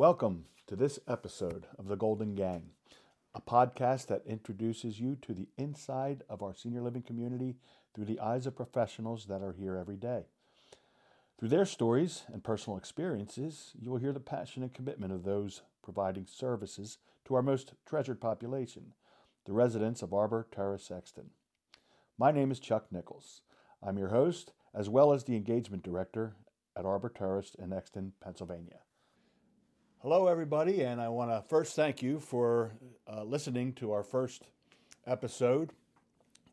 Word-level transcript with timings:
Welcome 0.00 0.46
to 0.66 0.76
this 0.76 0.98
episode 1.06 1.66
of 1.78 1.86
The 1.86 1.94
Golden 1.94 2.34
Gang, 2.34 2.70
a 3.34 3.40
podcast 3.42 4.06
that 4.06 4.22
introduces 4.24 4.98
you 4.98 5.14
to 5.20 5.34
the 5.34 5.48
inside 5.58 6.22
of 6.26 6.42
our 6.42 6.54
senior 6.54 6.80
living 6.80 7.02
community 7.02 7.56
through 7.94 8.06
the 8.06 8.18
eyes 8.18 8.46
of 8.46 8.56
professionals 8.56 9.26
that 9.26 9.42
are 9.42 9.52
here 9.52 9.76
every 9.76 9.98
day. 9.98 10.24
Through 11.38 11.50
their 11.50 11.66
stories 11.66 12.22
and 12.32 12.42
personal 12.42 12.78
experiences, 12.78 13.72
you 13.78 13.90
will 13.90 13.98
hear 13.98 14.14
the 14.14 14.20
passion 14.20 14.62
and 14.62 14.72
commitment 14.72 15.12
of 15.12 15.24
those 15.24 15.60
providing 15.82 16.24
services 16.24 16.96
to 17.26 17.34
our 17.34 17.42
most 17.42 17.74
treasured 17.84 18.22
population, 18.22 18.94
the 19.44 19.52
residents 19.52 20.00
of 20.00 20.14
Arbor 20.14 20.46
Terrace 20.50 20.90
Exton. 20.90 21.28
My 22.16 22.32
name 22.32 22.50
is 22.50 22.58
Chuck 22.58 22.86
Nichols. 22.90 23.42
I'm 23.82 23.98
your 23.98 24.08
host, 24.08 24.54
as 24.74 24.88
well 24.88 25.12
as 25.12 25.24
the 25.24 25.36
engagement 25.36 25.82
director 25.82 26.36
at 26.74 26.86
Arbor 26.86 27.10
Terrace 27.10 27.54
in 27.58 27.74
Exton, 27.74 28.14
Pennsylvania. 28.18 28.78
Hello, 30.02 30.28
everybody, 30.28 30.80
and 30.80 30.98
I 30.98 31.10
want 31.10 31.30
to 31.30 31.46
first 31.46 31.76
thank 31.76 32.02
you 32.02 32.20
for 32.20 32.72
uh, 33.06 33.22
listening 33.22 33.74
to 33.74 33.92
our 33.92 34.02
first 34.02 34.44
episode 35.06 35.72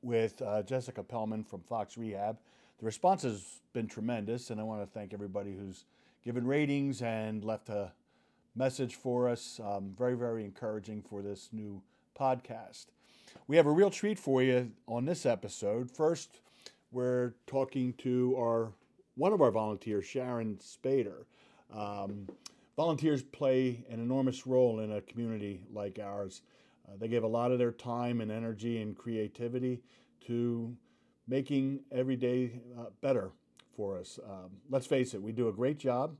with 0.01 0.41
uh, 0.41 0.63
Jessica 0.63 1.01
Pellman 1.01 1.45
from 1.45 1.61
Fox 1.61 1.97
Rehab. 1.97 2.39
The 2.77 2.85
response 2.85 3.21
has 3.21 3.61
been 3.71 3.87
tremendous, 3.87 4.49
and 4.49 4.59
I 4.59 4.63
want 4.63 4.81
to 4.81 4.85
thank 4.85 5.13
everybody 5.13 5.55
who's 5.55 5.85
given 6.25 6.45
ratings 6.45 7.01
and 7.01 7.41
left 7.41 7.69
a 7.69 7.93
message 8.53 8.95
for 8.95 9.29
us. 9.29 9.61
Um, 9.63 9.93
very, 9.97 10.17
very 10.17 10.43
encouraging 10.43 11.01
for 11.01 11.21
this 11.21 11.47
new 11.53 11.81
podcast. 12.19 12.87
We 13.47 13.55
have 13.55 13.65
a 13.65 13.71
real 13.71 13.89
treat 13.89 14.19
for 14.19 14.43
you 14.43 14.73
on 14.89 15.05
this 15.05 15.25
episode. 15.25 15.89
First, 15.89 16.41
we're 16.91 17.33
talking 17.45 17.93
to 17.99 18.35
our 18.37 18.73
one 19.15 19.31
of 19.31 19.41
our 19.41 19.51
volunteers, 19.51 20.03
Sharon 20.05 20.57
Spader. 20.57 21.23
Um, 21.73 22.27
volunteers 22.77 23.23
play 23.23 23.83
an 23.89 23.99
enormous 23.99 24.47
role 24.47 24.79
in 24.79 24.93
a 24.93 25.01
community 25.01 25.63
like 25.73 25.99
ours. 25.99 26.43
Uh, 26.87 26.95
they 26.97 27.07
give 27.07 27.23
a 27.23 27.27
lot 27.27 27.51
of 27.51 27.59
their 27.59 27.71
time 27.71 28.21
and 28.21 28.31
energy 28.31 28.81
and 28.81 28.95
creativity 28.95 29.81
to 30.25 30.73
making 31.27 31.81
every 31.91 32.15
day 32.15 32.61
uh, 32.79 32.85
better 33.01 33.31
for 33.75 33.97
us. 33.97 34.19
Um, 34.25 34.51
let's 34.69 34.85
face 34.85 35.13
it, 35.13 35.21
we 35.21 35.31
do 35.31 35.49
a 35.49 35.53
great 35.53 35.77
job. 35.77 36.15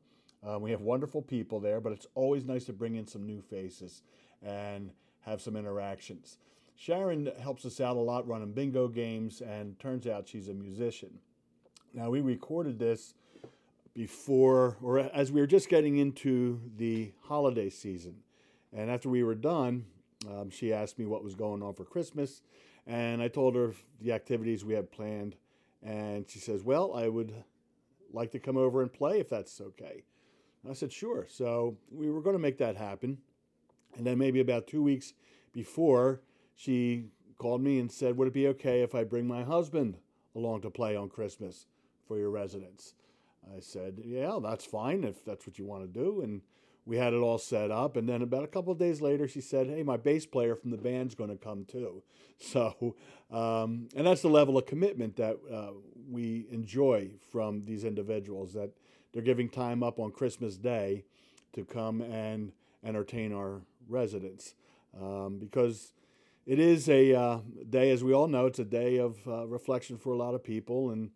Uh, 0.48 0.60
we 0.60 0.72
have 0.72 0.82
wonderful 0.82 1.22
people 1.22 1.60
there, 1.60 1.80
but 1.80 1.94
it's 1.94 2.08
always 2.16 2.46
nice 2.46 2.66
to 2.66 2.74
bring 2.74 2.96
in 2.96 3.08
some 3.08 3.26
new 3.26 3.42
faces 3.42 4.02
and 4.44 4.92
have 5.22 5.42
some 5.42 5.56
interactions. 5.56 6.38
Sharon 6.76 7.32
helps 7.42 7.66
us 7.66 7.82
out 7.82 7.98
a 7.98 8.00
lot 8.00 8.28
running 8.28 8.52
bingo 8.52 8.88
games, 8.88 9.42
and 9.42 9.80
turns 9.80 10.06
out 10.06 10.28
she's 10.28 10.48
a 10.48 10.54
musician. 10.54 11.10
Now, 11.94 12.12
we 12.12 12.22
recorded 12.22 12.78
this 12.78 13.16
before, 13.98 14.78
or 14.84 15.00
as 15.00 15.32
we 15.32 15.42
were 15.42 15.48
just 15.48 15.70
getting 15.70 15.98
into 15.98 16.62
the 16.78 17.12
holiday 17.24 17.68
season. 17.68 18.18
And 18.72 18.92
after 18.92 19.10
we 19.10 19.24
were 19.24 19.34
done, 19.34 19.86
um, 20.30 20.52
she 20.52 20.72
asked 20.72 21.00
me 21.00 21.08
what 21.08 21.24
was 21.24 21.34
going 21.34 21.64
on 21.64 21.74
for 21.74 21.84
Christmas, 21.84 22.44
and 22.86 23.24
I 23.24 23.28
told 23.28 23.56
her 23.56 23.74
the 24.00 24.14
activities 24.14 24.64
we 24.64 24.76
had 24.76 24.92
planned. 24.92 25.36
And 25.82 26.30
she 26.30 26.38
says, 26.38 26.64
Well, 26.64 26.94
I 26.94 27.08
would 27.08 27.34
like 28.14 28.32
to 28.32 28.40
come 28.40 28.56
over 28.56 28.84
and 28.84 28.94
play 28.94 29.20
if 29.20 29.30
that's 29.30 29.60
okay. 29.60 30.04
And 30.62 30.72
I 30.72 30.76
said, 30.76 30.94
Sure. 30.94 31.26
So 31.28 31.76
we 31.92 32.12
were 32.12 32.22
going 32.22 32.36
to 32.36 32.42
make 32.42 32.60
that 32.60 32.76
happen. 32.76 33.18
And 33.98 34.06
then 34.06 34.20
maybe 34.20 34.42
about 34.42 34.68
two 34.68 34.84
weeks 34.84 35.14
before, 35.54 36.22
she 36.56 37.06
called 37.40 37.62
me 37.62 37.80
and 37.80 37.92
said, 37.92 38.16
Would 38.16 38.28
it 38.28 38.34
be 38.36 38.48
okay 38.50 38.82
if 38.82 38.94
I 38.94 39.04
bring 39.04 39.28
my 39.28 39.44
husband 39.44 39.98
along 40.36 40.62
to 40.62 40.70
play 40.70 40.96
on 40.96 41.10
Christmas 41.10 41.66
for 42.08 42.20
your 42.20 42.30
residents? 42.30 42.94
I 43.56 43.60
said, 43.60 44.02
Yeah, 44.04 44.40
that's 44.42 44.66
fine 44.66 45.04
if 45.04 45.24
that's 45.24 45.46
what 45.46 45.58
you 45.58 45.66
want 45.66 45.84
to 45.84 46.00
do. 46.00 46.22
And 46.22 46.42
we 46.86 46.98
had 46.98 47.14
it 47.14 47.18
all 47.18 47.38
set 47.38 47.70
up. 47.70 47.98
And 47.98 48.08
then 48.08 48.22
about 48.22 48.44
a 48.44 48.48
couple 48.48 48.72
of 48.72 48.80
days 48.80 49.02
later, 49.02 49.28
she 49.28 49.42
said, 49.42 49.68
Hey, 49.68 49.84
my 49.84 49.98
bass 49.98 50.26
player 50.26 50.56
from 50.56 50.72
the 50.72 50.78
band's 50.78 51.16
going 51.16 51.30
to 51.30 51.38
come 51.38 51.66
too. 51.66 52.04
So, 52.40 52.96
um, 53.32 53.90
and 53.96 54.06
that's 54.06 54.22
the 54.22 54.30
level 54.30 54.60
of 54.60 54.68
commitment 54.68 55.16
that 55.16 55.38
uh, 55.52 55.72
we 56.08 56.46
enjoy 56.52 57.10
from 57.32 57.66
these 57.66 57.84
individuals 57.84 58.54
that 58.54 58.70
they're 59.12 59.24
giving 59.24 59.50
time 59.50 59.82
up 59.82 60.00
on 60.00 60.12
Christmas 60.12 60.56
Day 60.56 61.04
to 61.54 61.66
come 61.66 62.02
and 62.02 62.52
entertain 62.84 63.34
our 63.34 63.62
residents. 63.90 64.54
Um, 65.02 65.40
because 65.40 65.94
it 66.46 66.60
is 66.60 66.88
a 66.90 67.14
uh, 67.14 67.40
day, 67.68 67.90
as 67.90 68.04
we 68.04 68.14
all 68.14 68.28
know, 68.28 68.46
it's 68.46 68.60
a 68.60 68.66
day 68.66 68.98
of 68.98 69.18
uh, 69.28 69.48
reflection 69.48 69.98
for 69.98 70.14
a 70.14 70.18
lot 70.18 70.36
of 70.36 70.44
people. 70.44 70.92
And 70.92 71.10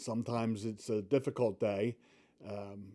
sometimes 0.00 0.64
it's 0.64 0.88
a 0.90 1.02
difficult 1.02 1.60
day. 1.60 1.96
Um, 2.48 2.92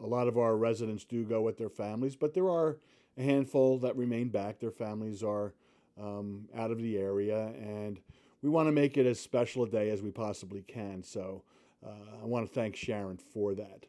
a 0.00 0.06
lot 0.06 0.28
of 0.28 0.36
our 0.38 0.56
residents 0.56 1.04
do 1.04 1.24
go 1.24 1.42
with 1.42 1.58
their 1.58 1.68
families, 1.68 2.16
but 2.16 2.34
there 2.34 2.48
are 2.48 2.78
a 3.16 3.22
handful 3.22 3.78
that 3.78 3.96
remain 3.96 4.28
back. 4.28 4.58
Their 4.58 4.70
families 4.70 5.22
are 5.22 5.54
um, 6.00 6.48
out 6.56 6.70
of 6.70 6.78
the 6.78 6.98
area, 6.98 7.52
and 7.58 8.00
we 8.42 8.50
want 8.50 8.68
to 8.68 8.72
make 8.72 8.96
it 8.96 9.06
as 9.06 9.20
special 9.20 9.62
a 9.62 9.68
day 9.68 9.90
as 9.90 10.02
we 10.02 10.10
possibly 10.10 10.62
can. 10.62 11.02
So 11.02 11.42
uh, 11.84 12.22
I 12.22 12.26
want 12.26 12.46
to 12.46 12.52
thank 12.52 12.76
Sharon 12.76 13.16
for 13.16 13.54
that. 13.54 13.86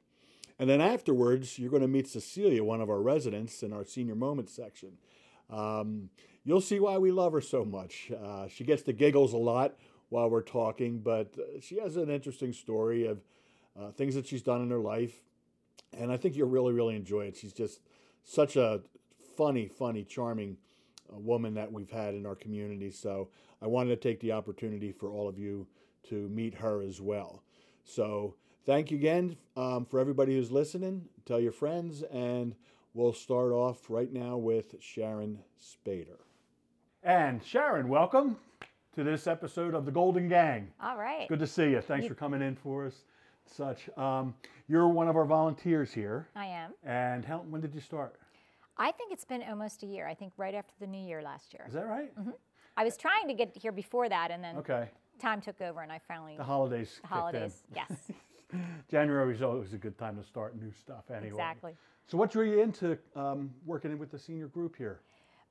And 0.57 0.69
then 0.69 0.79
afterwards, 0.79 1.59
you're 1.59 1.69
going 1.69 1.81
to 1.81 1.87
meet 1.87 2.07
Cecilia, 2.07 2.63
one 2.63 2.81
of 2.81 2.89
our 2.89 3.01
residents, 3.01 3.61
in 3.61 3.73
our 3.73 3.83
senior 3.83 4.15
moments 4.15 4.55
section. 4.55 4.93
Um, 5.49 6.09
you'll 6.45 6.61
see 6.61 6.79
why 6.79 6.97
we 6.97 7.11
love 7.11 7.33
her 7.33 7.41
so 7.41 7.65
much. 7.65 8.11
Uh, 8.11 8.47
she 8.47 8.63
gets 8.63 8.83
the 8.83 8.93
giggles 8.93 9.33
a 9.33 9.37
lot 9.37 9.75
while 10.09 10.29
we're 10.29 10.41
talking, 10.41 10.99
but 10.99 11.35
uh, 11.38 11.59
she 11.61 11.79
has 11.79 11.95
an 11.95 12.09
interesting 12.09 12.53
story 12.53 13.05
of 13.05 13.19
uh, 13.79 13.91
things 13.91 14.16
that 14.16 14.27
she's 14.27 14.41
done 14.41 14.61
in 14.61 14.69
her 14.69 14.79
life. 14.79 15.21
And 15.97 16.11
I 16.11 16.17
think 16.17 16.35
you'll 16.35 16.49
really, 16.49 16.73
really 16.73 16.95
enjoy 16.95 17.21
it. 17.21 17.38
She's 17.38 17.53
just 17.53 17.79
such 18.23 18.55
a 18.55 18.81
funny, 19.38 19.67
funny, 19.67 20.03
charming 20.03 20.57
uh, 21.11 21.17
woman 21.17 21.53
that 21.55 21.71
we've 21.71 21.89
had 21.89 22.13
in 22.13 22.25
our 22.25 22.35
community. 22.35 22.91
So 22.91 23.29
I 23.61 23.67
wanted 23.67 23.89
to 23.89 24.09
take 24.09 24.19
the 24.19 24.31
opportunity 24.31 24.91
for 24.91 25.09
all 25.09 25.27
of 25.27 25.38
you 25.38 25.67
to 26.09 26.27
meet 26.29 26.55
her 26.55 26.81
as 26.81 27.01
well. 27.01 27.43
So 27.83 28.35
thank 28.66 28.91
you 28.91 28.97
again 28.97 29.37
um, 29.55 29.85
for 29.85 29.99
everybody 29.99 30.35
who's 30.35 30.51
listening. 30.51 31.05
Tell 31.25 31.39
your 31.39 31.51
friends, 31.51 32.03
and 32.03 32.55
we'll 32.93 33.13
start 33.13 33.51
off 33.51 33.89
right 33.89 34.11
now 34.11 34.37
with 34.37 34.75
Sharon 34.79 35.39
Spader. 35.61 36.19
And 37.03 37.43
Sharon, 37.43 37.87
welcome 37.87 38.37
to 38.95 39.03
this 39.03 39.28
episode 39.28 39.73
of 39.73 39.85
the 39.85 39.91
Golden 39.91 40.29
Gang. 40.29 40.72
All 40.81 40.97
right. 40.97 41.28
Good 41.28 41.39
to 41.39 41.47
see 41.47 41.72
you. 41.72 41.81
Thanks 41.81 42.07
for 42.07 42.16
coming 42.16 42.41
in 42.41 42.56
for 42.56 42.85
us. 42.85 43.03
Such. 43.45 43.89
Um, 43.97 44.33
you're 44.67 44.88
one 44.88 45.09
of 45.09 45.17
our 45.17 45.25
volunteers 45.25 45.91
here. 45.94 46.28
I 46.35 46.45
am. 46.45 46.72
And 46.83 47.25
how, 47.25 47.39
when 47.50 47.59
did 47.61 47.75
you 47.75 47.81
start? 47.81 48.16
I 48.78 48.91
think 48.91 49.11
it's 49.11 49.25
been 49.25 49.44
almost 49.44 49.84
a 49.84 49.85
year. 49.85 50.07
I 50.07 50.13
think 50.13 50.31
right 50.38 50.55
after 50.55 50.73
the 50.79 50.88
new 50.88 51.05
year 51.05 51.22
last 51.22 51.53
year. 51.53 51.66
Is 51.67 51.73
that 51.73 51.88
right? 51.88 52.17
Mm-hmm. 52.17 52.31
I 52.78 52.84
was 52.85 52.95
trying 52.97 53.28
to 53.28 53.34
get 53.34 53.55
here 53.61 53.72
before 53.73 54.07
that, 54.09 54.31
and 54.31 54.44
then 54.44 54.57
Okay. 54.57 54.89
time 55.19 55.41
took 55.41 55.61
over, 55.61 55.81
and 55.81 55.91
I 55.91 56.00
finally 56.07 56.35
The 56.38 56.44
holidays. 56.44 57.00
the 57.01 57.07
holidays. 57.07 57.63
Yes, 57.73 57.91
January 58.91 59.34
is 59.34 59.41
always 59.41 59.73
a 59.73 59.78
good 59.78 59.97
time 59.97 60.17
to 60.17 60.23
start 60.23 60.59
new 60.61 60.72
stuff. 60.72 61.05
Anyway. 61.09 61.28
exactly. 61.28 61.73
So, 62.07 62.17
what 62.17 62.31
drew 62.31 62.50
you 62.50 62.61
into 62.61 62.97
um, 63.16 63.50
working 63.66 63.97
with 63.97 64.11
the 64.11 64.19
senior 64.19 64.47
group 64.47 64.75
here? 64.75 65.00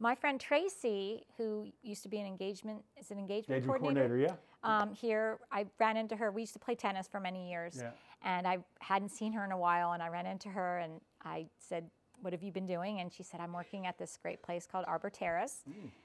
My 0.01 0.15
friend 0.15 0.41
Tracy, 0.41 1.25
who 1.37 1.73
used 1.83 2.03
to 2.03 2.09
be 2.09 2.19
an 2.19 2.27
engagement, 2.27 2.83
is 2.99 3.11
an 3.11 3.19
engagement, 3.19 3.59
Engagement 3.63 3.81
coordinator, 3.81 4.19
yeah. 4.19 4.35
Um, 4.63 4.93
here, 4.93 5.39
I 5.53 5.67
ran 5.79 5.97
into 5.97 6.17
her. 6.17 6.31
We 6.31 6.43
used 6.43 6.55
to 6.55 6.59
play 6.59 6.75
tennis 6.75 7.07
for 7.07 7.21
many 7.21 7.51
years, 7.51 7.79
Yeah. 7.81 7.93
and 8.23 8.47
I 8.47 8.59
hadn't 8.81 9.11
seen 9.11 9.33
her 9.35 9.45
in 9.45 9.53
a 9.53 9.59
while. 9.59 9.93
And 9.93 10.03
I 10.03 10.09
ran 10.09 10.27
into 10.27 10.49
her, 10.49 10.79
and 10.79 11.01
I 11.23 11.49
said, 11.59 11.91
"What 12.21 12.33
have 12.33 12.43
you 12.43 12.51
been 12.51 12.67
doing?" 12.67 13.01
And 13.01 13.13
she 13.13 13.23
said, 13.23 13.41
"I'm 13.41 13.53
working 13.53 13.87
at 13.87 13.99
this 13.99 14.17
great 14.17 14.43
place 14.43 14.67
called 14.67 14.85
Arbor 14.89 15.11
Terrace, 15.11 15.63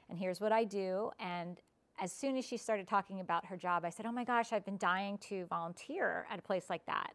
and 0.10 0.20
here's 0.20 0.40
what 0.42 0.52
I 0.52 0.66
do." 0.66 1.12
And 1.20 1.62
as 1.98 2.12
soon 2.14 2.38
as 2.38 2.46
she 2.46 2.58
started 2.58 2.88
talking 2.88 3.20
about 3.22 3.46
her 3.46 3.58
job, 3.58 3.86
I 3.86 3.90
said, 3.90 4.06
"Oh 4.06 4.12
my 4.12 4.24
gosh, 4.24 4.54
I've 4.54 4.66
been 4.66 4.78
dying 4.78 5.18
to 5.30 5.46
volunteer 5.46 6.28
at 6.30 6.38
a 6.40 6.42
place 6.42 6.70
like 6.70 6.86
that." 6.86 7.14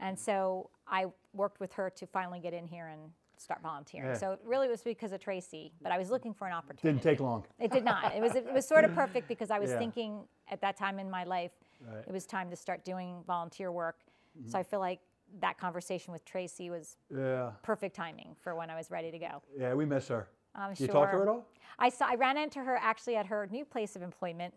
And 0.00 0.18
so 0.18 0.70
I 0.86 1.12
worked 1.32 1.60
with 1.60 1.74
her 1.74 1.90
to 1.90 2.06
finally 2.06 2.40
get 2.40 2.54
in 2.54 2.66
here 2.66 2.86
and 2.88 3.12
start 3.40 3.62
volunteering. 3.62 4.10
Yeah. 4.10 4.16
So 4.16 4.32
it 4.32 4.40
really 4.44 4.68
was 4.68 4.82
because 4.82 5.12
of 5.12 5.20
Tracy, 5.20 5.72
but 5.82 5.92
I 5.92 5.98
was 5.98 6.10
looking 6.10 6.34
for 6.34 6.46
an 6.46 6.52
opportunity. 6.52 6.88
Didn't 6.88 7.02
take 7.02 7.20
long. 7.20 7.44
It 7.58 7.70
did 7.70 7.84
not. 7.84 8.14
It 8.14 8.20
was 8.22 8.34
it 8.34 8.52
was 8.52 8.66
sort 8.66 8.84
of 8.84 8.94
perfect 8.94 9.28
because 9.28 9.50
I 9.50 9.58
was 9.58 9.70
Yeah. 9.70 9.78
thinking 9.78 10.24
at 10.50 10.60
that 10.60 10.76
time 10.76 10.98
in 10.98 11.10
my 11.10 11.24
life 11.24 11.52
Right. 11.80 11.98
Mm-hmm. 12.00 12.10
it 12.10 12.12
was 12.12 12.26
time 12.26 12.50
to 12.50 12.56
start 12.56 12.84
doing 12.84 13.22
volunteer 13.26 13.70
work. 13.70 14.00
So 14.46 14.58
I 14.58 14.62
feel 14.62 14.78
like 14.80 15.00
that 15.40 15.58
conversation 15.58 16.12
with 16.12 16.24
Tracy 16.24 16.70
was 16.70 16.96
Yeah. 17.14 17.52
perfect 17.62 17.94
timing 17.96 18.34
for 18.42 18.54
when 18.54 18.70
I 18.70 18.76
was 18.76 18.90
ready 18.90 19.10
to 19.10 19.18
go. 19.18 19.42
Yeah, 19.56 19.74
we 19.74 19.84
miss 19.84 20.08
her. 20.08 20.28
I'm 20.54 20.70
you 20.70 20.76
sure. 20.76 20.88
talk 20.88 21.10
to 21.10 21.16
her 21.18 21.22
at 21.22 21.28
all? 21.28 21.44
I 21.78 21.88
saw 21.88 22.06
I 22.08 22.14
ran 22.14 22.36
into 22.36 22.60
her 22.60 22.76
actually 22.76 23.16
at 23.16 23.26
her 23.26 23.46
new 23.50 23.64
place 23.64 23.94
of 23.96 24.02
employment 24.02 24.54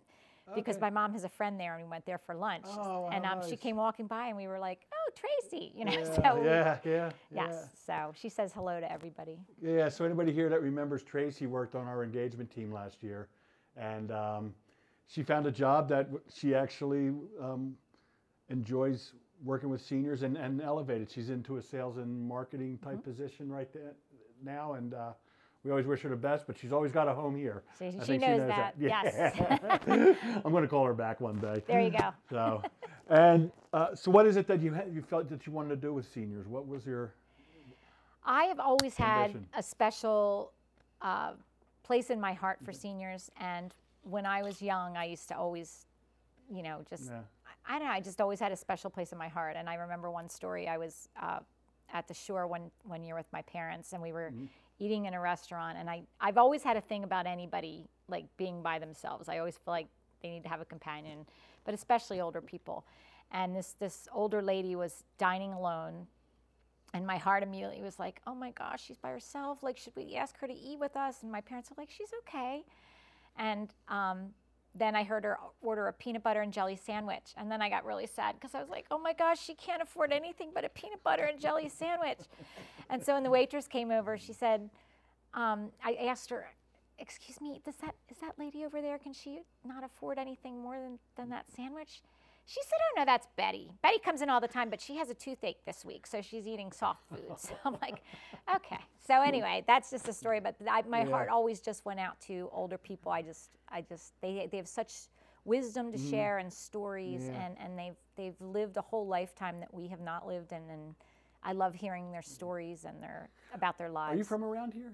because 0.56 0.76
Okay. 0.76 0.82
my 0.82 0.90
mom 0.90 1.14
has 1.14 1.24
a 1.24 1.30
friend 1.30 1.60
there 1.60 1.76
and 1.76 1.84
we 1.86 1.90
went 1.90 2.06
there 2.06 2.18
for 2.18 2.36
lunch. 2.36 2.66
Oh, 2.68 3.08
and 3.12 3.26
um, 3.26 3.40
she 3.48 3.56
came 3.56 3.76
walking 3.76 4.08
by 4.08 4.28
and 4.28 4.38
we 4.38 4.48
were 4.48 4.60
like, 4.60 4.86
"Oh, 4.94 5.12
Tracy," 5.16 5.72
you 5.76 5.86
know. 5.86 5.92
Yeah, 6.02 6.16
so 6.16 6.44
yeah, 6.44 6.80
yeah. 6.84 7.12
yes. 7.34 7.70
So 7.86 8.12
she 8.16 8.30
says 8.30 8.52
hello 8.54 8.80
to 8.80 8.92
everybody. 8.92 9.40
Yeah. 9.62 9.72
yeah. 9.72 9.90
So 9.90 10.04
anybody 10.06 10.32
here 10.32 10.50
that 10.50 10.62
remembers 10.62 11.04
Tracy 11.04 11.48
worked 11.48 11.76
on 11.76 11.88
our 11.88 12.04
engagement 12.04 12.50
team 12.52 12.72
last 12.72 13.02
year, 13.04 13.28
and 13.78 14.12
um, 14.12 14.54
she 15.08 15.24
found 15.24 15.46
a 15.46 15.52
job 15.52 15.88
that 15.90 16.10
she 16.34 16.54
actually 16.56 17.10
um, 17.42 17.76
enjoys 18.50 19.14
working 19.44 19.70
with 19.70 19.82
seniors 19.82 20.24
and, 20.24 20.38
and 20.38 20.62
elevated. 20.62 21.10
She's 21.10 21.30
into 21.30 21.58
a 21.58 21.62
sales 21.62 21.98
and 21.98 22.28
marketing 22.28 22.78
type 22.84 22.94
Mm-hmm. 23.00 23.10
position 23.10 23.52
right 23.52 23.72
there 23.74 23.94
now, 24.44 24.74
and 24.74 24.94
uh, 24.94 25.14
we 25.64 25.72
always 25.72 25.86
wish 25.86 26.02
her 26.02 26.10
the 26.10 26.16
best. 26.16 26.48
But 26.48 26.58
she's 26.58 26.72
always 26.72 26.92
got 26.92 27.08
a 27.08 27.14
home 27.14 27.36
here. 27.36 27.64
She- 27.78 27.98
I 28.00 28.04
she 28.04 28.18
knows 28.18 28.48
that, 28.48 28.76
Yeah. 28.80 29.76
I'm 30.44 30.52
going 30.52 30.64
to 30.64 30.70
call 30.70 30.86
her 30.86 30.94
back 30.94 31.22
one 31.22 31.38
day. 31.40 31.64
There 31.68 31.82
you 31.82 31.92
go. 31.92 32.12
So, 32.30 32.64
and 33.10 33.52
uh, 33.74 33.96
so, 33.96 34.12
what 34.12 34.26
is 34.26 34.38
it 34.38 34.48
that 34.48 34.62
you 34.62 34.74
had, 34.74 34.92
you 34.94 35.02
felt 35.02 35.30
that 35.30 35.46
you 35.46 35.54
wanted 35.54 35.70
to 35.70 35.76
do 35.76 35.94
with 35.94 36.12
seniors? 36.12 36.48
What 36.48 36.68
was 36.68 36.86
your 36.86 37.14
I 38.24 38.44
have 38.46 38.60
always 38.60 38.96
had 38.96 39.36
a 39.56 39.64
special 39.64 40.52
uh, 41.02 41.32
place 41.84 42.10
in 42.10 42.22
my 42.22 42.34
heart 42.34 42.60
for 42.64 42.72
seniors. 42.72 43.32
And 43.40 43.74
when 44.04 44.26
I 44.26 44.44
was 44.44 44.62
young, 44.62 44.96
I 44.96 45.06
used 45.06 45.28
to 45.30 45.38
always, 45.38 45.86
you 46.54 46.62
know, 46.64 46.82
just, 46.90 47.06
Yeah. 47.06 47.22
I, 47.68 47.76
I 47.76 47.80
don't 47.80 47.88
know, 47.88 47.94
I 47.94 48.00
just 48.00 48.22
always 48.22 48.40
had 48.40 48.52
a 48.52 48.56
special 48.56 48.90
place 48.90 49.12
in 49.12 49.18
my 49.18 49.28
heart. 49.28 49.56
And 49.58 49.68
I 49.70 49.76
remember 49.76 50.12
one 50.12 50.30
story 50.30 50.68
I 50.68 50.78
was 50.78 51.10
uh, 51.22 51.40
at 51.94 52.08
the 52.08 52.14
shore 52.14 52.48
one, 52.48 52.70
one 52.84 53.04
year 53.04 53.16
with 53.16 53.26
my 53.34 53.42
parents, 53.44 53.94
and 53.94 54.02
we 54.02 54.12
were 54.14 54.32
eating 54.82 55.06
in 55.06 55.14
a 55.14 55.20
restaurant. 55.20 55.78
And 55.78 55.90
I, 55.90 56.02
I've 56.20 56.38
always 56.38 56.64
had 56.64 56.76
a 56.76 56.82
thing 56.82 57.04
about 57.04 57.28
anybody 57.28 57.86
like 58.08 58.26
being 58.36 58.62
by 58.62 58.80
themselves. 58.80 59.30
I 59.30 59.38
always 59.38 59.56
feel 59.56 59.74
like 59.74 59.88
they 60.22 60.30
need 60.30 60.44
to 60.44 60.50
have 60.50 60.60
a 60.60 60.66
companion, 60.66 61.26
but 61.64 61.74
especially 61.74 62.20
older 62.20 62.42
people. 62.42 62.86
And 63.32 63.56
this, 63.56 63.76
this 63.80 64.08
older 64.14 64.42
lady 64.42 64.76
was 64.76 65.04
dining 65.18 65.54
alone 65.54 66.08
and 66.94 67.08
my 67.08 67.18
heart 67.18 67.44
immediately 67.44 67.82
was 67.82 68.00
like, 68.00 68.22
oh 68.28 68.36
my 68.36 68.52
gosh, 68.52 68.84
she's 68.84 68.98
by 68.98 69.12
herself. 69.12 69.64
Like, 69.64 69.78
should 69.78 69.96
we 69.96 70.16
ask 70.16 70.38
her 70.40 70.48
to 70.48 70.54
eat 70.54 70.80
with 70.80 70.98
us? 70.98 71.24
And 71.24 71.32
my 71.32 71.42
parents 71.42 71.70
were 71.70 71.76
like, 71.78 71.90
she's 71.90 72.12
okay. 72.20 72.64
And 73.38 73.70
um, 73.88 74.34
then 74.74 74.96
I 74.96 75.04
heard 75.04 75.24
her 75.26 75.38
order 75.62 75.88
a 75.88 75.94
peanut 75.94 76.24
butter 76.24 76.42
and 76.42 76.54
jelly 76.54 76.78
sandwich. 76.78 77.34
And 77.36 77.52
then 77.52 77.62
I 77.62 77.70
got 77.70 77.86
really 77.86 78.08
sad 78.08 78.36
because 78.40 78.56
I 78.56 78.62
was 78.62 78.70
like, 78.70 78.86
oh 78.90 78.98
my 78.98 79.14
gosh, 79.14 79.42
she 79.42 79.54
can't 79.54 79.82
afford 79.82 80.12
anything 80.12 80.52
but 80.54 80.64
a 80.64 80.70
peanut 80.70 81.04
butter 81.04 81.24
and 81.24 81.40
jelly 81.40 81.70
sandwich. 81.70 82.20
and 82.90 83.04
so 83.04 83.14
when 83.14 83.24
the 83.24 83.30
waitress 83.30 83.68
came 83.68 83.92
over, 83.92 84.18
she 84.18 84.34
said, 84.34 84.70
um, 85.34 85.72
I 85.84 85.94
asked 85.94 86.30
her, 86.30 86.48
excuse 87.00 87.42
me, 87.42 87.62
does 87.66 87.76
that, 87.78 87.96
is 88.10 88.18
that 88.18 88.38
lady 88.38 88.64
over 88.64 88.82
there, 88.82 88.98
can 88.98 89.14
she 89.14 89.40
not 89.66 89.84
afford 89.84 90.18
anything 90.18 90.62
more 90.62 90.80
than, 90.80 91.00
than 91.18 91.30
that 91.30 91.46
sandwich? 91.56 92.02
She 92.46 92.60
said, 92.64 92.78
oh 92.82 93.00
no, 93.00 93.06
that's 93.06 93.28
Betty. 93.38 93.72
Betty 93.82 94.00
comes 94.00 94.22
in 94.22 94.30
all 94.30 94.42
the 94.42 94.48
time, 94.48 94.70
but 94.70 94.82
she 94.82 94.98
has 94.98 95.10
a 95.10 95.14
toothache 95.14 95.64
this 95.66 95.86
week, 95.86 96.06
so 96.06 96.22
she's 96.22 96.46
eating 96.48 96.72
soft 96.72 97.04
foods. 97.08 97.52
I'm 97.66 97.78
like, 97.82 98.04
okay. 98.56 98.80
So 99.08 99.22
anyway, 99.22 99.64
that's 99.68 99.90
just 99.92 100.08
a 100.10 100.14
story, 100.14 100.40
but 100.42 100.56
I, 100.70 100.82
my 100.84 101.04
heart 101.04 101.30
always 101.30 101.62
just 101.62 101.86
went 101.86 102.00
out 102.00 102.20
to 102.22 102.50
older 102.52 102.78
people. 102.78 103.12
I 103.12 103.22
just, 103.22 103.52
I 103.70 103.82
just, 103.82 104.14
they, 104.22 104.48
they 104.52 104.58
have 104.58 104.68
such 104.68 104.94
wisdom 105.46 105.92
to 105.92 105.98
share 105.98 106.40
and 106.40 106.52
stories, 106.52 107.22
Mm. 107.24 107.34
Yeah. 107.34 107.46
and, 107.46 107.58
and 107.60 107.80
they've, 107.80 107.96
they've 108.18 108.42
lived 108.42 108.78
a 108.78 108.82
whole 108.82 109.08
lifetime 109.08 109.60
that 109.60 109.74
we 109.74 109.88
have 109.88 110.02
not 110.02 110.28
lived, 110.28 110.52
and, 110.52 110.70
and 110.70 110.96
I 111.44 111.54
love 111.54 111.74
hearing 111.74 112.12
their 112.12 112.22
stories 112.22 112.84
and 112.86 113.02
their, 113.02 113.30
about 113.54 113.78
their 113.78 113.90
lives. 113.90 114.16
Are 114.16 114.18
you 114.18 114.24
from 114.24 114.44
around 114.44 114.74
here? 114.74 114.94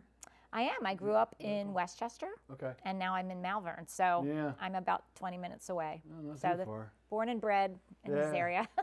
I 0.54 0.62
am. 0.62 0.86
I 0.86 0.94
grew 0.96 1.14
up 1.14 1.36
in 1.40 1.74
West 1.74 2.00
Chester, 2.00 2.30
Okay. 2.54 2.72
and 2.86 2.98
now 2.98 3.14
I'm 3.16 3.30
in 3.32 3.42
Malvern, 3.42 3.86
so 3.88 4.24
Yeah. 4.26 4.54
I'm 4.62 4.76
about 4.76 5.04
20 5.16 5.38
minutes 5.38 5.70
away. 5.70 6.02
Oh, 6.12 6.36
so 6.36 6.56
the- 6.56 6.66
far. 6.66 6.92
born 7.10 7.30
and 7.30 7.40
bred 7.42 7.78
in 8.04 8.14
this 8.14 8.34
area. 8.34 8.68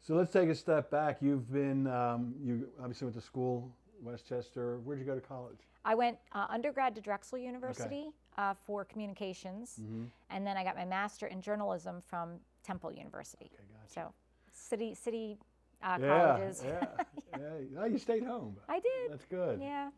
So 0.00 0.14
let's 0.14 0.32
take 0.32 0.48
a 0.48 0.54
step 0.54 0.90
back. 0.90 1.20
You've 1.20 1.52
been, 1.52 1.86
um, 1.88 2.34
you 2.40 2.70
obviously 2.78 3.04
went 3.06 3.16
to 3.16 3.20
school, 3.20 3.70
West 4.00 4.26
Chester. 4.26 4.78
Where'd 4.78 4.98
you 5.00 5.04
go 5.04 5.14
to 5.14 5.20
college? 5.20 5.58
I 5.84 5.94
went 5.96 6.16
uh, 6.32 6.46
undergrad 6.48 6.94
to 6.94 7.02
Drexel 7.02 7.36
University 7.36 8.12
uh, 8.38 8.54
for 8.54 8.86
communications, 8.86 9.78
Mm-hmm. 9.82 10.04
and 10.30 10.46
then 10.46 10.56
I 10.56 10.64
got 10.64 10.76
my 10.76 10.86
master 10.86 11.26
in 11.26 11.42
journalism 11.42 12.00
from 12.06 12.40
Temple 12.62 12.90
University. 12.92 13.50
Okay, 13.52 13.64
gotcha. 13.82 13.92
So, 13.92 14.14
city 14.52 14.94
city 14.94 15.36
uh, 15.82 15.98
yeah, 16.00 16.06
colleges. 16.08 16.62
yeah, 16.64 16.86
yeah. 17.38 17.78
Oh, 17.80 17.84
you 17.84 17.98
stayed 17.98 18.22
home. 18.24 18.56
I 18.66 18.80
did. 18.80 19.10
That's 19.12 19.26
good. 19.26 19.60
Yeah. 19.60 19.90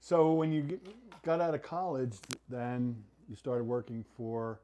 So 0.00 0.32
when 0.32 0.52
you 0.52 0.62
g- 0.62 0.78
got 1.22 1.40
out 1.40 1.54
of 1.54 1.62
college, 1.62 2.18
then 2.48 3.02
you 3.28 3.36
started 3.36 3.64
working 3.64 4.04
for 4.16 4.60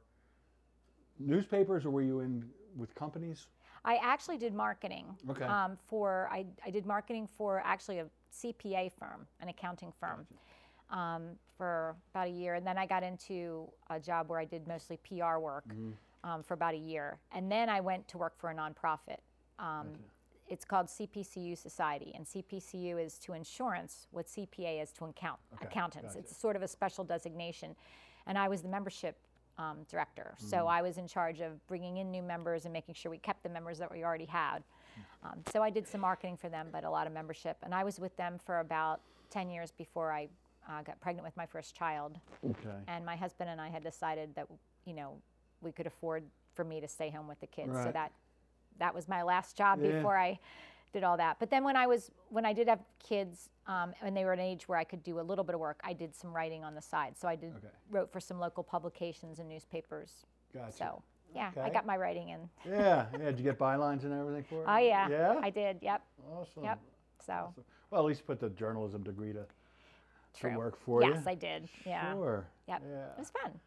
newspapers, 1.19 1.85
or 1.85 1.91
were 1.91 2.03
you 2.03 2.21
in 2.21 2.45
with 2.77 2.95
companies? 2.95 3.47
I 3.85 3.97
actually 4.03 4.37
did 4.37 4.55
marketing. 4.55 5.07
Okay. 5.31 5.45
Um, 5.47 5.77
for 5.89 6.29
I, 6.31 6.47
I 6.65 6.71
did 6.71 6.87
marketing 6.87 7.27
for 7.27 7.63
actually 7.65 7.99
a 8.01 8.07
CPA 8.35 8.93
firm, 8.93 9.27
an 9.41 9.49
accounting 9.49 9.93
firm, 9.99 10.27
um, 10.91 11.23
for 11.57 11.97
about 12.15 12.27
a 12.27 12.31
year, 12.31 12.55
and 12.55 12.67
then 12.67 12.77
I 12.77 12.87
got 12.87 13.03
into 13.03 13.69
a 13.89 13.99
job 13.99 14.29
where 14.29 14.39
I 14.39 14.45
did 14.45 14.67
mostly 14.69 14.99
PR 14.99 15.39
work 15.39 15.65
um, 16.25 16.43
for 16.43 16.55
about 16.55 16.75
a 16.75 16.79
year, 16.79 17.19
and 17.33 17.51
then 17.51 17.69
I 17.69 17.81
went 17.81 18.07
to 18.09 18.19
work 18.19 18.37
for 18.37 18.51
a 18.51 18.55
nonprofit. 18.55 19.19
Um, 19.59 19.89
It's 20.51 20.65
called 20.65 20.89
CPCU 20.89 21.57
Society, 21.57 22.13
and 22.15 22.27
CPCU 22.27 23.03
is 23.03 23.19
to 23.21 23.33
insurance 23.35 24.09
what 24.11 24.27
CPA 24.27 24.83
is 24.83 24.91
to 24.93 25.05
account, 25.05 25.39
Okay, 25.55 25.67
accountants. 25.67 26.09
gotcha. 26.15 26.19
It's 26.19 26.37
sort 26.37 26.57
of 26.57 26.63
a 26.63 26.69
special 26.69 27.05
designation, 27.05 27.77
and 28.27 28.37
I 28.37 28.49
was 28.49 28.61
the 28.63 28.69
membership 28.69 29.17
um, 29.59 29.79
director. 29.89 30.35
So 30.39 30.57
Mm-hmm. 30.59 30.69
I 30.69 30.83
was 30.83 30.99
in 30.99 31.07
charge 31.07 31.41
of 31.41 31.65
bringing 31.69 31.99
in 31.99 32.11
new 32.11 32.23
members 32.23 32.65
and 32.65 32.73
making 32.73 32.95
sure 32.97 33.11
we 33.11 33.19
kept 33.19 33.43
the 33.45 33.49
members 33.49 33.79
that 33.79 33.91
we 33.93 34.03
already 34.05 34.25
had. 34.25 34.65
Um, 35.23 35.41
so 35.53 35.63
I 35.63 35.71
did 35.71 35.87
some 35.87 36.01
marketing 36.01 36.37
for 36.37 36.49
them, 36.49 36.69
but 36.73 36.83
a 36.85 36.91
lot 36.91 37.07
of 37.07 37.13
membership. 37.13 37.57
And 37.63 37.75
I 37.75 37.85
was 37.85 38.01
with 38.01 38.17
them 38.17 38.39
for 38.45 38.59
about 38.61 39.01
10 39.31 39.51
years 39.51 39.71
before 39.71 40.13
I 40.13 40.29
uh, 40.69 40.83
got 40.83 41.01
pregnant 41.01 41.25
with 41.25 41.37
my 41.37 41.47
first 41.47 41.75
child. 41.77 42.19
Okay. 42.45 42.77
And 42.89 43.05
my 43.07 43.17
husband 43.17 43.51
and 43.51 43.61
I 43.61 43.69
had 43.69 43.83
decided 43.83 44.35
that, 44.35 44.47
you 44.85 44.95
know, 44.95 45.15
we 45.61 45.73
could 45.73 45.87
afford 45.87 46.25
for 46.55 46.65
me 46.65 46.81
to 46.81 46.89
stay 46.89 47.11
home 47.11 47.29
with 47.29 47.39
the 47.41 47.47
kids. 47.47 47.73
So 47.85 47.91
that 47.93 48.13
that 48.79 48.95
was 48.95 49.09
my 49.09 49.23
last 49.23 49.57
job 49.57 49.81
Yeah. 49.83 49.93
before 49.93 50.17
I 50.17 50.39
did 50.93 51.05
all 51.05 51.17
that. 51.19 51.39
But 51.39 51.51
then 51.51 51.63
when 51.65 51.77
I 51.77 51.87
was 51.87 52.11
when 52.31 52.45
I 52.45 52.53
did 52.53 52.69
have 52.69 52.81
kids, 52.99 53.49
um, 53.67 53.93
and 54.03 54.17
they 54.17 54.25
were 54.25 54.33
an 54.33 54.41
age 54.41 54.69
where 54.69 54.79
I 54.79 54.85
could 54.85 55.03
do 55.03 55.21
a 55.21 55.23
little 55.23 55.45
bit 55.45 55.55
of 55.55 55.61
work, 55.61 55.81
I 55.85 55.93
did 55.93 56.15
some 56.15 56.33
writing 56.35 56.65
on 56.65 56.75
the 56.75 56.83
side. 56.83 57.17
So 57.17 57.29
I 57.29 57.37
did 57.37 57.55
Okay. 57.57 57.69
wrote 57.91 58.11
for 58.13 58.21
some 58.21 58.39
local 58.41 58.65
publications 58.65 59.39
and 59.39 59.49
newspapers. 59.49 60.27
Gotcha. 60.53 60.73
So 60.77 61.03
yeah, 61.35 61.53
I 61.63 61.71
got 61.71 61.87
my 61.87 61.97
writing 61.97 62.31
in. 62.31 62.51
Yeah, 62.65 63.07
yeah. 63.13 63.19
Did 63.19 63.39
you 63.39 63.45
get 63.45 63.57
bylines 63.57 64.03
and 64.03 64.13
everything 64.13 64.43
for 64.43 64.63
it? 64.63 64.67
Oh 64.69 64.79
yeah, 64.79 65.09
Yeah. 65.09 65.39
I 65.41 65.51
did. 65.51 65.79
Yep, 65.81 66.03
awesome. 66.33 66.65
yep. 66.65 66.81
So 67.25 67.33
Awesome. 67.35 67.65
Well, 67.91 68.01
at 68.01 68.05
least 68.07 68.27
put 68.27 68.41
the 68.41 68.51
journalism 68.51 69.05
degree 69.05 69.33
to, 69.35 69.47
true. 70.35 70.51
to 70.53 70.59
work 70.59 70.77
for 70.77 71.05
you. 71.05 71.11
yes, 71.15 71.25
I 71.29 71.35
did. 71.37 71.69
Yeah. 71.87 72.13
Sure. 72.15 72.47
Yep. 72.67 72.83
Yeah. 72.85 73.05
It 73.13 73.19
was 73.19 73.31
fun. 73.31 73.61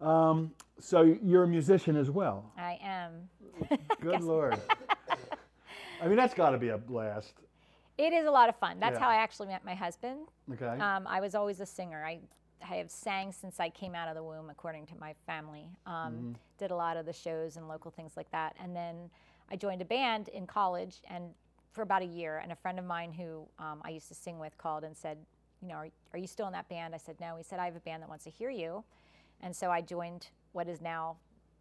Um, 0.00 0.52
so 0.78 1.02
you're 1.22 1.44
a 1.44 1.48
musician 1.48 1.96
as 1.96 2.10
well. 2.10 2.44
I 2.56 2.78
am. 2.82 3.28
Good 4.00 4.22
lord. 4.22 4.60
I 6.00 6.06
mean, 6.06 6.16
that's 6.16 6.34
got 6.34 6.50
to 6.50 6.58
be 6.58 6.68
a 6.68 6.78
blast. 6.78 7.32
It 7.96 8.12
is 8.12 8.26
a 8.26 8.30
lot 8.30 8.48
of 8.48 8.56
fun. 8.56 8.78
That's 8.78 8.94
Yeah. 8.94 9.00
how 9.00 9.08
I 9.08 9.16
actually 9.16 9.48
met 9.48 9.64
my 9.64 9.74
husband. 9.74 10.28
Okay. 10.52 10.66
Um, 10.80 11.06
I 11.08 11.20
was 11.20 11.34
always 11.34 11.58
a 11.60 11.66
singer. 11.66 12.04
I, 12.06 12.20
I 12.62 12.76
have 12.76 12.90
sang 12.92 13.32
since 13.32 13.58
I 13.58 13.70
came 13.70 13.96
out 13.96 14.08
of 14.08 14.14
the 14.14 14.22
womb, 14.22 14.50
according 14.50 14.86
to 14.86 14.94
my 15.00 15.14
family. 15.26 15.66
Um, 15.86 15.94
Mm-hmm. 16.14 16.32
Did 16.58 16.70
a 16.72 16.76
lot 16.76 16.96
of 16.96 17.06
the 17.06 17.12
shows 17.12 17.56
and 17.56 17.68
local 17.68 17.90
things 17.92 18.16
like 18.16 18.28
that. 18.32 18.56
And 18.60 18.74
then 18.74 19.10
I 19.48 19.54
joined 19.54 19.80
a 19.80 19.84
band 19.84 20.26
in 20.28 20.44
college 20.44 20.96
and 21.08 21.26
for 21.72 21.82
about 21.82 22.02
a 22.02 22.06
year. 22.06 22.38
And 22.42 22.50
a 22.50 22.56
friend 22.56 22.78
of 22.80 22.84
mine 22.84 23.12
who 23.12 23.46
um, 23.60 23.80
I 23.84 23.90
used 23.90 24.08
to 24.08 24.14
sing 24.14 24.40
with 24.40 24.58
called 24.58 24.82
and 24.82 24.96
said, 24.96 25.18
you 25.62 25.68
know, 25.68 25.74
are, 25.76 25.88
are 26.12 26.18
you 26.18 26.26
still 26.26 26.46
in 26.48 26.52
that 26.54 26.68
band? 26.68 26.94
I 26.96 26.98
said, 26.98 27.14
no. 27.20 27.36
He 27.36 27.44
said, 27.44 27.60
I 27.60 27.64
have 27.66 27.76
a 27.76 27.80
band 27.80 28.02
that 28.02 28.08
wants 28.08 28.24
to 28.24 28.30
hear 28.30 28.50
you. 28.50 28.82
And 29.40 29.54
so 29.54 29.70
I 29.70 29.80
joined 29.80 30.28
what 30.52 30.68
is 30.68 30.80
now 30.80 31.16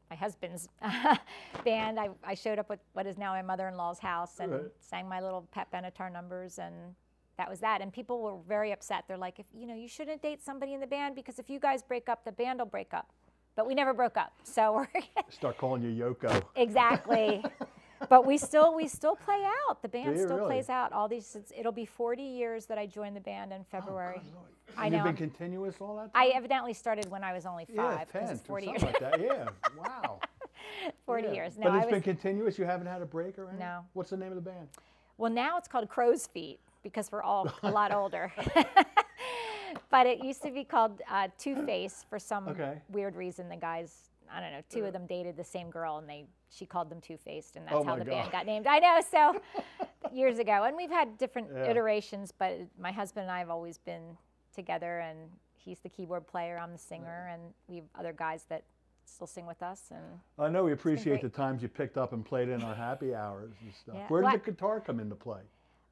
my 0.10 0.15
husband's 0.15 0.69
band. 1.65 2.00
I, 2.00 2.10
I 2.24 2.34
showed 2.34 2.60
up 2.60 2.69
with 2.69 2.79
what 2.93 3.05
is 3.05 3.17
now 3.17 3.34
my 3.34 3.41
mother-in-law's 3.41 4.00
house 4.00 4.39
and 4.39 4.51
Right. 4.51 4.62
sang 4.79 5.07
my 5.10 5.19
little 5.22 5.48
Pat 5.51 5.72
Benatar 5.72 6.12
numbers 6.12 6.60
and 6.60 6.74
that 7.38 7.50
was 7.50 7.60
that. 7.60 7.81
And 7.81 7.91
people 7.93 8.22
were 8.22 8.38
very 8.48 8.72
upset. 8.72 9.03
They're 9.07 9.17
like, 9.17 9.38
if 9.39 9.46
you 9.53 9.67
know, 9.67 9.75
you 9.75 9.88
shouldn't 9.88 10.22
date 10.22 10.43
somebody 10.43 10.74
in 10.74 10.79
the 10.79 10.88
band 10.88 11.15
because 11.15 11.39
if 11.39 11.50
you 11.50 11.60
guys 11.60 11.84
break 11.84 12.10
up, 12.10 12.24
the 12.25 12.31
band 12.31 12.60
will 12.60 12.65
break 12.65 12.93
up. 12.93 13.12
But 13.55 13.67
we 13.67 13.74
never 13.75 13.93
broke 13.93 14.17
up. 14.17 14.34
So 14.43 14.74
we're 14.74 14.88
Start 15.29 15.57
calling 15.57 15.81
you 15.84 15.91
Yoko. 16.13 16.41
exactly. 16.55 17.43
but 18.10 18.25
we 18.25 18.38
still 18.38 18.74
we 18.75 18.88
still 18.88 19.16
play 19.16 19.44
out. 19.70 19.82
The 19.82 19.88
band 19.89 20.18
still 20.20 20.38
really? 20.38 20.48
plays 20.48 20.70
out. 20.70 20.92
All 20.94 21.08
these 21.08 21.36
it's, 21.36 21.51
it'll 21.58 21.72
be 21.72 21.86
40 21.86 22.22
years 22.24 22.66
that 22.68 22.77
I 22.77 22.86
joined 22.86 23.16
the 23.16 23.22
band 23.22 23.51
in 23.54 23.63
February. 23.66 24.22
I 24.77 24.89
know. 24.89 24.98
You've 24.98 25.06
been 25.06 25.16
continuous 25.16 25.75
all 25.80 25.96
that 25.96 26.13
time? 26.13 26.24
I 26.24 26.27
evidently 26.36 26.74
started 26.74 27.10
when 27.10 27.24
I 27.24 27.34
was 27.34 27.46
only 27.46 27.66
five. 27.66 28.08
yeah, 28.13 28.20
10 28.22 28.30
it's 28.30 28.42
or 28.42 28.46
40 28.46 28.68
years. 28.68 28.84
like 28.84 29.00
that. 29.00 29.20
Yeah. 29.20 29.50
Wow. 29.77 30.20
40 31.06 31.27
Yeah. 31.27 31.34
years. 31.34 31.58
No, 31.58 31.70
but 31.70 31.75
it's 31.77 31.86
was 31.86 31.92
been 31.94 32.01
continuous. 32.01 32.60
You 32.60 32.66
haven't 32.66 32.88
had 32.88 33.01
a 33.01 33.06
break 33.06 33.38
or 33.39 33.44
anything? 33.44 33.60
No. 33.60 33.86
What's 33.94 34.10
the 34.12 34.18
name 34.18 34.30
of 34.30 34.36
the 34.36 34.42
band? 34.50 34.68
Well, 35.18 35.32
now 35.32 35.58
it's 35.58 35.68
called 35.68 35.88
Crow's 35.89 36.27
Feet 36.27 36.60
because 36.84 37.12
we're 37.12 37.24
all 37.24 37.51
a 37.63 37.72
lot 37.72 37.92
older. 37.94 38.32
but 39.89 40.06
it 40.06 40.24
used 40.24 40.42
to 40.44 40.51
be 40.51 40.63
called 40.63 41.01
uh, 41.10 41.30
Two 41.38 41.56
Face 41.66 42.06
for 42.10 42.20
some 42.20 42.48
Okay. 42.50 42.77
weird 42.89 43.16
reason. 43.16 43.50
The 43.50 43.56
guys, 43.56 44.10
I 44.34 44.39
don't 44.41 44.51
know, 44.51 44.62
two 44.69 44.86
of 44.86 44.93
them 44.93 45.05
dated 45.05 45.38
the 45.38 45.43
same 45.43 45.69
girl, 45.69 45.98
and 45.98 46.07
they 46.10 46.25
she 46.50 46.65
called 46.65 46.89
them 46.89 47.01
Two 47.01 47.17
Faced, 47.17 47.55
and 47.55 47.65
that's 47.65 47.75
Oh 47.75 47.84
how 47.84 47.96
the 47.96 48.05
God. 48.05 48.12
band 48.12 48.31
got 48.31 48.46
named. 48.46 48.67
I 48.67 48.79
know, 48.79 49.00
so 49.12 49.41
years 50.13 50.39
ago, 50.39 50.63
and 50.63 50.75
we've 50.77 50.89
had 50.89 51.17
different 51.17 51.50
Yeah. 51.53 51.65
iterations, 51.69 52.31
but 52.31 52.57
my 52.79 52.91
husband 52.91 53.24
and 53.24 53.31
I 53.31 53.39
have 53.39 53.50
always 53.50 53.77
been 53.77 54.17
together, 54.55 55.00
and 55.00 55.17
he's 55.55 55.79
the 55.79 55.89
keyboard 55.89 56.25
player, 56.27 56.57
I'm 56.57 56.72
the 56.72 56.77
singer, 56.77 57.29
and 57.31 57.41
we 57.67 57.75
have 57.77 57.86
other 58.00 58.13
guys 58.13 58.46
that 58.50 58.63
still 59.05 59.27
sing 59.27 59.46
with 59.46 59.62
us. 59.62 59.91
And 59.91 60.03
I 60.39 60.50
know 60.50 60.63
we 60.63 60.72
appreciate 60.74 61.22
the 61.22 61.29
times 61.29 61.62
you 61.62 61.67
picked 61.69 61.98
up 61.98 62.12
and 62.13 62.25
played 62.25 62.50
in 62.50 62.62
our 62.63 62.75
happy 62.75 63.13
hours 63.15 63.53
and 63.62 63.74
stuff. 63.74 63.96
Yeah. 63.96 64.07
Where 64.07 64.22
did 64.22 64.25
Well, 64.27 64.38
the 64.38 64.51
guitar 64.51 64.79
come 64.81 65.00
into 65.00 65.15
play? 65.15 65.41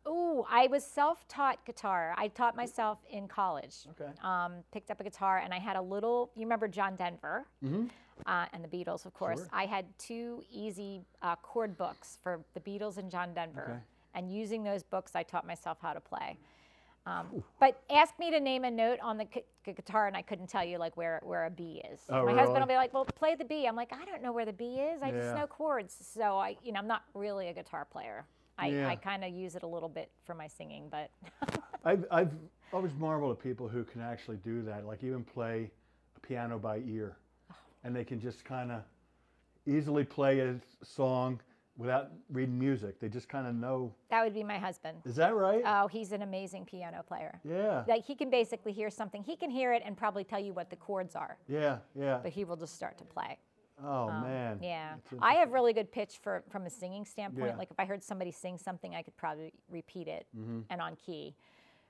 ooh, 0.08 0.46
I 0.50 0.68
was 0.68 0.86
self-taught 0.86 1.66
guitar. 1.66 2.14
I 2.18 2.28
taught 2.30 2.56
myself 2.56 3.00
in 3.10 3.28
college. 3.28 3.76
Okay. 4.00 4.12
Um, 4.24 4.64
picked 4.72 4.92
up 4.92 5.00
a 5.00 5.04
guitar, 5.04 5.40
and 5.40 5.54
I 5.54 5.60
had 5.60 5.76
a 5.78 5.82
little. 5.82 6.30
You 6.36 6.44
remember 6.44 6.68
John 6.68 6.96
Denver? 6.96 7.46
Uh, 8.26 8.46
and 8.54 8.64
the 8.64 8.68
Beatles, 8.68 9.06
of 9.06 9.14
course. 9.14 9.40
Sure. 9.40 9.50
I 9.52 9.66
had 9.66 9.86
two 10.00 10.44
easy 10.52 11.02
uh, 11.22 11.36
chord 11.38 11.78
books 11.78 12.18
for 12.24 12.40
the 12.54 12.60
Beatles 12.62 12.98
and 12.98 13.12
John 13.12 13.34
Denver. 13.34 13.66
Okay. 13.70 13.80
And 14.14 14.34
using 14.34 14.64
those 14.64 14.84
books, 14.84 15.12
I 15.16 15.24
taught 15.24 15.46
myself 15.46 15.78
how 15.82 15.94
to 15.94 16.00
play. 16.00 16.38
Um, 17.08 17.44
but 17.60 17.84
ask 17.92 18.18
me 18.18 18.32
to 18.32 18.40
name 18.40 18.64
a 18.64 18.72
note 18.72 18.98
on 19.04 19.18
the 19.18 19.26
gu- 19.26 19.42
gu- 19.64 19.74
guitar, 19.74 20.08
and 20.08 20.18
I 20.18 20.24
couldn't 20.24 20.48
tell 20.48 20.64
you 20.64 20.80
like 20.80 20.98
where, 20.98 21.20
where 21.24 21.46
a 21.46 21.52
B 21.52 21.84
is. 21.92 22.00
Oh, 22.10 22.26
My 22.26 22.34
husband 22.34 22.60
will 22.62 22.68
be 22.68 22.76
like, 22.76 22.96
"Well, 22.96 23.06
play 23.06 23.36
the 23.36 23.46
B." 23.46 23.68
I'm 23.68 23.76
like, 23.76 23.94
"I 23.94 24.06
don't 24.06 24.24
know 24.24 24.32
where 24.32 24.46
the 24.46 24.54
B 24.54 24.78
is. 24.78 25.04
I 25.04 25.10
Yeah. 25.12 25.20
just 25.20 25.36
know 25.36 25.46
chords." 25.46 25.96
So 26.02 26.38
I, 26.40 26.58
you 26.64 26.72
know, 26.72 26.80
I'm 26.80 26.88
not 26.88 27.04
really 27.14 27.50
a 27.50 27.54
guitar 27.54 27.86
player. 27.86 28.26
I, 28.58 28.70
Yeah. 28.70 28.88
I 28.88 28.96
kind 28.96 29.24
of 29.24 29.32
use 29.32 29.56
it 29.56 29.62
a 29.62 29.68
little 29.68 29.90
bit 29.90 30.10
for 30.24 30.34
my 30.34 30.48
singing, 30.48 30.88
but 30.90 31.12
I've, 31.86 32.06
I've 32.10 32.32
always 32.74 32.94
marveled 32.96 33.38
at 33.38 33.44
people 33.44 33.68
who 33.68 33.84
can 33.84 34.02
actually 34.02 34.38
do 34.38 34.64
that, 34.64 34.88
like 34.88 35.04
even 35.04 35.24
play 35.24 35.70
a 36.16 36.20
piano 36.22 36.58
by 36.58 36.80
ear. 36.88 37.18
Oh. 37.86 37.88
And 37.88 37.96
they 37.96 38.04
can 38.04 38.20
just 38.20 38.44
kind 38.44 38.72
of 38.72 38.82
easily 39.66 40.04
play 40.04 40.40
a 40.40 40.56
song 40.84 41.40
without 41.78 42.10
reading 42.32 42.58
music. 42.58 43.00
They 43.00 43.10
just 43.10 43.28
kind 43.28 43.46
of 43.48 43.54
know. 43.56 43.94
that 44.10 44.24
would 44.24 44.34
be 44.34 44.44
my 44.44 44.58
husband. 44.58 44.98
Is 45.06 45.16
that 45.18 45.36
right? 45.36 45.62
Oh, 45.66 45.88
he's 45.88 46.12
an 46.12 46.22
amazing 46.22 46.66
piano 46.66 47.04
player. 47.08 47.40
yeah. 47.44 47.84
Like 47.88 48.06
he 48.06 48.16
can 48.16 48.30
basically 48.30 48.72
hear 48.72 48.90
something. 48.90 49.24
He 49.24 49.36
can 49.36 49.50
hear 49.50 49.74
it 49.74 49.84
and 49.86 49.98
probably 49.98 50.24
tell 50.24 50.40
you 50.40 50.54
what 50.54 50.70
the 50.70 50.76
chords 50.78 51.16
are, 51.16 51.38
yeah, 51.48 51.78
yeah. 51.94 52.20
but 52.24 52.32
he 52.32 52.46
will 52.46 52.56
just 52.56 52.76
start 52.76 52.98
to 53.00 53.04
play. 53.04 53.38
Oh, 53.84 54.08
man. 54.08 54.60
Yeah, 54.64 54.94
I 55.22 55.34
have 55.34 55.52
really 55.52 55.74
good 55.74 55.92
pitch 55.92 56.20
for 56.24 56.44
from 56.50 56.66
a 56.66 56.70
singing 56.70 57.04
standpoint. 57.04 57.52
Yeah. 57.52 57.58
Like 57.58 57.72
if 57.72 57.78
I 57.78 57.84
heard 57.84 58.02
somebody 58.02 58.32
sing 58.32 58.58
something, 58.58 58.96
I 58.96 59.02
could 59.02 59.18
probably 59.18 59.52
repeat 59.70 60.08
it 60.08 60.28
Mm-hmm. 60.38 60.62
and 60.70 60.82
on 60.82 60.96
key. 60.96 61.36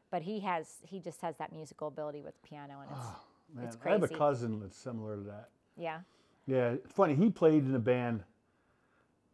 But 0.10 0.24
he 0.24 0.40
has 0.40 0.78
he 0.82 1.00
just 1.00 1.22
has 1.22 1.38
that 1.38 1.52
musical 1.54 1.88
ability 1.90 2.24
with 2.24 2.42
piano, 2.42 2.80
and 2.82 2.90
it's 2.92 3.08
Man, 3.54 3.66
it's 3.66 3.78
I 3.86 3.90
have 3.92 4.02
a 4.04 4.08
cousin 4.08 4.60
that's 4.62 4.78
similar 4.78 5.16
to 5.18 5.22
that. 5.24 5.50
Yeah. 5.78 6.00
Yeah, 6.48 6.72
it's 6.72 6.94
funny. 6.94 7.16
He 7.16 7.30
played 7.30 7.66
in 7.66 7.74
a 7.76 7.80
band 7.80 8.24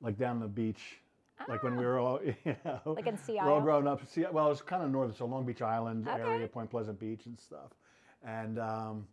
like 0.01 0.17
down 0.17 0.39
the 0.39 0.47
beach, 0.47 0.97
like 1.49 1.61
when 1.63 1.75
we 1.75 1.85
were 1.85 1.99
all, 1.99 2.19
you 2.45 2.55
know, 2.65 2.79
Ah. 2.85 2.89
Like 2.89 3.07
in 3.07 3.17
Sea 3.17 3.39
we're 3.43 3.51
all 3.51 3.61
grown 3.61 3.87
up. 3.87 4.05
See, 4.07 4.25
well, 4.31 4.51
it's 4.51 4.61
kind 4.61 4.81
of 4.83 4.89
northern, 4.91 5.15
so 5.15 5.25
Long 5.25 5.45
Beach 5.45 5.61
Island 5.61 6.07
area, 6.07 6.47
Point 6.47 6.69
Pleasant 6.69 6.99
Beach 6.99 7.25
and 7.25 7.37
stuff. 7.39 7.71
And 8.23 8.57
um, 8.59 9.07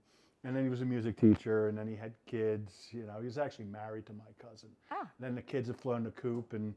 and 0.45 0.55
then 0.55 0.63
he 0.63 0.71
was 0.71 0.81
a 0.81 0.85
music 0.85 1.17
teacher, 1.19 1.69
and 1.69 1.77
then 1.77 1.89
he 1.89 1.97
had 1.97 2.13
kids. 2.27 2.73
You 2.93 3.05
know, 3.07 3.19
he 3.19 3.27
was 3.27 3.37
actually 3.39 3.65
married 3.67 4.07
to 4.07 4.13
my 4.13 4.31
cousin. 4.49 4.69
Ah. 4.91 5.09
Then 5.19 5.35
the 5.35 5.43
kids 5.43 5.67
had 5.69 5.77
flown 5.77 6.05
the 6.05 6.11
coop, 6.13 6.53
and 6.53 6.75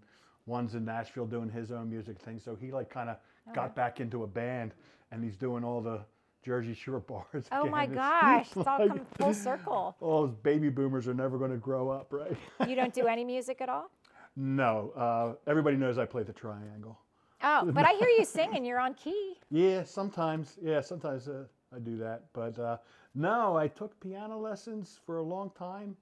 one's 0.47 0.73
in 0.75 0.83
Nashville 0.85 1.27
doing 1.27 1.49
his 1.49 1.71
own 1.71 1.89
music 1.89 2.17
thing. 2.19 2.39
So 2.39 2.55
he 2.55 2.71
like 2.71 2.89
kind 2.89 3.09
of 3.09 3.17
got 3.53 3.75
back 3.75 3.99
into 3.99 4.23
a 4.23 4.27
band, 4.27 4.73
and 5.11 5.23
he's 5.23 5.35
doing 5.37 5.63
all 5.63 5.81
the 5.81 6.01
Jersey 6.43 6.73
Shore 6.73 6.99
bars. 6.99 7.45
Oh 7.51 7.65
my 7.65 7.83
again. 7.83 7.95
gosh, 7.95 8.47
it's 8.55 8.67
all 8.67 8.79
like- 8.79 8.89
come 8.89 9.05
full 9.17 9.33
circle. 9.33 9.95
all 10.01 10.27
those 10.27 10.35
baby 10.35 10.69
boomers 10.69 11.07
are 11.07 11.13
never 11.13 11.37
going 11.37 11.51
to 11.51 11.57
grow 11.57 11.89
up, 11.89 12.11
right? 12.11 12.35
You 12.67 12.75
don't 12.75 12.93
do 12.93 13.07
any 13.07 13.23
music 13.23 13.61
at 13.61 13.69
all? 13.69 13.91
no, 14.35 14.91
uh, 14.95 15.49
everybody 15.49 15.77
knows 15.77 15.97
I 15.97 16.05
play 16.05 16.23
the 16.23 16.33
triangle. 16.33 16.97
Oh, 17.43 17.69
but 17.71 17.85
I 17.85 17.93
hear 17.93 18.07
you 18.07 18.23
sing 18.25 18.51
and 18.55 18.65
you're 18.65 18.79
on 18.79 18.93
key. 18.93 19.35
Yeah, 19.51 19.83
sometimes. 19.83 20.57
Yeah, 20.61 20.79
sometimes 20.79 21.27
uh, 21.27 21.43
I 21.75 21.79
do 21.79 21.97
that. 21.97 22.23
But 22.33 22.57
uh, 22.57 22.77
no, 23.15 23.57
I 23.57 23.67
took 23.67 23.99
piano 23.99 24.37
lessons 24.37 24.99
for 25.05 25.17
a 25.17 25.23
long 25.23 25.51
time, 25.57 25.97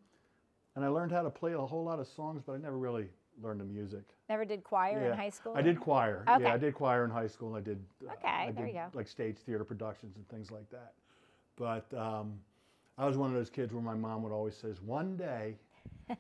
and 0.76 0.86
I 0.86 0.88
learned 0.90 1.12
how 1.12 1.24
to 1.24 1.30
play 1.32 1.54
a 1.54 1.60
whole 1.60 1.84
lot 1.84 2.00
of 2.00 2.08
songs, 2.08 2.44
but 2.46 2.54
I 2.54 2.58
never 2.58 2.78
really 2.78 3.08
learned 3.42 3.60
the 3.62 3.66
music. 3.66 4.04
Never 4.30 4.46
did 4.46 4.64
choir 4.64 5.00
Yeah. 5.02 5.12
in 5.12 5.18
high 5.18 5.30
school. 5.30 5.54
I 5.56 5.62
did 5.62 5.80
choir. 5.80 6.24
Okay. 6.30 6.44
Yeah, 6.44 6.54
I 6.54 6.58
did 6.58 6.74
choir 6.76 7.04
in 7.06 7.12
high 7.12 7.28
school. 7.28 7.56
I 7.56 7.62
did. 7.62 7.80
uh, 8.08 8.14
Okay, 8.14 8.28
I 8.28 8.52
there 8.52 8.66
did, 8.66 8.76
you 8.76 8.80
go. 8.82 8.86
Like 8.94 9.08
stage 9.08 9.38
theater 9.46 9.64
productions 9.64 10.16
and 10.16 10.28
things 10.30 10.52
like 10.52 10.70
that. 10.72 10.94
But 11.56 11.92
um, 11.98 12.40
I 12.98 13.06
was 13.06 13.18
one 13.18 13.30
of 13.30 13.36
those 13.36 13.50
kids 13.50 13.74
where 13.74 13.82
my 13.84 13.96
mom 13.96 14.24
would 14.24 14.32
always 14.32 14.56
says, 14.56 14.82
"One 14.82 15.18
day, 15.18 15.56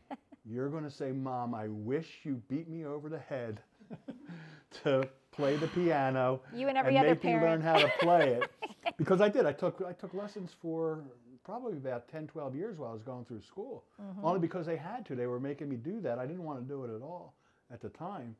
you're 0.45 0.69
going 0.69 0.83
to 0.83 0.91
say, 0.91 1.11
Mom, 1.11 1.53
I 1.53 1.67
wish 1.67 2.19
you 2.23 2.41
beat 2.47 2.69
me 2.69 2.85
over 2.85 3.09
the 3.09 3.19
head 3.19 3.61
to 4.83 5.07
play 5.31 5.55
the 5.55 5.67
piano 5.67 6.41
You 6.53 6.67
and 6.67 6.77
every 6.77 6.95
and 6.95 6.99
other 7.05 7.09
make 7.15 7.23
me 7.23 7.33
learn 7.33 7.61
how 7.61 7.77
to 7.77 7.89
play 7.99 8.33
it." 8.33 8.51
because 8.97 9.21
I 9.21 9.29
did. 9.29 9.45
I 9.45 9.51
took 9.51 9.81
I 9.87 9.93
took 9.93 10.13
lessons 10.13 10.55
for 10.61 11.03
probably 11.49 11.73
about 11.73 12.07
10, 12.09 12.27
12 12.27 12.55
years 12.55 12.77
while 12.77 12.91
I 12.91 12.93
was 12.93 13.01
going 13.03 13.25
through 13.25 13.41
school. 13.41 13.83
Mm-hmm. 14.01 14.23
Only 14.25 14.39
because 14.39 14.65
they 14.67 14.77
had 14.77 15.05
to. 15.07 15.15
They 15.15 15.25
were 15.27 15.39
making 15.39 15.67
me 15.69 15.77
do 15.77 15.99
that. 16.01 16.19
I 16.19 16.25
didn't 16.27 16.43
want 16.43 16.59
to 16.59 16.65
do 16.65 16.83
it 16.85 16.95
at 16.95 17.01
all 17.01 17.33
at 17.73 17.81
the 17.81 17.89
time. 17.89 18.35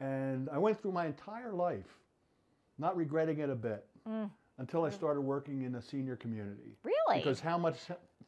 And 0.00 0.48
I 0.50 0.58
went 0.58 0.80
through 0.80 0.92
my 0.92 1.06
entire 1.06 1.52
life 1.52 1.98
not 2.78 2.96
regretting 2.96 3.38
it 3.38 3.50
a 3.50 3.54
bit 3.54 3.86
until 4.58 4.84
I 4.84 4.90
started 4.90 5.20
working 5.20 5.62
in 5.62 5.72
the 5.72 5.82
senior 5.82 6.16
community. 6.16 6.70
Mm. 6.84 6.90
Really? 6.90 7.18
Because 7.20 7.38
how 7.40 7.56
much 7.58 7.76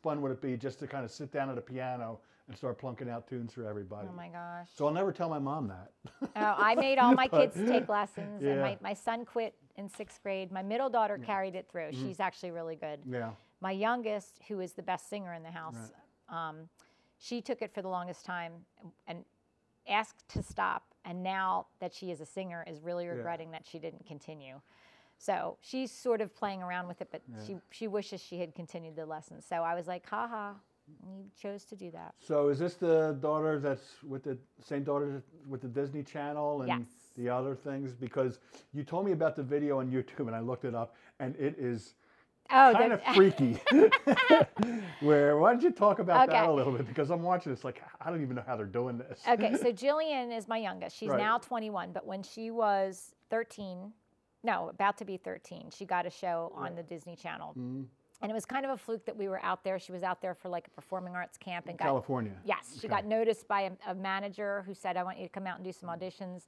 fun 0.03 0.21
would 0.23 0.31
it 0.33 0.41
be 0.43 0.57
just 0.57 0.79
to 0.81 0.87
kind 0.87 1.05
of 1.05 1.11
sit 1.11 1.33
down 1.33 1.51
at 1.51 1.59
a 1.59 1.61
piano 1.63 2.21
and 2.49 2.57
start 2.57 2.79
plunking 2.79 3.09
out 3.11 3.27
tunes 3.27 3.53
for 3.55 3.67
everybody? 3.67 4.07
oh 4.11 4.15
my 4.17 4.29
gosh. 4.29 4.69
So 4.77 4.87
I'll 4.87 4.93
never 4.93 5.13
tell 5.13 5.29
my 5.29 5.39
mom 5.41 5.67
that. 5.69 5.91
Oh, 6.37 6.55
I 6.59 6.75
made 6.77 6.99
all 6.99 7.15
my 7.25 7.27
But- 7.29 7.55
kids 7.55 7.69
take 7.69 7.89
lessons, 7.89 8.43
and 8.43 8.61
my, 8.61 8.71
Yeah. 8.71 8.77
my 8.83 8.93
son 8.95 9.25
quit 9.25 9.55
in 9.77 9.89
sixth 9.89 10.23
grade. 10.23 10.53
My 10.53 10.63
middle 10.63 10.89
daughter 10.91 11.19
carried 11.19 11.55
it 11.57 11.69
through. 11.71 11.93
She's 11.93 12.21
actually 12.21 12.51
really 12.53 12.77
good. 12.77 13.01
yeah. 13.09 13.31
My 13.61 13.71
youngest, 13.73 14.41
who 14.49 14.61
is 14.61 14.73
the 14.73 14.83
best 14.83 15.09
singer 15.09 15.33
in 15.35 15.43
the 15.43 15.51
house, 15.51 15.93
um, 16.29 16.69
she 17.19 17.41
took 17.41 17.63
it 17.63 17.73
for 17.73 17.83
the 17.83 17.89
longest 17.89 18.25
time 18.25 18.53
and 19.07 19.25
asked 19.89 20.29
to 20.31 20.43
stop. 20.43 20.83
And 21.05 21.23
now 21.23 21.67
that 21.81 21.95
she 21.95 22.11
is 22.11 22.21
a 22.21 22.27
singer, 22.27 22.65
is 22.67 22.81
really 22.83 23.07
regretting 23.07 23.51
that 23.53 23.65
she 23.67 23.79
didn't 23.79 24.05
continue. 24.07 24.61
So 25.19 25.57
she's 25.63 25.91
sort 25.91 26.21
of 26.21 26.35
playing 26.35 26.63
around 26.63 26.89
with 26.89 27.01
it, 27.01 27.09
but 27.11 27.23
she 27.47 27.57
she 27.71 27.89
wishes 27.89 28.21
she 28.21 28.39
had 28.39 28.55
continued 28.55 28.97
the 28.97 29.07
lessons. 29.07 29.47
So 29.49 29.57
I 29.63 29.75
was 29.75 29.87
like, 29.87 30.07
haha, 30.09 30.53
you 31.07 31.31
chose 31.41 31.65
to 31.67 31.77
do 31.77 31.91
that. 31.93 32.15
So 32.19 32.49
is 32.49 32.59
this 32.59 32.75
the 32.75 33.17
daughter 33.21 33.59
that's 33.59 34.03
with 34.03 34.25
the 34.25 34.37
same 34.63 34.85
daughter 34.85 35.23
with 35.49 35.63
the 35.63 35.69
Disney 35.69 36.03
Channel 36.03 36.63
and 36.63 36.69
Yes. 36.69 36.89
the 37.17 37.31
other 37.31 37.55
things? 37.55 37.95
Because 37.95 38.41
you 38.75 38.85
told 38.85 39.07
me 39.07 39.13
about 39.13 39.37
the 39.37 39.43
video 39.43 39.79
on 39.81 39.91
YouTube 39.91 40.27
and 40.27 40.37
I 40.37 40.41
looked 40.41 40.65
it 40.65 40.75
up 40.75 40.95
and 41.19 41.35
it 41.37 41.57
is 41.59 41.95
Oh, 42.51 42.73
kind 42.75 42.93
of 42.93 43.03
freaky. 43.15 43.59
Where 45.01 45.37
why 45.39 45.53
don't 45.53 45.63
you 45.63 45.71
talk 45.71 45.99
about 45.99 46.29
that 46.29 46.47
a 46.49 46.53
little 46.53 46.73
bit? 46.73 46.87
Because 46.87 47.11
I'm 47.11 47.23
watching 47.23 47.53
this 47.53 47.65
like 47.65 47.83
I 48.01 48.11
don't 48.11 48.23
even 48.23 48.37
know 48.37 48.45
how 48.47 48.57
they're 48.57 48.67
doing 48.67 48.99
this. 48.99 49.21
okay, 49.29 49.57
so 49.57 49.73
Jillian 49.73 50.37
is 50.37 50.49
my 50.49 50.59
youngest. 50.59 50.97
She's 50.97 51.09
Right. 51.11 51.19
now 51.19 51.39
21, 51.39 51.93
but 51.93 52.07
when 52.07 52.23
she 52.23 52.51
was 52.51 53.15
13, 53.31 53.93
no, 54.43 54.69
about 54.69 54.97
to 54.99 55.05
be 55.05 55.17
13, 55.17 55.71
she 55.75 55.85
got 55.85 56.07
a 56.07 56.11
show 56.11 56.53
on 56.55 56.75
the 56.75 56.83
Disney 56.83 57.17
Channel. 57.17 57.51
Mm-hmm. 57.51 57.83
And 58.23 58.31
it 58.31 58.35
was 58.35 58.47
kind 58.47 58.65
of 58.65 58.71
a 58.73 58.77
fluke 58.79 59.05
that 59.05 59.17
we 59.17 59.29
were 59.29 59.43
out 59.45 59.63
there. 59.63 59.79
She 59.79 59.93
was 59.93 60.03
out 60.03 60.23
there 60.23 60.35
for 60.35 60.49
like 60.49 60.67
a 60.69 60.71
performing 60.71 61.15
arts 61.15 61.37
camp 61.37 61.67
and 61.69 61.77
got 61.79 61.85
California. 61.85 62.33
Yes, 62.45 62.73
she 62.81 62.87
Okay. 62.87 62.89
got 62.89 63.05
noticed 63.05 63.47
by 63.47 63.63
a, 63.63 63.91
a 63.91 63.95
manager 63.95 64.63
who 64.67 64.73
said, 64.73 64.97
"I 64.97 65.03
want 65.03 65.19
you 65.19 65.25
to 65.27 65.29
come 65.33 65.47
out 65.47 65.57
and 65.57 65.65
do 65.65 65.73
some 65.73 65.91
auditions." 65.91 66.47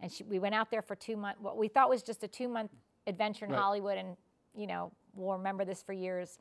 And 0.00 0.12
she, 0.12 0.22
we 0.22 0.38
went 0.38 0.54
out 0.54 0.70
there 0.70 0.80
for 0.82 0.94
two 0.94 1.16
months. 1.16 1.40
What 1.40 1.56
we 1.56 1.66
thought 1.66 1.88
was 1.88 2.04
just 2.04 2.22
a 2.22 2.28
two-month 2.28 2.70
adventure 3.08 3.46
in 3.46 3.50
Right. 3.50 3.60
Hollywood, 3.60 3.98
and 3.98 4.16
you 4.54 4.68
know 4.68 4.92
we'll 5.18 5.36
remember 5.36 5.64
this 5.64 5.82
for 5.82 5.92
years. 5.92 6.38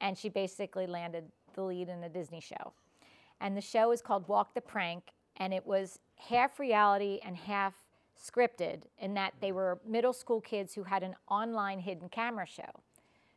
And 0.00 0.16
she 0.18 0.28
basically 0.28 0.86
landed 0.86 1.24
the 1.54 1.62
lead 1.62 1.88
in 1.88 2.02
a 2.02 2.08
Disney 2.08 2.40
show, 2.40 2.72
and 3.40 3.56
the 3.56 3.60
show 3.60 3.92
is 3.92 4.02
called 4.02 4.26
Walk 4.26 4.54
the 4.54 4.60
Prank, 4.60 5.12
and 5.36 5.54
it 5.54 5.64
was 5.64 6.00
half 6.16 6.58
reality 6.58 7.20
and 7.24 7.36
half 7.36 7.74
scripted 8.20 8.82
in 8.98 9.14
that 9.14 9.34
they 9.40 9.52
were 9.52 9.78
middle 9.86 10.12
school 10.12 10.40
kids 10.40 10.74
who 10.74 10.82
had 10.84 11.02
an 11.04 11.14
online 11.28 11.78
hidden 11.78 12.08
camera 12.08 12.46
show. 12.46 12.70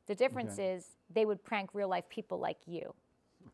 The 0.08 0.16
difference 0.16 0.54
Okay. 0.54 0.74
is 0.76 0.98
they 1.14 1.26
would 1.26 1.44
prank 1.44 1.72
real 1.74 1.90
life 1.90 2.08
people 2.10 2.40
like 2.40 2.58
you. 2.66 2.94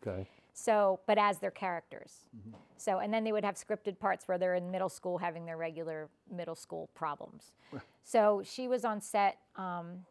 Okay. 0.05 0.27
So, 0.53 0.99
but 1.07 1.17
as 1.17 1.39
their 1.39 1.51
characters. 1.51 2.29
So, 2.77 2.99
and 2.99 3.13
then 3.13 3.23
they 3.23 3.31
would 3.31 3.45
have 3.45 3.55
scripted 3.55 3.97
parts 3.99 4.27
where 4.27 4.37
they're 4.37 4.55
in 4.55 4.69
middle 4.69 4.89
school 4.89 5.17
having 5.17 5.45
their 5.45 5.57
regular 5.57 6.09
middle 6.31 6.55
school 6.55 6.89
problems. 6.93 7.51
so 8.03 8.41
she 8.45 8.67
was 8.67 8.85
on 8.85 9.01
set, 9.01 9.39
um, 9.55 10.05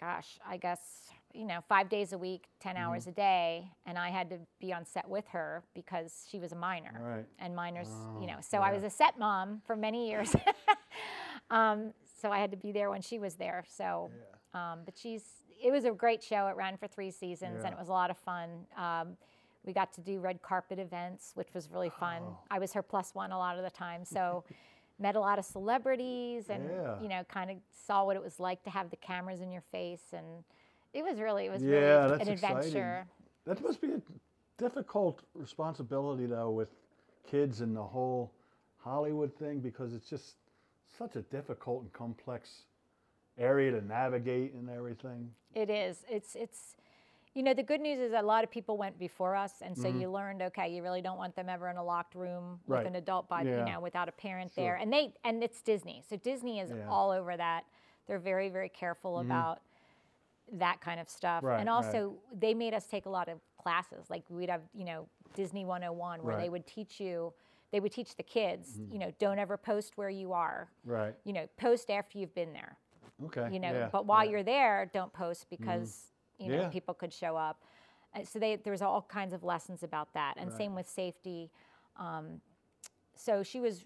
gosh, 0.00 0.38
I 0.46 0.56
guess, 0.56 0.80
you 1.32 1.44
know, 1.46 1.60
five 1.68 1.88
days 1.88 2.12
a 2.12 2.18
week, 2.18 2.46
10 2.60 2.76
hours 2.76 3.06
a 3.06 3.12
day. 3.12 3.70
And 3.86 3.98
I 3.98 4.10
had 4.10 4.28
to 4.30 4.38
be 4.60 4.72
on 4.72 4.84
set 4.84 5.08
with 5.08 5.26
her 5.28 5.62
because 5.74 6.26
she 6.30 6.38
was 6.38 6.52
a 6.52 6.56
minor. 6.56 7.00
Right. 7.00 7.26
And 7.38 7.54
minors, 7.56 7.88
you 8.20 8.24
Oh, 8.24 8.26
know, 8.26 8.36
so 8.40 8.58
I 8.58 8.72
was 8.72 8.82
a 8.84 8.90
set 8.90 9.18
mom 9.18 9.62
for 9.66 9.76
many 9.76 10.08
years. 10.08 10.34
um, 11.50 11.92
so 12.20 12.30
I 12.30 12.38
had 12.38 12.50
to 12.50 12.56
be 12.56 12.72
there 12.72 12.90
when 12.90 13.02
she 13.02 13.18
was 13.18 13.34
there. 13.34 13.64
So, 13.68 14.10
um, 14.54 14.80
but 14.84 14.96
she's, 14.96 15.22
it 15.62 15.70
was 15.70 15.84
a 15.84 15.90
great 15.90 16.22
show. 16.22 16.46
It 16.48 16.56
ran 16.56 16.76
for 16.76 16.86
three 16.88 17.10
seasons 17.10 17.58
Yeah. 17.60 17.66
and 17.66 17.74
it 17.74 17.78
was 17.78 17.88
a 17.88 17.92
lot 17.92 18.10
of 18.10 18.18
fun. 18.18 18.48
Um, 18.76 19.16
we 19.64 19.72
got 19.72 19.92
to 19.94 20.00
do 20.02 20.20
red 20.20 20.42
carpet 20.42 20.78
events, 20.78 21.32
which 21.34 21.48
was 21.54 21.70
really 21.70 21.90
fun. 21.90 22.20
Oh. 22.24 22.38
I 22.50 22.58
was 22.58 22.72
her 22.74 22.82
plus 22.82 23.14
one 23.14 23.32
a 23.32 23.38
lot 23.38 23.56
of 23.56 23.64
the 23.64 23.70
time. 23.70 24.04
So, 24.04 24.44
met 24.98 25.16
a 25.16 25.20
lot 25.20 25.38
of 25.38 25.44
celebrities 25.44 26.48
and, 26.48 26.70
Yeah. 26.70 27.00
you 27.00 27.08
know, 27.08 27.24
kind 27.24 27.50
of 27.50 27.56
saw 27.72 28.04
what 28.04 28.16
it 28.16 28.22
was 28.22 28.38
like 28.38 28.62
to 28.64 28.70
have 28.70 28.90
the 28.90 28.96
cameras 28.96 29.40
in 29.40 29.50
your 29.50 29.62
face. 29.62 30.12
And 30.12 30.44
it 30.92 31.02
was 31.04 31.18
really, 31.20 31.46
it 31.46 31.50
was 31.50 31.62
Yeah, 31.62 32.04
really 32.04 32.22
an 32.22 32.28
exciting. 32.28 32.56
adventure. 32.58 33.06
That 33.44 33.62
must 33.62 33.80
be 33.80 33.92
a 33.92 34.02
difficult 34.56 35.22
responsibility 35.34 36.26
though 36.26 36.50
with 36.50 36.68
kids 37.26 37.60
and 37.60 37.76
the 37.76 37.82
whole 37.82 38.32
Hollywood 38.78 39.34
thing 39.34 39.60
because 39.60 39.92
it's 39.94 40.08
just 40.08 40.36
such 40.86 41.16
a 41.16 41.22
difficult 41.22 41.82
and 41.82 41.92
complex 41.92 42.64
area 43.36 43.72
to 43.72 43.80
navigate 43.84 44.54
and 44.54 44.70
everything. 44.70 45.34
It 45.54 45.70
is. 45.70 46.04
It's 46.08 46.36
it's 46.36 46.76
you 47.34 47.42
know 47.42 47.52
the 47.54 47.62
good 47.62 47.80
news 47.80 47.98
is 47.98 48.12
a 48.12 48.22
lot 48.22 48.44
of 48.44 48.50
people 48.50 48.76
went 48.78 48.98
before 48.98 49.34
us, 49.34 49.54
and 49.60 49.76
so 49.76 49.88
you 49.88 50.10
learned 50.10 50.40
okay, 50.42 50.68
you 50.68 50.82
really 50.82 51.02
don't 51.02 51.18
want 51.18 51.34
them 51.34 51.48
ever 51.48 51.68
in 51.68 51.76
a 51.76 51.84
locked 51.84 52.14
room 52.14 52.44
Mm-hmm. 52.64 52.72
Right. 52.72 52.78
with 52.84 52.88
an 52.88 52.96
adult 52.96 53.28
body, 53.28 53.50
Yeah. 53.50 53.66
you 53.66 53.72
know, 53.72 53.80
without 53.80 54.08
a 54.08 54.12
parent 54.12 54.52
there. 54.56 54.76
And 54.76 54.92
they 54.92 55.12
and 55.24 55.42
it's 55.42 55.60
Disney, 55.62 56.02
so 56.08 56.16
Disney 56.16 56.60
is 56.60 56.70
Yeah. 56.70 56.76
Mm-hmm. 56.76 56.90
all 56.90 57.10
over 57.10 57.36
that. 57.36 57.64
They're 58.06 58.18
very 58.18 58.48
very 58.48 58.68
careful 58.68 59.18
about 59.18 59.60
that 60.52 60.80
kind 60.80 61.00
of 61.00 61.08
stuff. 61.08 61.42
Right, 61.42 61.58
and 61.58 61.68
right. 61.68 61.74
also 61.74 62.14
they 62.32 62.54
made 62.54 62.74
us 62.74 62.86
take 62.86 63.06
a 63.06 63.10
lot 63.10 63.28
of 63.28 63.38
classes. 63.58 64.06
Like 64.10 64.24
we'd 64.28 64.50
have 64.50 64.62
you 64.74 64.84
know 64.84 65.06
Disney 65.34 65.64
101 65.64 66.22
where 66.22 66.36
they 66.36 66.48
would 66.48 66.66
teach 66.66 67.00
you. 67.00 67.32
They 67.72 67.80
would 67.80 67.90
teach 67.90 68.14
the 68.14 68.22
kids, 68.22 68.78
you 68.92 69.00
know, 69.00 69.10
don't 69.18 69.40
ever 69.40 69.56
post 69.56 69.96
where 69.98 70.08
you 70.10 70.32
are. 70.32 70.68
Right. 70.84 71.12
You 71.24 71.32
know, 71.32 71.48
post 71.56 71.90
after 71.90 72.18
you've 72.18 72.34
been 72.34 72.52
there 72.52 72.76
Okay. 73.24 73.48
you 73.52 73.58
know 73.58 73.72
yeah, 73.72 73.88
but 73.90 74.06
while 74.06 74.24
yeah. 74.24 74.30
you're 74.30 74.42
there 74.44 74.90
don't 74.92 75.12
post 75.12 75.46
because 75.50 76.12
you 76.44 76.58
know 76.58 76.64
Yeah. 76.64 76.68
people 76.68 76.94
could 76.94 77.12
show 77.12 77.36
up 77.36 77.62
Uh, 78.14 78.24
so 78.24 78.38
they, 78.38 78.56
there 78.56 78.70
was 78.72 78.82
all 78.82 79.02
kinds 79.02 79.32
of 79.34 79.42
lessons 79.42 79.82
about 79.82 80.12
that 80.14 80.34
and 80.36 80.50
Right. 80.50 80.58
same 80.58 80.74
with 80.74 80.88
safety 80.88 81.50
um, 81.96 82.40
so 83.16 83.42
she 83.42 83.60
was 83.60 83.84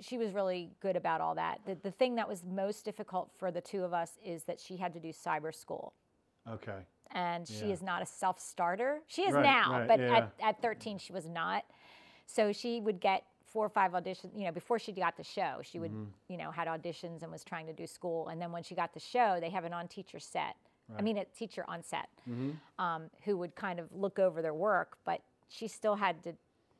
she 0.00 0.18
was 0.18 0.32
really 0.32 0.70
good 0.80 0.96
about 0.96 1.20
all 1.20 1.34
that 1.34 1.60
the, 1.66 1.74
the 1.82 1.90
thing 1.90 2.16
that 2.16 2.28
was 2.28 2.44
most 2.44 2.84
difficult 2.84 3.30
for 3.38 3.50
the 3.50 3.60
two 3.60 3.82
of 3.84 3.92
us 3.92 4.18
is 4.24 4.44
that 4.44 4.58
she 4.60 4.76
had 4.76 4.92
to 4.92 5.00
do 5.00 5.08
cyber 5.12 5.54
school 5.54 5.92
Okay. 6.48 6.80
and 7.12 7.46
she 7.46 7.66
Yeah. 7.66 7.72
is 7.72 7.82
not 7.82 8.02
a 8.02 8.06
self-starter 8.06 9.00
she 9.06 9.22
is 9.22 9.34
Right, 9.34 9.44
now 9.44 9.78
right, 9.78 9.88
but 9.88 10.00
yeah. 10.00 10.16
at, 10.16 10.32
at 10.42 10.62
13 10.62 10.98
she 10.98 11.12
was 11.12 11.26
not 11.26 11.64
so 12.26 12.52
she 12.52 12.80
would 12.80 13.00
get 13.00 13.24
four 13.44 13.64
or 13.64 13.68
five 13.68 13.92
auditions 13.92 14.30
you 14.36 14.44
know 14.44 14.52
before 14.52 14.78
she 14.78 14.92
got 14.92 15.16
the 15.16 15.22
show 15.24 15.60
she 15.62 15.78
would 15.78 15.90
Mm-hmm. 15.92 16.32
you 16.32 16.36
know 16.36 16.50
had 16.50 16.66
auditions 16.68 17.22
and 17.22 17.30
was 17.30 17.44
trying 17.44 17.66
to 17.66 17.72
do 17.72 17.86
school 17.86 18.28
and 18.28 18.40
then 18.40 18.50
when 18.52 18.62
she 18.62 18.74
got 18.74 18.92
the 18.94 19.00
show 19.00 19.38
they 19.40 19.50
have 19.50 19.64
an 19.64 19.72
on 19.72 19.86
teacher 19.86 20.18
set 20.18 20.56
i 20.98 21.02
mean 21.02 21.18
a 21.18 21.24
teacher 21.26 21.64
on 21.68 21.82
set 21.82 22.08
Mm-hmm. 22.28 22.50
um, 22.84 23.02
who 23.24 23.36
would 23.36 23.54
kind 23.54 23.78
of 23.78 23.86
look 23.92 24.18
over 24.18 24.40
their 24.42 24.54
work 24.54 24.98
but 25.04 25.20
she 25.48 25.68
still 25.68 25.94
had 25.96 26.22
to 26.24 26.32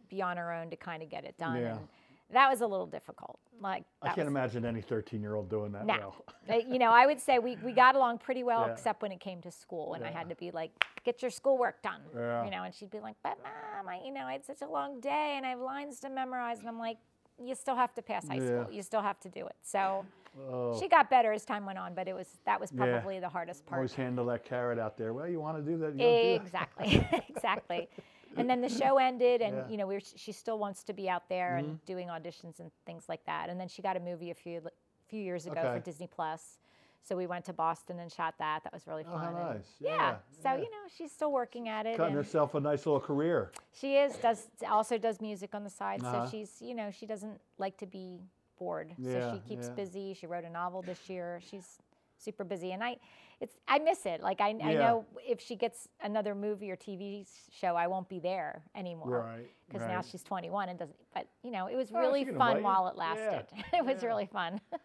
be 0.08 0.22
on 0.22 0.36
her 0.36 0.52
own 0.52 0.70
to 0.70 0.76
kind 0.76 1.02
of 1.02 1.08
get 1.10 1.24
it 1.24 1.36
done 1.38 1.56
Yeah. 1.60 1.72
and 1.76 1.88
that 2.32 2.48
was 2.50 2.60
a 2.62 2.66
little 2.66 2.86
difficult 2.86 3.38
like 3.60 3.84
I 4.02 4.06
can't 4.08 4.18
was- 4.18 4.26
imagine 4.28 4.64
any 4.64 4.80
13 4.82 5.20
year 5.22 5.34
old 5.34 5.48
doing 5.48 5.72
that 5.72 5.86
no. 5.86 6.14
well. 6.48 6.60
You 6.68 6.78
know, 6.78 6.90
I 6.90 7.06
would 7.06 7.20
say 7.20 7.38
we, 7.38 7.56
we 7.64 7.72
got 7.84 7.94
along 7.94 8.18
pretty 8.18 8.42
well, 8.42 8.66
Yeah. 8.66 8.72
except 8.72 9.00
when 9.00 9.12
it 9.12 9.20
came 9.20 9.40
to 9.42 9.50
school, 9.50 9.94
and 9.94 10.04
I 10.04 10.10
had 10.10 10.28
to 10.28 10.34
be 10.34 10.50
like, 10.50 10.70
"Get 11.04 11.22
your 11.22 11.30
schoolwork 11.30 11.80
done," 11.82 12.00
Yeah. 12.14 12.44
you 12.44 12.50
know. 12.50 12.64
And 12.64 12.74
she'd 12.74 12.90
be 12.90 13.00
like, 13.00 13.16
"But 13.22 13.38
mom, 13.42 13.88
I, 13.88 14.00
you 14.04 14.12
know, 14.12 14.26
I 14.26 14.32
had 14.32 14.44
such 14.44 14.60
a 14.60 14.66
long 14.68 15.00
day, 15.00 15.34
and 15.36 15.46
I 15.46 15.50
have 15.50 15.60
lines 15.60 16.00
to 16.00 16.10
memorize," 16.10 16.58
and 16.58 16.68
I'm 16.68 16.78
like, 16.78 16.98
"You 17.42 17.54
still 17.54 17.76
have 17.76 17.94
to 17.94 18.02
pass 18.02 18.28
high 18.28 18.34
Yeah. 18.34 18.46
school. 18.64 18.66
You 18.74 18.82
still 18.82 19.00
have 19.02 19.18
to 19.20 19.28
do 19.30 19.46
it." 19.46 19.56
So 19.62 20.04
Oh, 20.38 20.78
she 20.80 20.88
got 20.88 21.08
better 21.10 21.32
as 21.32 21.44
time 21.44 21.64
went 21.66 21.78
on, 21.78 21.94
but 21.94 22.08
it 22.08 22.14
was 22.14 22.38
that 22.44 22.60
was 22.60 22.72
Yeah. 22.72 22.92
probably 22.92 23.20
the 23.20 23.28
hardest 23.28 23.64
part. 23.66 23.78
always 23.78 23.94
handle 23.94 24.26
that 24.26 24.44
carrot 24.44 24.78
out 24.78 24.96
there. 24.96 25.12
Well, 25.12 25.28
you 25.28 25.40
want 25.40 25.56
to 25.58 25.62
do 25.62 25.78
that? 25.78 25.96
Don't 25.96 25.98
do 25.98 26.04
that? 26.04 26.42
Exactly, 26.42 27.08
exactly. 27.28 27.88
And 28.36 28.50
then 28.50 28.60
the 28.60 28.68
show 28.68 28.98
ended, 29.08 29.42
and 29.42 29.54
Yeah. 29.54 29.60
Mm-hmm. 29.62 29.70
you 29.70 29.76
know, 29.78 29.86
we 29.86 29.94
were, 29.94 30.00
she 30.00 30.32
still 30.32 30.58
wants 30.58 30.82
to 30.84 30.92
be 30.92 31.08
out 31.08 31.28
there 31.28 31.56
and 31.56 31.84
doing 31.86 32.08
auditions 32.08 32.58
and 32.58 32.70
things 32.84 33.08
like 33.08 33.24
that. 33.26 33.48
And 33.48 33.60
then 33.60 33.68
she 33.68 33.80
got 33.82 33.96
a 33.96 34.00
movie 34.00 34.30
a 34.30 34.34
few 34.34 34.60
few 35.06 35.20
years 35.22 35.46
ago 35.46 35.60
Okay. 35.60 35.74
for 35.74 35.78
Disney 35.80 36.08
Plus, 36.08 36.58
so 37.02 37.14
we 37.14 37.26
went 37.26 37.44
to 37.44 37.52
Boston 37.52 38.00
and 38.00 38.10
shot 38.10 38.34
that. 38.38 38.64
That 38.64 38.72
was 38.72 38.86
really 38.88 39.04
Oh, 39.06 39.12
fun. 39.12 39.20
how 39.34 39.52
nice. 39.52 39.76
yeah. 39.78 39.90
Yeah, 39.94 40.16
So 40.42 40.48
yeah. 40.48 40.56
you 40.56 40.62
know, 40.70 40.84
she's 40.96 41.12
still 41.12 41.30
working 41.30 41.68
at 41.68 41.84
it. 41.86 41.96
Cutting 41.98 42.14
herself 42.14 42.54
a 42.54 42.60
nice 42.60 42.86
little 42.86 43.00
career. 43.00 43.52
she 43.72 43.96
is 43.96 44.16
does 44.16 44.48
also 44.68 44.98
does 44.98 45.20
music 45.20 45.54
on 45.54 45.62
the 45.62 45.70
side. 45.70 46.02
Uh-huh. 46.02 46.24
So 46.24 46.30
she's 46.30 46.60
you 46.60 46.74
know 46.74 46.90
she 46.90 47.06
doesn't 47.06 47.40
like 47.58 47.76
to 47.76 47.86
be 47.86 48.18
bored. 48.58 48.94
Yeah, 48.98 49.12
so 49.12 49.34
she 49.34 49.48
keeps 49.48 49.68
yeah. 49.68 49.74
busy. 49.74 50.14
She 50.14 50.26
wrote 50.26 50.44
a 50.44 50.50
novel 50.50 50.82
this 50.82 51.08
year. 51.08 51.40
She's 51.48 51.78
super 52.18 52.44
busy, 52.44 52.72
and 52.72 52.82
I, 52.82 52.96
it's 53.40 53.56
I 53.68 53.78
miss 53.78 54.06
it. 54.06 54.20
Like 54.22 54.40
I, 54.40 54.48
I 54.62 54.74
know 54.74 55.04
if 55.26 55.40
she 55.40 55.56
gets 55.56 55.88
another 56.02 56.34
movie 56.34 56.70
or 56.70 56.76
TV 56.76 57.26
show, 57.52 57.76
I 57.76 57.86
won't 57.86 58.08
be 58.08 58.18
there 58.20 58.62
anymore. 58.74 59.24
Right, 59.26 59.46
Because 59.68 59.86
now 59.88 60.00
she's 60.02 60.22
21 60.22 60.68
and 60.68 60.78
doesn't. 60.78 60.96
But 61.12 61.28
you 61.42 61.50
know, 61.50 61.66
it 61.66 61.76
was 61.76 61.90
Oh, 61.94 61.98
really 62.00 62.24
fun 62.24 62.62
while 62.62 62.88
it 62.88 62.94
Yeah, 62.96 63.00
lasted. 63.04 63.46
it 63.72 63.84
was 63.84 64.02
yeah. 64.02 64.08
really 64.08 64.26
fun. 64.26 64.60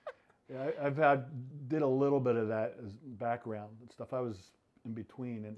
Yeah, 0.51 0.71
I, 0.82 0.88
I've 0.88 0.97
had 0.97 1.25
did 1.69 1.84
a 1.84 1.88
little 1.88 2.19
bit 2.19 2.36
of 2.36 2.47
that 2.47 2.75
as 2.84 2.93
background 2.93 3.69
and 3.82 3.91
stuff. 3.91 4.13
I 4.13 4.19
was 4.19 4.49
in 4.84 4.93
between, 4.93 5.45
and 5.45 5.55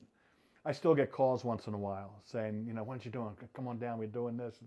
I 0.65 0.73
still 0.73 0.93
get 0.93 1.13
calls 1.13 1.45
once 1.45 1.67
in 1.67 1.73
a 1.73 1.77
while 1.77 2.21
saying, 2.25 2.65
you 2.67 2.73
know, 2.73 2.83
what 2.83 2.99
are 2.99 3.01
you 3.03 3.09
doing? 3.11 3.29
Come 3.53 3.69
on 3.69 3.79
down. 3.79 3.99
We're 3.99 4.07
doing 4.07 4.35
this. 4.35 4.57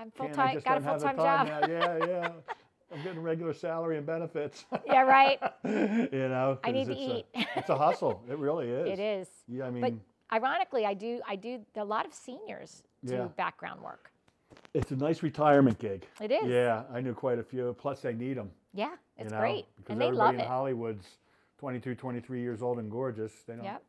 And 0.00 0.12
so 0.16 0.24
I 0.24 0.26
was 0.28 0.36
like, 0.36 0.46
I'm 0.46 0.60
full 0.60 0.60
time. 0.60 0.60
Got 0.64 0.78
a 0.78 0.80
full 0.80 0.98
time 0.98 1.16
job. 1.16 1.46
now." 1.46 1.60
Yeah, 1.68 2.06
yeah. 2.06 2.30
I'm 2.92 3.02
getting 3.04 3.22
regular 3.22 3.52
salary 3.54 3.98
and 3.98 4.06
benefits. 4.06 4.64
yeah, 4.84 5.02
right. 5.02 5.38
you 5.64 6.28
know, 6.28 6.58
I 6.64 6.72
need 6.72 6.86
to 6.86 6.92
it's 6.92 7.00
eat. 7.00 7.26
A, 7.36 7.46
it's 7.58 7.68
a 7.70 7.76
hustle. 7.76 8.20
It 8.28 8.36
really 8.38 8.68
is. 8.80 8.98
It 8.98 9.00
is. 9.00 9.28
Yeah, 9.46 9.66
I 9.66 9.70
mean, 9.70 9.80
But 9.80 9.92
ironically, 10.32 10.84
I 10.86 10.94
do. 10.94 11.20
I 11.28 11.36
do. 11.36 11.60
A 11.76 11.84
lot 11.84 12.04
of 12.04 12.12
seniors 12.12 12.82
do 13.04 13.14
Yeah. 13.14 13.28
background 13.36 13.80
work. 13.80 14.10
it's 14.74 14.90
a 14.90 14.96
nice 14.96 15.22
retirement 15.22 15.78
gig. 15.78 16.04
It 16.20 16.32
is. 16.32 16.46
Yeah, 16.48 16.82
I 16.92 17.00
knew 17.00 17.14
quite 17.14 17.38
a 17.38 17.44
few. 17.44 17.76
Plus, 17.78 18.00
they 18.00 18.12
need 18.12 18.36
them. 18.36 18.50
Yeah, 18.74 18.94
it's 19.16 19.30
you 19.30 19.36
know, 19.36 19.40
great, 19.40 19.66
because 19.76 19.92
and 19.92 20.00
they 20.00 20.06
everybody 20.06 20.26
love 20.26 20.34
in 20.34 20.40
it. 20.40 20.46
Hollywood's 20.48 21.06
22, 21.58 21.94
23 21.94 22.40
years 22.40 22.60
old 22.62 22.78
and 22.80 22.90
gorgeous. 22.90 23.32
They 23.46 23.54
don't. 23.54 23.64
Yep. 23.64 23.82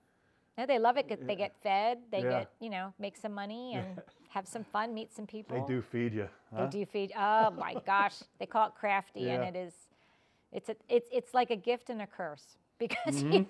No, 0.61 0.67
they 0.67 0.77
love 0.77 0.95
it. 0.97 1.07
'cause 1.09 1.17
They 1.25 1.35
get 1.35 1.55
fed. 1.63 2.03
They 2.11 2.21
Yeah. 2.21 2.39
get 2.41 2.51
you 2.59 2.69
know 2.69 2.93
make 2.99 3.17
some 3.17 3.33
money 3.33 3.73
and 3.77 3.99
have 4.29 4.47
some 4.47 4.63
fun, 4.63 4.93
meet 4.93 5.11
some 5.11 5.25
people. 5.25 5.59
They 5.59 5.65
do 5.73 5.81
feed 5.81 6.13
you. 6.13 6.29
They 6.55 6.67
do 6.67 6.85
feed. 6.85 7.11
Oh 7.17 7.49
my 7.49 7.73
gosh, 7.85 8.17
they 8.37 8.45
call 8.45 8.67
it 8.67 8.75
crafty, 8.75 9.21
Yeah. 9.21 9.41
and 9.41 9.55
it 9.55 9.59
is. 9.59 9.73
It's 10.51 10.69
a, 10.69 10.75
it's 10.87 11.09
it's 11.11 11.33
like 11.33 11.49
a 11.49 11.55
gift 11.55 11.89
and 11.89 12.01
a 12.01 12.07
curse 12.07 12.57
because 12.77 13.23
Mm-hmm. 13.23 13.33
you, 13.33 13.47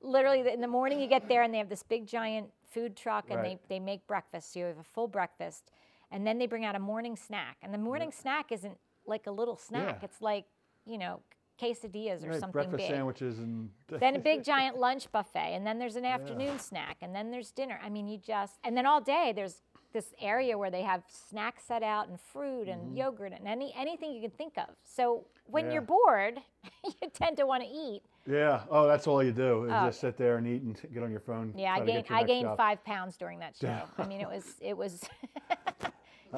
literally 0.00 0.40
in 0.52 0.60
the 0.60 0.66
morning 0.78 0.98
you 1.00 1.06
get 1.06 1.28
there 1.28 1.42
and 1.42 1.52
they 1.54 1.58
have 1.58 1.68
this 1.68 1.82
big 1.84 2.06
giant 2.06 2.50
food 2.70 2.96
truck 2.96 3.30
and 3.30 3.40
Right. 3.40 3.60
they, 3.68 3.76
they 3.76 3.80
make 3.80 4.04
breakfast. 4.08 4.52
So 4.52 4.58
you 4.60 4.64
have 4.66 4.78
a 4.78 4.82
full 4.82 5.06
breakfast, 5.06 5.70
and 6.10 6.26
then 6.26 6.38
they 6.38 6.46
bring 6.48 6.64
out 6.64 6.74
a 6.74 6.80
morning 6.80 7.14
snack. 7.16 7.58
And 7.62 7.72
the 7.72 7.78
morning 7.78 8.10
snack 8.10 8.50
isn't 8.50 8.78
like 9.06 9.26
a 9.28 9.30
little 9.30 9.56
snack. 9.56 9.98
Yeah. 10.00 10.04
It's 10.08 10.20
like 10.20 10.46
you 10.84 10.98
know 10.98 11.20
quesadillas 11.60 12.24
or 12.24 12.30
Right, 12.30 12.40
something 12.40 12.50
breakfast 12.52 12.76
big. 12.78 12.88
sandwiches 12.90 13.38
and. 13.38 13.70
then 13.88 14.16
a 14.16 14.18
big 14.18 14.42
giant 14.44 14.78
lunch 14.78 15.10
buffet 15.12 15.54
and 15.54 15.66
then 15.66 15.78
there's 15.78 15.96
an 15.96 16.04
afternoon 16.04 16.58
snack 16.58 16.96
and 17.02 17.14
then 17.14 17.30
there's 17.30 17.50
dinner 17.50 17.78
i 17.84 17.88
mean 17.88 18.06
you 18.08 18.18
just 18.18 18.58
and 18.64 18.76
then 18.76 18.86
all 18.86 19.00
day 19.00 19.32
there's 19.34 19.62
this 19.92 20.14
area 20.20 20.56
where 20.56 20.70
they 20.70 20.82
have 20.82 21.02
snacks 21.08 21.64
set 21.64 21.82
out 21.82 22.08
and 22.08 22.20
fruit 22.20 22.68
and 22.68 22.96
yogurt 22.96 23.32
and 23.36 23.46
any 23.48 23.74
anything 23.76 24.12
you 24.12 24.20
can 24.20 24.30
think 24.30 24.54
of 24.56 24.68
so 24.84 25.24
when 25.46 25.64
Mm-hmm. 25.64 25.68
Yeah. 25.70 25.72
you're 25.74 25.82
bored 25.82 26.38
you 27.02 27.08
tend 27.12 27.36
to 27.38 27.46
want 27.46 27.62
to 27.64 27.68
eat 27.68 28.02
Yeah. 28.26 28.60
Oh, 28.70 28.86
that's 28.86 29.06
all 29.08 29.20
you 29.22 29.32
do 29.32 29.64
is 29.64 29.72
Oh. 29.74 29.86
just 29.86 30.00
sit 30.00 30.16
there 30.16 30.36
and 30.36 30.46
eat 30.46 30.62
and 30.62 30.80
get 30.94 31.02
on 31.02 31.10
your 31.10 31.20
phone. 31.20 31.52
yeah 31.56 31.74
i 31.74 31.78
try 31.78 31.86
to 31.86 31.92
get 31.92 32.08
gained 32.08 32.18
i 32.20 32.22
gained 32.24 32.44
job. 32.46 32.56
five 32.56 32.84
pounds 32.84 33.16
during 33.16 33.40
that 33.40 33.56
show 33.60 33.66
yeah. 33.66 33.82
i 33.98 34.06
mean 34.06 34.20
it 34.20 34.28
was 34.28 34.54
it 34.60 34.76
was 34.76 35.02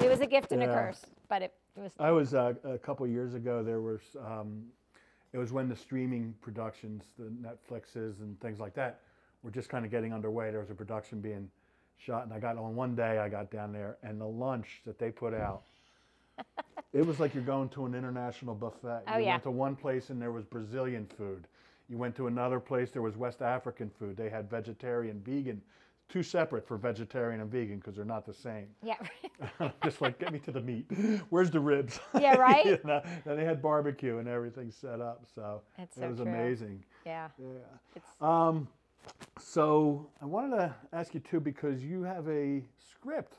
it 0.01 0.09
was 0.09 0.19
a 0.21 0.25
gift 0.27 0.51
and 0.51 0.63
a 0.63 0.67
curse 0.67 1.01
but 1.29 1.41
it, 1.43 1.53
it 1.75 1.81
was 1.81 1.91
I 1.99 2.11
was 2.11 2.33
uh, 2.35 2.53
a 2.63 2.77
couple 2.77 3.07
years 3.07 3.33
ago. 3.33 3.63
There 3.63 3.81
was 3.81 4.01
um, 4.23 4.65
it 5.33 5.37
was 5.37 5.51
when 5.51 5.67
the 5.67 5.75
streaming 5.75 6.33
productions, 6.41 7.03
the 7.17 7.25
Netflixes 7.25 8.19
and 8.19 8.39
things 8.39 8.59
like 8.59 8.75
that, 8.75 9.01
were 9.41 9.51
just 9.51 9.67
kind 9.69 9.83
of 9.83 9.91
getting 9.91 10.13
underway. 10.13 10.51
There 10.51 10.59
was 10.59 10.69
a 10.69 10.75
production 10.75 11.19
being 11.19 11.49
shot, 11.97 12.23
and 12.23 12.33
I 12.33 12.39
got 12.39 12.57
on 12.57 12.75
one 12.75 12.95
day. 12.95 13.17
I 13.17 13.29
got 13.29 13.51
down 13.51 13.73
there, 13.73 13.97
and 14.03 14.21
the 14.21 14.27
lunch 14.27 14.81
that 14.85 14.99
they 14.99 15.11
put 15.11 15.33
out. 15.33 15.63
It 16.93 17.03
was 17.03 17.19
like 17.19 17.33
you're 17.33 17.43
going 17.43 17.69
to 17.69 17.87
an 17.87 17.95
international 17.95 18.53
buffet. 18.53 19.01
Oh, 19.07 19.17
you 19.17 19.25
yeah. 19.25 19.31
went 19.31 19.43
to 19.43 19.51
one 19.51 19.75
place 19.75 20.11
and 20.11 20.21
there 20.21 20.31
was 20.31 20.45
Brazilian 20.45 21.07
food. 21.17 21.47
You 21.89 21.97
went 21.97 22.15
to 22.17 22.27
another 22.27 22.59
place, 22.59 22.91
there 22.91 23.01
was 23.01 23.17
West 23.17 23.41
African 23.41 23.89
food. 23.97 24.15
They 24.15 24.29
had 24.29 24.47
vegetarian, 24.47 25.19
vegan, 25.25 25.59
two 26.13 26.21
separate 26.21 26.67
for 26.67 26.77
vegetarian 26.77 27.41
and 27.41 27.49
vegan 27.51 27.77
because 27.77 27.95
they're 27.95 28.05
not 28.05 28.23
the 28.23 28.33
same. 28.33 28.67
yeah 28.83 28.97
Just 29.83 29.99
like, 29.99 30.19
get 30.19 30.31
me 30.31 30.37
to 30.39 30.51
the 30.51 30.61
meat. 30.61 30.85
Where's 31.31 31.49
the 31.49 31.59
ribs? 31.59 31.99
Yeah, 32.19 32.35
right? 32.35 32.65
You 32.65 32.79
know, 32.85 33.01
and 33.25 33.39
they 33.39 33.43
had 33.43 33.61
barbecue 33.63 34.19
and 34.19 34.27
everything 34.27 34.69
set 34.71 35.01
up. 35.01 35.25
So 35.33 35.61
That's 35.77 35.97
it 35.97 36.01
so 36.01 36.07
was 36.09 36.17
true. 36.19 36.27
amazing. 36.27 36.83
yeah 37.05 37.29
Yeah. 37.39 38.01
Um, 38.21 38.67
so 39.39 40.07
I 40.21 40.25
wanted 40.25 40.57
to 40.57 40.75
ask 40.93 41.13
you 41.15 41.19
too 41.19 41.39
because 41.39 41.83
you 41.83 42.03
have 42.03 42.27
a 42.29 42.63
script 42.91 43.33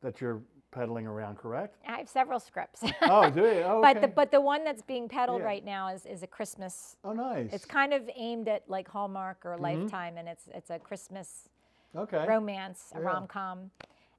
that 0.00 0.20
you're 0.20 0.40
peddling 0.70 1.06
around, 1.06 1.36
correct? 1.38 1.76
i 1.88 1.96
have 1.98 2.08
several 2.08 2.38
scripts 2.38 2.84
Oh, 3.02 3.28
do 3.30 3.40
you? 3.40 3.62
Oh, 3.66 3.80
but 3.82 4.00
the 4.00 4.06
but 4.08 4.30
the 4.30 4.40
one 4.40 4.62
that's 4.64 4.82
being 4.82 5.08
peddled 5.08 5.40
Yeah. 5.40 5.46
right 5.46 5.64
now 5.64 5.88
is 5.88 6.06
is 6.06 6.22
a 6.22 6.26
christmas 6.26 6.96
oh, 7.04 7.12
nice. 7.12 7.52
It's 7.52 7.64
kind 7.64 7.92
of 7.92 8.08
aimed 8.14 8.48
at 8.48 8.62
like 8.68 8.86
Hallmark 8.86 9.40
Mm-hmm. 9.40 9.48
or 9.48 9.58
Lifetime, 9.58 10.16
and 10.18 10.28
it's 10.28 10.44
it's 10.54 10.70
a 10.70 10.78
Christmas 10.78 11.48
okay. 11.96 12.26
romance, 12.26 12.92
a 12.94 13.00
Yeah. 13.00 13.06
rom 13.06 13.26
com, 13.26 13.70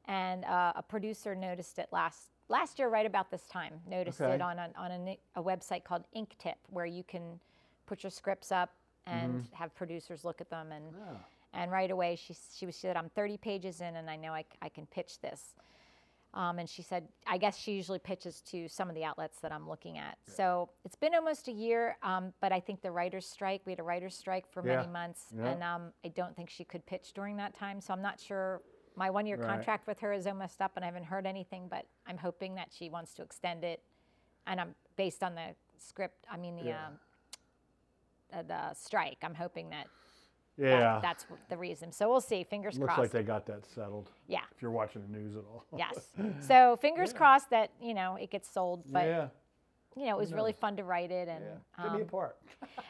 and 0.06 0.46
uh, 0.46 0.74
a 0.76 0.84
producer 0.84 1.36
noticed 1.36 1.80
it 1.80 1.90
last 1.92 2.32
last 2.50 2.80
year, 2.80 2.90
right 2.90 3.06
about 3.06 3.30
this 3.30 3.46
time. 3.48 3.80
Noticed 3.88 4.20
Okay. 4.22 4.34
it 4.36 4.42
on 4.42 4.58
a, 4.58 4.72
on 4.76 4.92
a, 4.92 5.20
a 5.36 5.44
website 5.44 5.84
called 5.84 6.04
InkTip, 6.16 6.56
where 6.70 6.86
you 6.88 7.04
can 7.04 7.40
put 7.86 8.04
your 8.04 8.10
scripts 8.10 8.52
up 8.52 8.72
and 9.06 9.48
have 9.54 9.74
producers 9.76 10.24
look 10.26 10.42
at 10.42 10.50
them, 10.50 10.72
and 10.72 10.92
Mm-hmm. 10.94 11.12
Yeah. 11.14 11.18
And 11.52 11.72
right 11.72 11.90
away, 11.90 12.16
she, 12.16 12.36
she, 12.56 12.68
was, 12.68 12.76
she 12.76 12.82
said, 12.82 12.96
I'm 12.96 13.10
30 13.10 13.38
pages 13.38 13.82
in 13.82 13.96
and 13.96 14.08
I 14.08 14.16
know 14.16 14.34
I, 14.34 14.46
I 14.62 14.70
can 14.70 14.86
pitch 14.86 15.20
this. 15.20 15.56
Um, 16.34 16.60
and 16.60 16.70
she 16.70 16.84
said, 16.84 17.08
I 17.26 17.40
guess 17.40 17.58
she 17.58 17.72
usually 17.72 17.98
pitches 17.98 18.42
to 18.52 18.68
some 18.68 18.88
of 18.88 18.94
the 18.96 19.04
outlets 19.04 19.40
that 19.40 19.52
I'm 19.52 19.68
looking 19.68 19.98
at. 19.98 20.18
So 20.28 20.70
it's 20.86 20.96
been 20.96 21.16
almost 21.16 21.48
a 21.48 21.52
year, 21.52 21.98
um, 22.04 22.34
but 22.40 22.52
I 22.52 22.60
think 22.60 22.82
the 22.84 22.92
writer's 22.92 23.26
strike, 23.26 23.62
we 23.66 23.72
had 23.72 23.80
a 23.80 23.84
writer's 23.84 24.16
strike 24.16 24.46
for 24.48 24.62
Yeah. 24.62 24.76
many 24.76 24.88
months, 24.88 25.34
Yeah. 25.36 25.50
and 25.50 25.64
um, 25.64 25.94
I 26.06 26.10
don't 26.10 26.36
think 26.36 26.52
she 26.52 26.64
could 26.64 26.86
pitch 26.86 27.14
during 27.14 27.36
that 27.38 27.56
time. 27.56 27.82
So 27.82 27.94
I'm 27.94 28.02
not 28.02 28.20
sure. 28.20 28.62
My 28.96 29.10
one 29.10 29.26
year 29.26 29.38
Right. 29.38 29.48
contract 29.48 29.88
with 29.88 30.00
her 30.02 30.14
is 30.14 30.28
almost 30.28 30.62
up, 30.62 30.74
and 30.76 30.86
I 30.86 30.88
haven't 30.88 31.06
heard 31.06 31.26
anything, 31.26 31.68
but 31.68 31.88
I'm 32.06 32.18
hoping 32.18 32.54
that 32.56 32.72
she 32.72 32.90
wants 32.90 33.14
to 33.16 33.24
extend 33.24 33.64
it. 33.64 33.82
And 34.46 34.62
I'm 34.62 34.76
based 34.98 35.24
on 35.24 35.34
the 35.34 35.56
script, 35.78 36.26
I 36.30 36.38
mean, 36.38 36.56
the, 36.58 36.66
Yeah. 36.66 36.88
um, 36.88 37.00
uh, 38.34 38.44
the 38.44 38.74
strike, 38.76 39.18
I'm 39.24 39.34
hoping 39.36 39.70
that, 39.72 39.88
that 40.60 40.80
Yeah. 40.80 41.00
that's 41.02 41.26
the 41.50 41.58
reason. 41.58 41.92
So 41.92 42.10
we'll 42.10 42.22
see. 42.22 42.44
Fingers 42.44 42.78
Looks 42.78 42.94
crossed. 42.94 43.00
like 43.00 43.12
they 43.12 43.24
got 43.24 43.46
that 43.48 43.66
settled. 43.66 44.12
yeah. 44.28 44.40
If 44.56 44.62
you're 44.62 44.72
watching 44.72 45.02
the 45.02 45.08
news 45.18 45.36
at 45.36 45.44
all. 45.44 45.64
Yes. 45.78 46.14
So 46.42 46.76
fingers 46.78 47.12
Yeah. 47.12 47.18
crossed 47.18 47.50
that 47.52 47.72
you 47.82 47.94
know 47.94 48.16
it 48.16 48.30
gets 48.30 48.50
sold, 48.50 48.84
but 48.92 49.06
yeah. 49.06 49.28
you 49.96 50.06
know 50.06 50.16
it 50.18 50.20
was 50.20 50.34
really 50.34 50.54
fun 50.54 50.76
to 50.78 50.84
write 50.84 51.12
it, 51.12 51.28
and 51.28 51.44
Yeah. 51.44 51.84
Give 51.84 51.94
me 51.94 52.00
a 52.00 52.04
um, 52.04 52.10
part. 52.10 52.38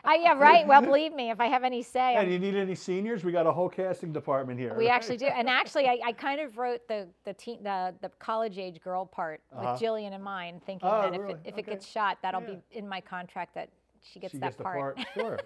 I, 0.04 0.16
yeah, 0.16 0.34
right. 0.34 0.66
Well, 0.66 0.82
believe 0.92 1.14
me, 1.14 1.30
if 1.30 1.40
I 1.40 1.46
have 1.48 1.64
any 1.64 1.82
say, 1.84 2.14
Hey, 2.16 2.26
do 2.26 2.32
you 2.32 2.40
need 2.40 2.56
any 2.56 2.76
seniors? 2.76 3.24
We 3.24 3.32
got 3.32 3.46
a 3.46 3.52
whole 3.52 3.70
casting 3.70 4.12
department 4.12 4.60
here. 4.60 4.74
we 4.76 4.88
right? 4.88 4.94
actually 4.96 5.18
do. 5.18 5.28
And 5.28 5.48
actually, 5.50 5.88
I, 5.88 6.00
I 6.06 6.12
kind 6.14 6.42
of 6.42 6.58
wrote 6.58 6.88
the 6.88 7.08
the 7.24 7.34
teen, 7.34 7.62
the 7.64 7.94
the 8.02 8.10
college 8.20 8.58
age 8.58 8.82
girl 8.82 9.06
part 9.06 9.42
Uh-huh. 9.54 9.74
with 9.74 9.82
Jillian 9.82 10.14
in 10.14 10.22
mind, 10.24 10.64
thinking 10.66 10.90
Oh, 10.90 11.02
that 11.04 11.14
if 11.14 11.22
it, 11.22 11.40
if 11.46 11.54
Okay. 11.54 11.62
it 11.62 11.66
gets 11.68 11.88
shot, 11.88 12.18
that'll 12.22 12.42
Yeah. 12.42 12.56
be 12.56 12.78
in 12.80 12.88
my 12.88 13.02
contract 13.02 13.54
that 13.56 13.70
she 14.02 14.20
gets 14.20 14.32
she 14.32 14.38
that 14.40 14.46
gets 14.48 14.58
the 14.58 14.64
part. 14.64 14.96
part. 14.96 15.08
Sure. 15.14 15.40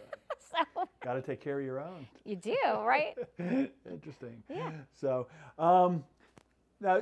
so 0.75 0.87
got 1.03 1.13
to 1.13 1.21
take 1.21 1.41
care 1.41 1.59
of 1.59 1.65
your 1.65 1.79
own. 1.79 2.07
you 2.25 2.35
do, 2.35 2.55
right? 2.65 3.15
Interesting. 3.89 4.41
Yeah. 4.49 4.71
So, 4.93 5.27
um, 5.57 6.03
now, 6.79 7.01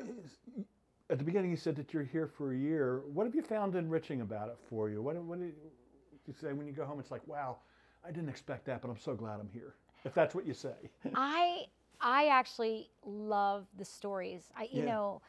at 1.10 1.18
the 1.18 1.24
beginning, 1.24 1.52
you 1.52 1.58
said 1.58 1.76
that 1.76 1.94
you're 1.94 2.04
here 2.04 2.28
for 2.28 2.54
a 2.54 2.58
year. 2.58 3.02
What 3.14 3.26
have 3.26 3.36
you 3.36 3.42
found 3.42 3.76
enriching 3.76 4.22
about 4.22 4.50
it 4.50 4.58
for 4.70 4.90
you? 4.90 5.02
What, 5.02 5.16
what 5.24 5.40
did 5.40 5.54
you 6.28 6.34
say 6.40 6.54
when 6.54 6.68
you 6.68 6.74
go 6.74 6.86
home? 6.86 7.00
It's 7.00 7.12
like, 7.12 7.26
wow, 7.28 7.58
I 8.06 8.12
didn't 8.12 8.30
expect 8.30 8.66
that, 8.66 8.82
but 8.82 8.90
I'm 8.90 8.98
so 8.98 9.14
glad 9.14 9.40
I'm 9.40 9.50
here. 9.52 9.76
If 10.06 10.14
that's 10.14 10.34
what 10.34 10.46
you 10.48 10.54
say. 10.54 10.74
I 11.14 11.66
I 12.00 12.28
actually 12.28 12.90
love 13.06 13.68
the 13.78 13.86
stories. 13.86 14.52
I 14.56 14.68
you 14.72 14.80
Yeah. 14.80 14.86
know, 14.86 15.22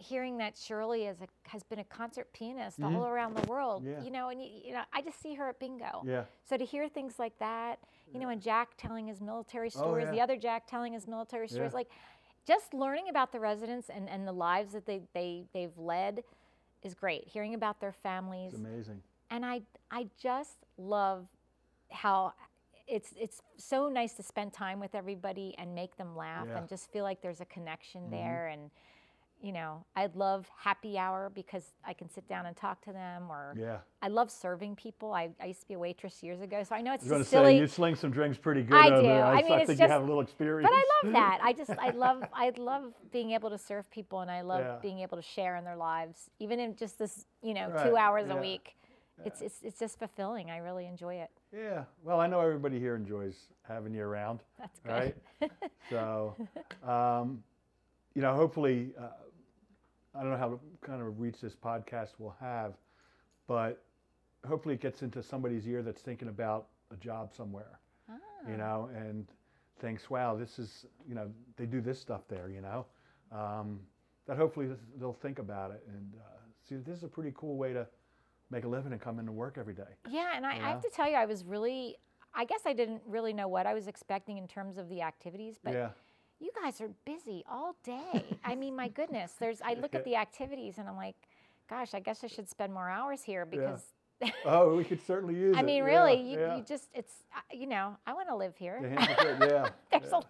hearing 0.00 0.38
that 0.38 0.56
Shirley 0.56 1.04
is 1.04 1.20
a, 1.20 1.26
has 1.48 1.62
been 1.62 1.78
a 1.78 1.84
concert 1.84 2.32
pianist 2.32 2.82
all 2.82 3.06
around 3.06 3.36
the 3.36 3.46
world. 3.48 3.82
Mm-hmm. 3.84 3.92
Yeah. 3.92 4.02
You 4.04 4.10
know, 4.10 4.28
and 4.30 4.42
you, 4.42 4.48
you 4.64 4.72
know, 4.72 4.82
I 4.92 5.02
just 5.02 5.20
see 5.22 5.34
her 5.34 5.48
at 5.50 5.60
bingo. 5.60 6.02
Yeah. 6.04 6.24
So 6.48 6.56
to 6.56 6.64
hear 6.64 6.88
things 6.88 7.18
like 7.18 7.38
that, 7.38 7.78
you 8.12 8.18
know, 8.18 8.30
and 8.30 8.40
Jack 8.42 8.70
telling 8.78 9.06
his 9.06 9.20
military 9.20 9.70
stories, 9.70 10.06
the 10.06 10.12
Oh, 10.12 10.14
yeah. 10.16 10.22
other 10.24 10.36
Jack 10.36 10.66
telling 10.66 10.94
his 10.94 11.06
military 11.06 11.46
stories, 11.48 11.70
Yeah. 11.72 11.76
like 11.76 11.90
just 12.46 12.72
learning 12.74 13.08
about 13.10 13.30
the 13.30 13.38
residents 13.40 13.90
and, 13.90 14.08
and 14.08 14.26
the 14.26 14.32
lives 14.32 14.72
that 14.72 14.86
they, 14.86 15.02
they 15.14 15.44
they've 15.52 15.76
led 15.78 16.24
is 16.82 16.94
great. 16.94 17.28
Hearing 17.28 17.52
about 17.54 17.78
their 17.80 17.92
families 17.92 18.54
It's 18.54 18.60
amazing. 18.60 19.02
and 19.30 19.44
I 19.44 19.60
I 19.90 20.08
just 20.18 20.56
love 20.78 21.26
how 21.90 22.32
it's 22.88 23.12
it's 23.16 23.42
so 23.58 23.88
nice 23.88 24.14
to 24.14 24.22
spend 24.22 24.52
time 24.54 24.80
with 24.80 24.94
everybody 24.94 25.54
and 25.58 25.74
make 25.74 25.96
them 25.98 26.16
laugh 26.16 26.46
Yeah. 26.48 26.56
and 26.58 26.68
just 26.68 26.90
feel 26.90 27.04
like 27.04 27.20
there's 27.20 27.40
a 27.42 27.44
connection 27.44 28.04
Mhm. 28.04 28.10
there 28.10 28.46
and 28.48 28.70
you 29.42 29.52
know 29.52 29.84
I 29.96 30.08
love 30.14 30.46
happy 30.56 30.98
hour 30.98 31.30
because 31.34 31.64
I 31.86 31.92
can 31.94 32.08
sit 32.10 32.28
down 32.28 32.46
and 32.46 32.56
talk 32.56 32.82
to 32.82 32.92
them 32.92 33.30
or 33.30 33.54
Yeah. 33.58 33.78
I 34.02 34.08
love 34.08 34.30
serving 34.30 34.76
people. 34.76 35.12
I, 35.12 35.30
I 35.40 35.46
used 35.46 35.60
to 35.62 35.68
be 35.68 35.74
a 35.74 35.78
waitress 35.78 36.22
years 36.22 36.40
ago, 36.40 36.62
so 36.62 36.74
I 36.74 36.80
know 36.82 36.92
it's 36.94 37.06
going 37.08 37.22
to 37.22 37.28
say, 37.28 37.56
you 37.58 37.66
sling 37.66 37.94
some 37.96 38.10
drinks 38.10 38.38
pretty 38.38 38.62
good 38.62 38.76
I 38.76 38.86
over 38.90 39.02
do. 39.02 39.08
there. 39.08 39.24
I 39.24 39.38
I, 39.38 39.42
mean, 39.42 39.52
I 39.52 39.56
it's 39.58 39.66
think 39.66 39.78
you 39.78 39.84
just- 39.84 39.90
have 39.92 40.02
a 40.02 40.04
little 40.04 40.20
experience. 40.20 40.68
but 40.70 40.76
I 40.76 40.84
love 41.06 41.12
that. 41.20 41.38
I 41.42 41.52
just 41.52 41.70
I 41.70 41.90
love 41.90 42.22
I 42.34 42.52
love 42.58 42.92
being 43.12 43.30
able 43.32 43.50
to 43.50 43.58
serve 43.58 43.90
people 43.90 44.20
and 44.20 44.30
I 44.30 44.42
love 44.42 44.60
Yeah. 44.60 44.76
being 44.82 45.00
able 45.00 45.16
to 45.16 45.22
share 45.22 45.56
in 45.56 45.64
their 45.64 45.76
lives, 45.76 46.30
even 46.38 46.60
in 46.60 46.76
just 46.76 46.98
this 46.98 47.24
you 47.42 47.54
know 47.54 47.68
Right, 47.70 47.86
two 47.88 47.96
hours 47.96 48.26
yeah, 48.28 48.34
a 48.34 48.40
week. 48.40 48.76
It's, 49.22 49.42
it's 49.42 49.58
it's 49.62 49.78
just 49.78 49.98
fulfilling. 49.98 50.50
I 50.50 50.58
really 50.58 50.86
enjoy 50.86 51.16
it. 51.16 51.30
Yeah. 51.54 51.84
Well, 52.02 52.20
I 52.20 52.26
know 52.26 52.40
everybody 52.40 52.78
here 52.80 52.96
enjoys 52.96 53.34
having 53.68 53.92
you 53.92 54.02
around. 54.02 54.40
That's 54.58 54.78
good. 54.80 55.14
right? 55.42 55.50
so, 55.90 56.34
um, 56.88 57.42
you 58.14 58.22
know, 58.22 58.34
hopefully, 58.34 58.92
uh, 58.98 59.08
I 60.14 60.22
don't 60.22 60.30
know 60.32 60.36
how 60.36 60.60
kind 60.80 61.00
of 61.00 61.20
reach 61.20 61.40
this 61.40 61.54
podcast 61.54 62.10
will 62.18 62.34
have, 62.40 62.74
but 63.46 63.82
hopefully 64.46 64.74
it 64.74 64.80
gets 64.80 65.02
into 65.02 65.22
somebody's 65.22 65.66
ear 65.68 65.82
that's 65.82 66.02
thinking 66.02 66.28
about 66.28 66.68
a 66.92 66.96
job 66.96 67.32
somewhere, 67.32 67.78
you 68.48 68.56
know, 68.56 68.90
and 68.94 69.26
thinks, 69.80 70.10
wow, 70.10 70.36
this 70.36 70.58
is, 70.58 70.86
you 71.08 71.14
know, 71.14 71.30
they 71.56 71.66
do 71.66 71.80
this 71.80 72.00
stuff 72.00 72.22
there, 72.28 72.48
you 72.48 72.60
know, 72.60 72.86
um, 73.32 73.78
that 74.26 74.36
hopefully 74.36 74.68
they'll 74.98 75.12
think 75.12 75.38
about 75.38 75.70
it 75.70 75.86
and 75.88 76.14
uh, 76.16 76.38
see, 76.68 76.76
this 76.76 76.98
is 76.98 77.04
a 77.04 77.08
pretty 77.08 77.32
cool 77.34 77.56
way 77.56 77.72
to 77.72 77.86
make 78.50 78.64
a 78.64 78.68
living 78.68 78.92
and 78.92 79.00
come 79.00 79.18
into 79.18 79.32
work 79.32 79.56
every 79.58 79.74
day. 79.74 79.82
Yeah, 80.08 80.30
and 80.34 80.44
I, 80.44 80.56
I 80.56 80.70
have 80.70 80.82
to 80.82 80.90
tell 80.90 81.08
you, 81.08 81.16
I 81.16 81.26
was 81.26 81.44
really, 81.44 81.96
I 82.34 82.44
guess 82.44 82.62
I 82.66 82.72
didn't 82.72 83.02
really 83.06 83.32
know 83.32 83.46
what 83.46 83.66
I 83.66 83.74
was 83.74 83.86
expecting 83.86 84.38
in 84.38 84.48
terms 84.48 84.76
of 84.76 84.88
the 84.88 85.02
activities, 85.02 85.56
but 85.62 85.72
yeah. 85.72 85.90
You 86.40 86.50
guys 86.62 86.80
are 86.80 86.90
busy 87.04 87.44
all 87.50 87.76
day. 87.84 88.24
I 88.44 88.54
mean, 88.54 88.74
my 88.74 88.88
goodness, 88.88 89.32
there's, 89.38 89.60
I 89.62 89.74
look 89.74 89.94
at 89.94 90.04
the 90.06 90.16
activities 90.16 90.78
and 90.78 90.88
I'm 90.88 90.96
like, 90.96 91.16
gosh, 91.68 91.94
I 91.94 92.00
guess 92.00 92.24
I 92.24 92.26
should 92.26 92.48
spend 92.48 92.72
more 92.72 92.88
hours 92.88 93.22
here 93.22 93.46
because, 93.46 93.82
Oh, 94.44 94.76
we 94.76 94.84
could 94.84 95.00
certainly 95.06 95.34
use 95.38 95.56
I 95.56 95.60
it. 95.60 95.64
mean, 95.66 95.78
Yeah, 95.78 95.84
really, 95.84 96.20
you, 96.20 96.40
yeah. 96.40 96.56
you 96.56 96.62
just, 96.62 96.88
it's, 96.94 97.22
uh, 97.34 97.40
you 97.52 97.66
know, 97.66 97.96
I 98.06 98.12
want 98.12 98.28
to 98.28 98.36
live 98.36 98.56
here. 98.56 98.78
The 98.82 98.88
Hampton 98.88 99.16
Court, 99.16 99.50
yeah. 99.50 99.68
there's 100.00 100.12
yeah. 100.12 100.18
a, 100.18 100.22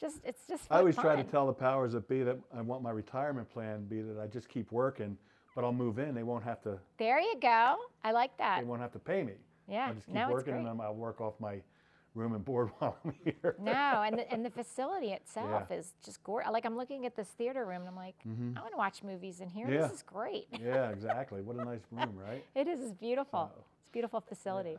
just, 0.00 0.18
it's 0.24 0.46
just 0.46 0.64
I 0.70 0.78
always 0.78 0.94
fun. 0.94 1.04
try 1.04 1.16
to 1.16 1.24
tell 1.24 1.46
the 1.46 1.52
powers 1.52 1.92
that 1.92 2.08
be 2.08 2.22
that 2.22 2.38
I 2.56 2.60
want 2.60 2.82
my 2.82 2.90
retirement 2.90 3.50
plan 3.50 3.84
be 3.84 4.00
that 4.02 4.20
I 4.20 4.26
just 4.26 4.48
keep 4.48 4.70
working, 4.70 5.16
but 5.54 5.64
I'll 5.64 5.72
move 5.72 5.98
in. 5.98 6.14
They 6.14 6.22
won't 6.22 6.44
have 6.44 6.62
to. 6.62 6.78
There 6.98 7.20
you 7.20 7.34
go. 7.40 7.76
I 8.04 8.12
like 8.12 8.36
that. 8.38 8.60
They 8.60 8.64
won't 8.64 8.80
have 8.80 8.92
to 8.92 8.98
pay 8.98 9.22
me. 9.24 9.32
Yeah, 9.66 9.88
I'll 9.88 9.94
just 9.94 10.06
keep 10.06 10.14
no, 10.14 10.30
working, 10.30 10.54
and 10.54 10.80
I'll 10.80 10.94
work 10.94 11.20
off 11.20 11.34
my 11.40 11.56
room 12.18 12.34
and 12.34 12.44
board 12.44 12.70
while 12.78 12.96
I'm 13.04 13.14
here. 13.24 13.54
No, 13.58 14.02
and 14.04 14.18
the, 14.18 14.30
and 14.30 14.44
the 14.44 14.50
facility 14.50 15.12
itself 15.12 15.70
is 15.70 15.94
just 16.04 16.22
gorgeous. 16.24 16.50
Like 16.52 16.66
I'm 16.66 16.76
looking 16.76 17.06
at 17.06 17.16
this 17.16 17.28
theater 17.28 17.64
room 17.64 17.80
and 17.80 17.88
I'm 17.88 17.96
like, 17.96 18.16
I 18.26 18.60
want 18.60 18.72
to 18.72 18.76
watch 18.76 19.02
movies 19.02 19.40
in 19.40 19.48
here. 19.48 19.66
Mm-hmm. 19.66 19.74
Yeah. 19.74 19.82
This 19.86 19.92
is 19.98 20.02
great. 20.02 20.46
yeah, 20.60 20.90
exactly. 20.90 21.40
What 21.40 21.56
a 21.56 21.64
nice 21.64 21.80
room, 21.90 22.14
right? 22.16 22.44
It 22.54 22.66
is. 22.68 22.80
It's 22.80 22.92
beautiful. 22.92 23.50
So, 23.54 23.64
it's 23.80 23.88
a 23.88 23.92
beautiful 23.92 24.20
facility. 24.20 24.76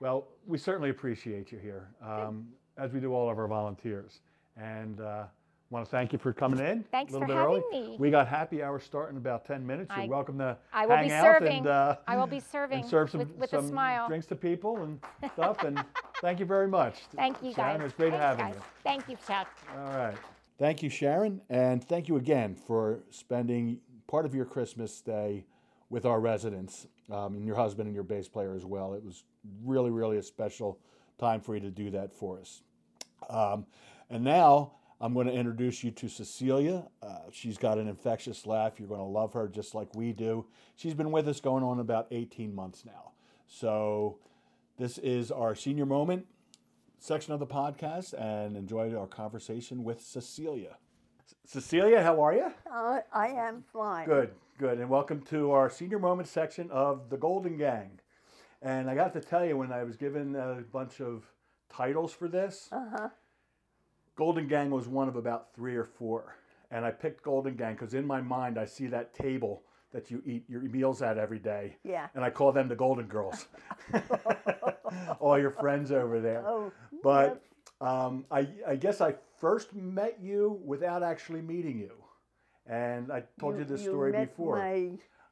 Well, 0.00 0.26
we 0.46 0.58
certainly 0.58 0.90
appreciate 0.90 1.50
you 1.52 1.58
here, 1.58 1.88
um, 2.06 2.46
as 2.76 2.92
we 2.92 3.00
do 3.00 3.14
all 3.14 3.30
of 3.30 3.38
our 3.38 3.48
volunteers, 3.48 4.20
and 4.58 5.00
uh, 5.00 5.24
want 5.70 5.86
to 5.86 5.90
thank 5.90 6.12
you 6.12 6.18
for 6.18 6.34
coming 6.34 6.60
in. 6.60 6.84
Thanks 6.90 7.12
a 7.14 7.18
little 7.18 7.26
for 7.28 7.34
bit 7.34 7.40
early. 7.40 7.62
having 7.72 7.90
me. 7.92 7.96
We 7.98 8.10
got 8.10 8.28
happy 8.28 8.62
hour 8.62 8.78
starting 8.78 9.16
in 9.16 9.22
about 9.22 9.46
ten 9.46 9.66
minutes. 9.66 9.90
You're 9.96 10.04
I- 10.04 10.08
welcome 10.08 10.36
to 10.38 10.58
I 10.70 10.84
will 10.84 10.96
hang 10.96 11.08
be 11.08 11.14
out 11.14 11.24
serving. 11.24 11.56
and. 11.58 11.66
Uh, 11.66 11.96
I 12.06 12.16
will 12.18 12.26
be 12.26 12.40
serving 12.40 12.80
and 12.80 12.88
serve 12.90 13.10
some, 13.10 13.20
with, 13.20 13.30
with 13.36 13.50
some 13.50 13.64
a 13.64 13.68
smile. 13.68 14.06
drinks 14.06 14.26
to 14.26 14.36
people 14.36 14.82
and 14.82 15.00
stuff. 15.32 15.62
And 15.64 15.82
thank 16.20 16.40
you 16.40 16.46
very 16.46 16.68
much. 16.68 17.02
Thank 17.14 17.42
you 17.42 17.52
Sharon, 17.52 17.76
guys. 17.76 17.80
It 17.80 17.84
was 17.84 17.92
great 17.92 18.10
Thanks, 18.10 18.24
having 18.24 18.46
guys. 18.46 18.54
you. 18.54 18.62
Thank 18.82 19.08
you, 19.08 19.16
Chuck. 19.26 19.48
All 19.76 19.96
right. 19.96 20.16
Thank 20.58 20.82
you, 20.82 20.88
Sharon. 20.90 21.40
And 21.50 21.84
thank 21.84 22.08
you 22.08 22.16
again 22.16 22.54
for 22.54 23.00
spending 23.10 23.80
part 24.06 24.24
of 24.24 24.34
your 24.34 24.46
Christmas 24.46 25.00
day 25.00 25.44
with 25.90 26.06
our 26.06 26.20
residents 26.20 26.86
um, 27.10 27.36
and 27.36 27.46
your 27.46 27.56
husband 27.56 27.86
and 27.86 27.94
your 27.94 28.04
bass 28.04 28.28
player 28.28 28.54
as 28.54 28.64
well. 28.64 28.94
It 28.94 29.04
was 29.04 29.24
really, 29.62 29.90
really 29.90 30.16
a 30.16 30.22
special 30.22 30.78
time 31.18 31.40
for 31.40 31.54
you 31.54 31.60
to 31.60 31.70
do 31.70 31.90
that 31.90 32.12
for 32.12 32.40
us. 32.40 32.62
Um, 33.28 33.66
and 34.10 34.24
now 34.24 34.72
I'm 35.00 35.12
going 35.12 35.26
to 35.26 35.32
introduce 35.32 35.84
you 35.84 35.90
to 35.92 36.08
Cecilia. 36.08 36.84
Uh, 37.02 37.18
she's 37.32 37.58
got 37.58 37.78
an 37.78 37.88
infectious 37.88 38.46
laugh. 38.46 38.78
You're 38.78 38.88
going 38.88 39.00
to 39.00 39.06
love 39.06 39.32
her 39.34 39.48
just 39.48 39.74
like 39.74 39.94
we 39.94 40.12
do. 40.12 40.46
She's 40.76 40.94
been 40.94 41.12
with 41.12 41.28
us 41.28 41.40
going 41.40 41.62
on 41.62 41.80
about 41.80 42.06
18 42.10 42.54
months 42.54 42.84
now. 42.84 43.12
So 43.46 44.18
this 44.78 44.98
is 44.98 45.30
our 45.30 45.54
senior 45.54 45.86
moment 45.86 46.26
section 46.98 47.32
of 47.32 47.40
the 47.40 47.46
podcast 47.46 48.14
and 48.18 48.56
enjoyed 48.56 48.94
our 48.94 49.06
conversation 49.06 49.84
with 49.84 50.00
Cecilia. 50.00 50.76
Cecilia, 51.44 52.02
how 52.02 52.20
are 52.22 52.34
you? 52.34 52.52
Uh, 52.70 53.00
I 53.12 53.28
am 53.28 53.62
fine. 53.72 54.06
Good, 54.06 54.30
good. 54.58 54.78
And 54.78 54.88
welcome 54.88 55.20
to 55.26 55.52
our 55.52 55.70
senior 55.70 55.98
moment 55.98 56.28
section 56.28 56.70
of 56.70 57.08
the 57.10 57.16
Golden 57.16 57.56
Gang. 57.56 58.00
And 58.62 58.90
I 58.90 58.94
got 58.94 59.12
to 59.12 59.20
tell 59.20 59.44
you, 59.44 59.56
when 59.56 59.72
I 59.72 59.84
was 59.84 59.96
given 59.96 60.34
a 60.34 60.62
bunch 60.72 61.00
of 61.00 61.24
titles 61.68 62.12
for 62.12 62.28
this, 62.28 62.68
Uh-huh. 62.72 63.08
Golden 64.16 64.48
Gang 64.48 64.70
was 64.70 64.88
one 64.88 65.08
of 65.08 65.16
about 65.16 65.54
three 65.54 65.76
or 65.76 65.84
four. 65.84 66.36
And 66.70 66.84
I 66.84 66.90
picked 66.90 67.22
Golden 67.22 67.54
Gang 67.54 67.74
because 67.74 67.94
in 67.94 68.06
my 68.06 68.20
mind, 68.20 68.58
I 68.58 68.64
see 68.64 68.86
that 68.88 69.14
table 69.14 69.62
that 69.92 70.10
you 70.10 70.22
eat 70.26 70.44
your 70.48 70.60
meals 70.62 71.02
at 71.02 71.18
every 71.18 71.38
day. 71.38 71.76
Yeah. 71.84 72.08
And 72.14 72.24
I 72.24 72.30
call 72.30 72.52
them 72.52 72.68
the 72.68 72.76
Golden 72.76 73.06
Girls. 73.06 73.46
All 75.20 75.38
your 75.38 75.50
friends 75.50 75.92
over 75.92 76.20
there. 76.20 76.44
Oh, 76.46 76.72
But 77.02 77.42
um, 77.80 78.24
I, 78.30 78.48
I 78.66 78.76
guess 78.76 79.00
I 79.00 79.14
first 79.38 79.74
met 79.74 80.18
you 80.20 80.60
without 80.64 81.02
actually 81.02 81.42
meeting 81.42 81.78
you. 81.78 81.92
And 82.68 83.12
I 83.12 83.22
told 83.38 83.58
you, 83.58 83.64
this 83.64 83.82
story 83.82 84.12
met 84.12 84.30
before. 84.30 84.60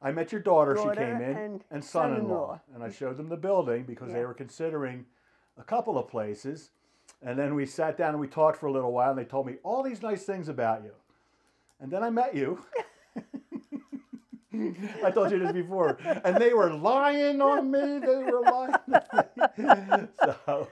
I 0.01 0.11
met 0.11 0.31
your 0.31 0.41
daughter, 0.41 0.77
she 0.77 0.83
came 0.95 1.21
in, 1.21 1.35
and 1.37 1.63
and 1.71 1.83
son 1.83 2.15
in 2.15 2.27
law. 2.29 2.61
And 2.73 2.83
I 2.83 2.89
showed 2.89 3.17
them 3.17 3.27
the 3.27 3.37
building 3.37 3.83
because 3.83 4.11
they 4.13 4.23
were 4.25 4.33
considering 4.33 5.05
a 5.57 5.63
couple 5.63 5.97
of 5.97 6.07
places. 6.07 6.71
And 7.21 7.37
then 7.37 7.55
we 7.55 7.65
sat 7.65 7.97
down 7.97 8.09
and 8.09 8.19
we 8.19 8.27
talked 8.27 8.57
for 8.57 8.67
a 8.67 8.71
little 8.71 8.91
while, 8.91 9.09
and 9.09 9.19
they 9.19 9.25
told 9.25 9.47
me 9.47 9.55
all 9.63 9.83
these 9.83 10.01
nice 10.01 10.23
things 10.23 10.47
about 10.47 10.83
you. 10.83 10.91
And 11.79 11.91
then 11.91 12.03
I 12.03 12.09
met 12.09 12.35
you. 12.35 12.63
I 15.03 15.11
told 15.11 15.31
you 15.31 15.39
this 15.39 15.51
before, 15.51 15.97
and 16.23 16.37
they 16.37 16.53
were 16.53 16.73
lying 16.73 17.41
on 17.41 17.71
me. 17.71 17.99
They 17.99 18.23
were 18.23 18.41
lying. 18.41 20.07
so, 20.23 20.67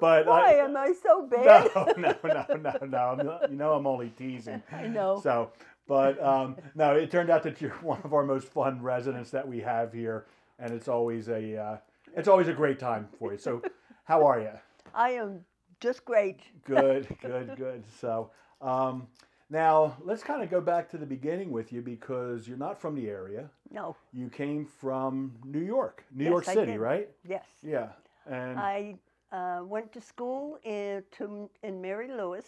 but 0.00 0.26
Why 0.26 0.50
I, 0.50 0.64
am 0.64 0.76
I 0.76 0.92
so 1.02 1.26
bad? 1.30 1.70
no, 1.74 1.92
no, 1.96 2.14
no, 2.24 2.46
no, 2.56 2.86
no. 2.86 2.98
I'm 2.98 3.26
not, 3.26 3.50
you 3.50 3.56
know, 3.56 3.74
I'm 3.74 3.86
only 3.86 4.10
teasing. 4.10 4.62
I 4.72 4.86
know. 4.86 5.20
So, 5.22 5.50
but 5.86 6.22
um, 6.22 6.56
no, 6.74 6.94
it 6.94 7.10
turned 7.10 7.30
out 7.30 7.42
that 7.44 7.60
you're 7.60 7.70
one 7.82 8.00
of 8.04 8.14
our 8.14 8.24
most 8.24 8.48
fun 8.48 8.80
residents 8.82 9.30
that 9.30 9.46
we 9.46 9.60
have 9.60 9.92
here, 9.92 10.26
and 10.58 10.72
it's 10.72 10.88
always 10.88 11.28
a 11.28 11.56
uh, 11.56 11.76
it's 12.16 12.28
always 12.28 12.48
a 12.48 12.52
great 12.54 12.78
time 12.78 13.08
for 13.18 13.32
you. 13.32 13.38
So, 13.38 13.62
how 14.04 14.24
are 14.26 14.40
you? 14.40 14.50
I 14.94 15.10
am 15.10 15.40
just 15.80 16.04
great. 16.04 16.40
Good, 16.64 17.08
good, 17.20 17.56
good. 17.56 17.84
So, 18.00 18.30
um, 18.60 19.06
now 19.50 19.96
let's 20.02 20.22
kind 20.22 20.42
of 20.42 20.50
go 20.50 20.60
back 20.60 20.88
to 20.90 20.98
the 20.98 21.06
beginning 21.06 21.50
with 21.50 21.72
you 21.72 21.80
because 21.82 22.48
you're 22.48 22.56
not 22.58 22.80
from 22.80 22.94
the 22.94 23.08
area. 23.08 23.50
No. 23.70 23.96
You 24.12 24.28
came 24.28 24.66
from 24.66 25.32
New 25.44 25.60
York, 25.60 26.04
New 26.14 26.24
Yes, 26.24 26.30
York 26.30 26.48
I 26.48 26.54
City, 26.54 26.72
did. 26.72 26.80
right? 26.80 27.08
Yes. 27.28 27.44
Yeah. 27.62 27.88
And 28.30 28.58
I 28.58 28.96
uh, 29.32 29.60
went 29.64 29.92
to 29.92 30.00
school 30.00 30.58
in, 30.64 31.02
to, 31.18 31.50
in 31.62 31.80
Mary 31.80 32.08
Louis, 32.08 32.46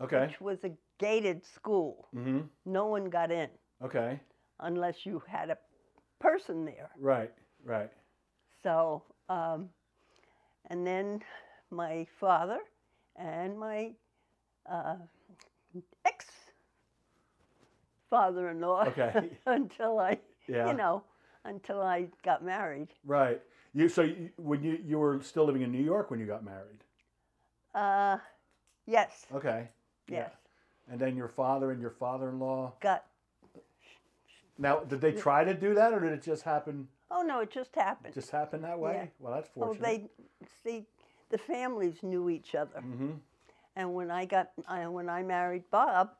okay. 0.00 0.26
which 0.26 0.40
was 0.40 0.64
a 0.64 0.70
gated 0.98 1.44
school. 1.46 2.08
Mm-hmm. 2.14 2.40
No 2.66 2.86
one 2.86 3.10
got 3.10 3.30
in 3.30 3.48
Okay. 3.82 4.18
unless 4.60 5.06
you 5.06 5.22
had 5.26 5.50
a 5.50 5.58
person 6.20 6.64
there. 6.64 6.90
Right. 6.98 7.32
Right. 7.64 7.90
So, 8.62 9.02
um, 9.28 9.68
and 10.70 10.86
then 10.86 11.20
my 11.70 12.06
father 12.18 12.58
and 13.16 13.58
my 13.58 13.92
uh, 14.70 14.96
ex 16.04 16.26
father 18.10 18.48
in 18.50 18.60
law 18.60 18.84
Okay. 18.86 19.30
until 19.46 19.98
I, 19.98 20.18
Yeah. 20.46 20.68
you 20.68 20.74
know, 20.76 21.02
until 21.44 21.80
I 21.82 22.08
got 22.22 22.44
married. 22.44 22.88
Right. 23.04 23.40
You 23.72 23.88
so 23.88 24.02
you, 24.02 24.30
when 24.36 24.62
you 24.62 24.78
you 24.84 24.98
were 24.98 25.20
still 25.22 25.44
living 25.44 25.62
in 25.62 25.72
New 25.72 25.82
York 25.82 26.10
when 26.10 26.20
you 26.20 26.26
got 26.26 26.44
married. 26.44 26.84
Uh, 27.74 28.18
yes, 28.86 29.26
Okay. 29.34 29.68
yes. 30.08 30.30
And 30.88 31.00
then 31.00 31.16
your 31.16 31.28
father 31.28 31.72
and 31.72 31.80
your 31.80 31.90
father-in-law. 31.90 32.74
Got, 32.80 33.04
Now, 34.58 34.80
did 34.80 35.00
they 35.00 35.10
try 35.12 35.42
to 35.42 35.54
do 35.54 35.74
that, 35.74 35.92
or 35.92 35.98
did 36.00 36.12
it 36.12 36.22
just 36.22 36.42
happen? 36.44 36.86
oh 37.10 37.22
no, 37.22 37.40
it 37.40 37.50
just 37.50 37.74
happened. 37.74 38.14
Just 38.14 38.30
happen 38.30 38.62
that 38.62 38.78
way? 38.78 38.94
Yeah. 38.94 39.06
Well, 39.18 39.34
that's 39.34 39.48
fortunate. 39.48 39.82
they, 39.82 40.08
see, 40.62 40.86
the 41.30 41.38
families 41.38 42.02
knew 42.02 42.28
each 42.30 42.54
other. 42.54 42.78
Mm-hmm. 42.80 43.12
And 43.76 43.94
when 43.94 44.10
I 44.10 44.24
got, 44.24 44.50
I, 44.68 44.86
when 44.88 45.08
I 45.08 45.22
married 45.22 45.64
Bob, 45.70 46.10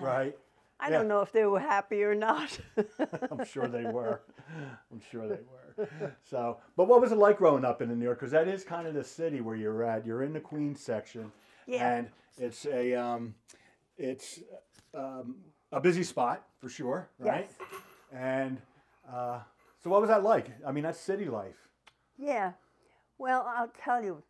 Right. 0.00 0.36
I 0.78 0.88
Yeah. 0.90 0.98
don't 0.98 1.08
know 1.08 1.20
if 1.20 1.32
they 1.32 1.44
were 1.44 1.60
happy 1.60 2.02
or 2.04 2.14
not. 2.14 2.58
I'm 3.30 3.44
sure 3.44 3.66
they 3.68 3.84
were. 3.90 4.22
I'm 4.90 5.00
sure 5.10 5.26
they 5.28 5.40
were. 5.42 6.16
So, 6.24 6.58
but 6.76 6.86
what 6.86 7.00
was 7.00 7.12
it 7.12 7.18
like 7.18 7.38
growing 7.38 7.64
up 7.64 7.82
in 7.82 7.88
New 7.98 8.04
York? 8.04 8.18
Because 8.18 8.30
that 8.32 8.48
is 8.48 8.64
kind 8.64 8.86
of 8.86 8.94
the 8.94 9.04
city 9.04 9.40
where 9.40 9.56
you're 9.56 9.82
at. 9.82 10.06
You're 10.06 10.22
in 10.22 10.32
the 10.32 10.40
Queens 10.40 10.80
section, 10.80 11.32
Yeah. 11.66 11.90
and 11.92 12.08
it's 12.38 12.66
a 12.66 12.94
um, 12.94 13.34
it's 13.98 14.40
um, 14.94 15.36
a 15.72 15.80
busy 15.80 16.02
spot 16.02 16.46
for 16.58 16.68
sure, 16.68 17.08
right? 17.18 17.50
Yes. 17.50 17.68
And 18.12 18.58
uh, 19.12 19.40
so, 19.82 19.90
what 19.90 20.00
was 20.00 20.08
that 20.08 20.22
like? 20.22 20.50
I 20.66 20.72
mean, 20.72 20.84
that's 20.84 20.98
city 21.00 21.26
life. 21.26 21.68
Yeah. 22.18 22.52
Well, 23.18 23.44
I'll 23.54 23.72
tell 23.84 24.02
you, 24.02 24.22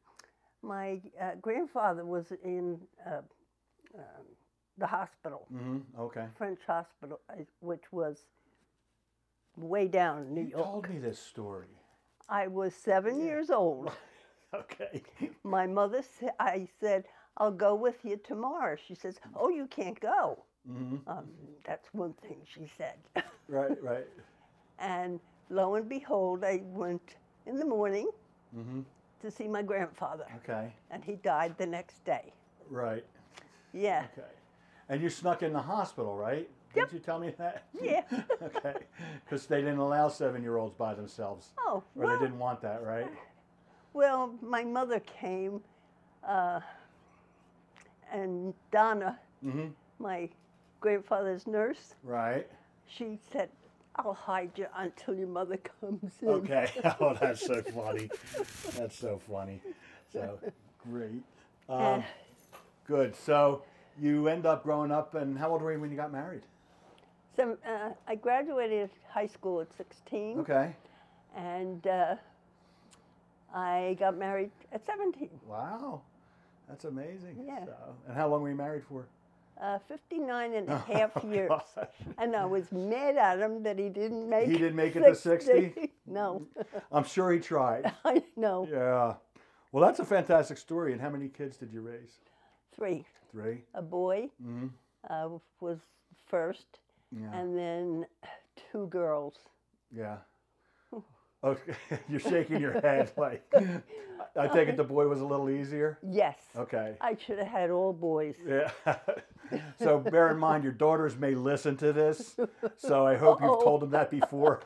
my 0.62 1.01
uh, 1.20 1.33
grandfather 1.40 2.05
was 2.05 2.33
in 2.44 2.81
uh, 3.07 3.23
um 3.94 4.27
the 4.79 4.87
hospital, 4.87 5.46
Mm-hmm. 5.53 6.01
Okay. 6.01 6.27
French 6.38 6.61
hospital, 6.66 7.20
uh, 7.29 7.42
which 7.61 7.85
was 7.92 8.25
way 9.57 9.88
down 9.88 10.23
in 10.23 10.35
New 10.35 10.42
You 10.42 10.49
York. 10.51 10.64
told 10.64 10.88
me 10.88 10.99
this 10.99 11.18
story. 11.18 11.68
I 12.29 12.46
was 12.46 12.75
seven 12.75 13.20
years 13.20 13.51
old. 13.51 13.90
Okay. 14.53 15.03
My 15.44 15.66
mother 15.68 16.03
said, 16.03 16.33
I 16.40 16.66
said, 16.81 17.05
I'll 17.37 17.53
go 17.53 17.75
with 17.77 18.05
you 18.05 18.16
tomorrow. 18.16 18.77
She 18.77 18.94
says, 18.96 19.20
Oh, 19.37 19.49
you 19.49 19.66
can't 19.68 19.99
go. 20.01 20.44
hmm 20.66 20.96
Um, 21.07 21.27
that's 21.64 21.88
one 21.92 22.14
thing 22.14 22.38
she 22.44 22.66
said. 22.77 22.96
Right. 23.49 23.81
Right. 23.83 24.09
and 24.79 25.20
lo 25.51 25.75
and 25.77 25.88
behold, 25.88 26.44
I 26.44 26.62
went 26.64 27.16
in 27.46 27.59
the 27.59 27.64
morning 27.64 28.09
hmm 28.53 28.81
to 29.20 29.30
see 29.30 29.46
my 29.48 29.62
grandfather, 29.62 30.24
Okay. 30.38 30.72
and 30.90 31.04
he 31.04 31.16
died 31.16 31.56
the 31.59 31.66
next 31.66 32.04
day. 32.04 32.33
Right. 32.68 33.04
Yeah. 33.72 34.06
Okay. 34.16 34.28
And 34.88 35.00
you 35.02 35.11
snuck 35.11 35.42
in 35.42 35.52
the 35.52 35.61
hospital, 35.62 36.16
right? 36.16 36.48
Didn't 36.74 36.92
you 36.92 36.98
tell 37.00 37.18
me 37.18 37.35
that? 37.38 37.64
Yeah. 37.80 38.02
okay. 38.42 38.74
Because 39.24 39.46
they 39.46 39.59
didn't 39.61 39.78
allow 39.78 40.09
seven-year-olds 40.09 40.74
by 40.74 40.94
themselves, 40.94 41.50
Oh, 41.59 41.83
or 41.96 42.06
well, 42.06 42.18
they 42.18 42.24
didn't 42.24 42.38
want 42.38 42.61
that, 42.62 42.83
right? 42.85 43.11
well, 43.92 44.35
my 44.40 44.62
mother 44.64 45.00
came, 45.00 45.61
uh, 46.26 46.61
and 48.12 48.54
Donna, 48.70 49.18
Mm-hmm. 49.44 49.68
my 49.98 50.28
grandfather's 50.80 51.46
nurse, 51.46 51.94
Right. 52.04 52.46
she 52.87 53.18
said, 53.33 53.48
I'll 53.96 54.14
hide 54.14 54.53
you 54.57 54.66
until 54.76 55.14
your 55.14 55.29
mother 55.29 55.59
comes 55.81 56.12
in. 56.22 56.29
Okay. 56.29 56.70
oh, 57.00 57.14
that's 57.20 57.44
so 57.44 57.62
funny. 57.62 58.09
That's 58.76 58.96
so 58.98 59.20
funny. 59.29 59.61
So 60.12 60.38
great. 60.79 61.22
Um, 61.68 61.79
Uh, 61.79 62.03
good. 62.87 63.14
So 63.16 63.62
you 64.00 64.29
end 64.29 64.46
up 64.46 64.62
growing 64.62 64.90
up, 64.90 65.14
and 65.14 65.38
how 65.38 65.50
old 65.50 65.62
were 65.62 65.72
you 65.72 65.81
when 65.81 65.90
you 65.90 65.96
got 65.96 66.12
married? 66.12 66.42
so 67.37 67.57
uh, 67.66 67.90
I 68.07 68.16
graduated 68.16 68.90
high 69.09 69.26
school 69.29 69.61
at 69.61 69.72
16, 69.74 70.40
Okay. 70.40 70.74
and 71.35 71.87
uh, 71.87 72.16
I 73.55 73.96
got 73.98 74.18
married 74.18 74.50
at 74.72 74.85
17. 74.85 75.31
Wow. 75.46 76.03
That's 76.68 76.85
amazing. 76.85 77.37
Yeah. 77.46 77.64
So, 77.64 77.74
and 78.09 78.16
how 78.16 78.29
long 78.29 78.42
were 78.42 78.50
you 78.50 78.55
married 78.57 78.85
for? 78.85 79.07
Uh, 79.61 79.79
59 79.88 80.55
and 80.55 80.68
a 80.70 80.79
half 80.92 81.11
Oh, 81.23 81.31
years. 81.31 81.49
gosh. 81.51 81.87
And 82.16 82.35
I 82.35 82.46
was 82.46 82.73
mad 82.73 83.16
at 83.16 83.38
him 83.40 83.62
that 83.64 83.79
he 83.79 83.88
didn't 83.90 84.29
make 84.29 84.46
He 84.49 84.55
didn't 84.55 84.77
make 84.77 84.96
it 84.96 85.01
to 85.03 85.14
60? 85.14 85.92
no, 86.07 86.46
I'm 86.90 87.05
sure 87.05 87.31
he 87.33 87.40
tried. 87.40 87.92
I 88.05 88.23
know. 88.37 88.66
Yeah. 88.70 89.14
Well, 89.73 89.85
that's 89.85 90.01
a 90.01 90.05
fantastic 90.05 90.57
story. 90.59 90.92
And 90.92 91.01
how 91.01 91.11
many 91.11 91.29
kids 91.29 91.57
did 91.59 91.73
you 91.73 91.83
raise? 91.83 92.18
Three. 92.75 93.05
Three. 93.31 93.64
A 93.75 93.83
boy 93.83 94.31
Mm-hmm. 94.42 94.68
uh, 95.11 95.38
was 95.61 95.79
first, 96.27 96.79
Yeah. 97.12 97.31
and 97.38 97.57
then 97.57 98.07
two 98.73 98.87
girls. 98.87 99.35
Yeah. 99.94 100.16
Okay. 101.42 101.72
You're 102.09 102.20
shaking 102.20 102.61
your 102.61 102.81
head 102.83 103.11
like. 103.16 103.42
I 104.37 104.46
take 104.48 104.68
it 104.68 104.76
the 104.76 104.85
boy 104.85 105.09
was 105.09 105.20
a 105.20 105.24
little 105.24 105.48
easier. 105.50 105.98
Yes. 106.03 106.37
Okay. 106.57 106.96
I 107.00 107.16
should 107.16 107.38
have 107.38 107.48
had 107.48 107.70
all 107.70 107.92
boys. 107.92 108.35
Yeah. 108.46 108.70
so 109.83 109.98
bear 109.98 110.31
in 110.31 110.38
mind 110.38 110.62
your 110.64 110.72
daughters 110.72 111.16
may 111.16 111.35
listen 111.35 111.76
to 111.79 111.92
this. 111.92 112.37
So 112.76 113.07
I 113.07 113.16
hope 113.16 113.40
you've 113.40 113.62
told 113.64 113.81
them 113.83 113.90
that 113.90 114.11
before. 114.11 114.62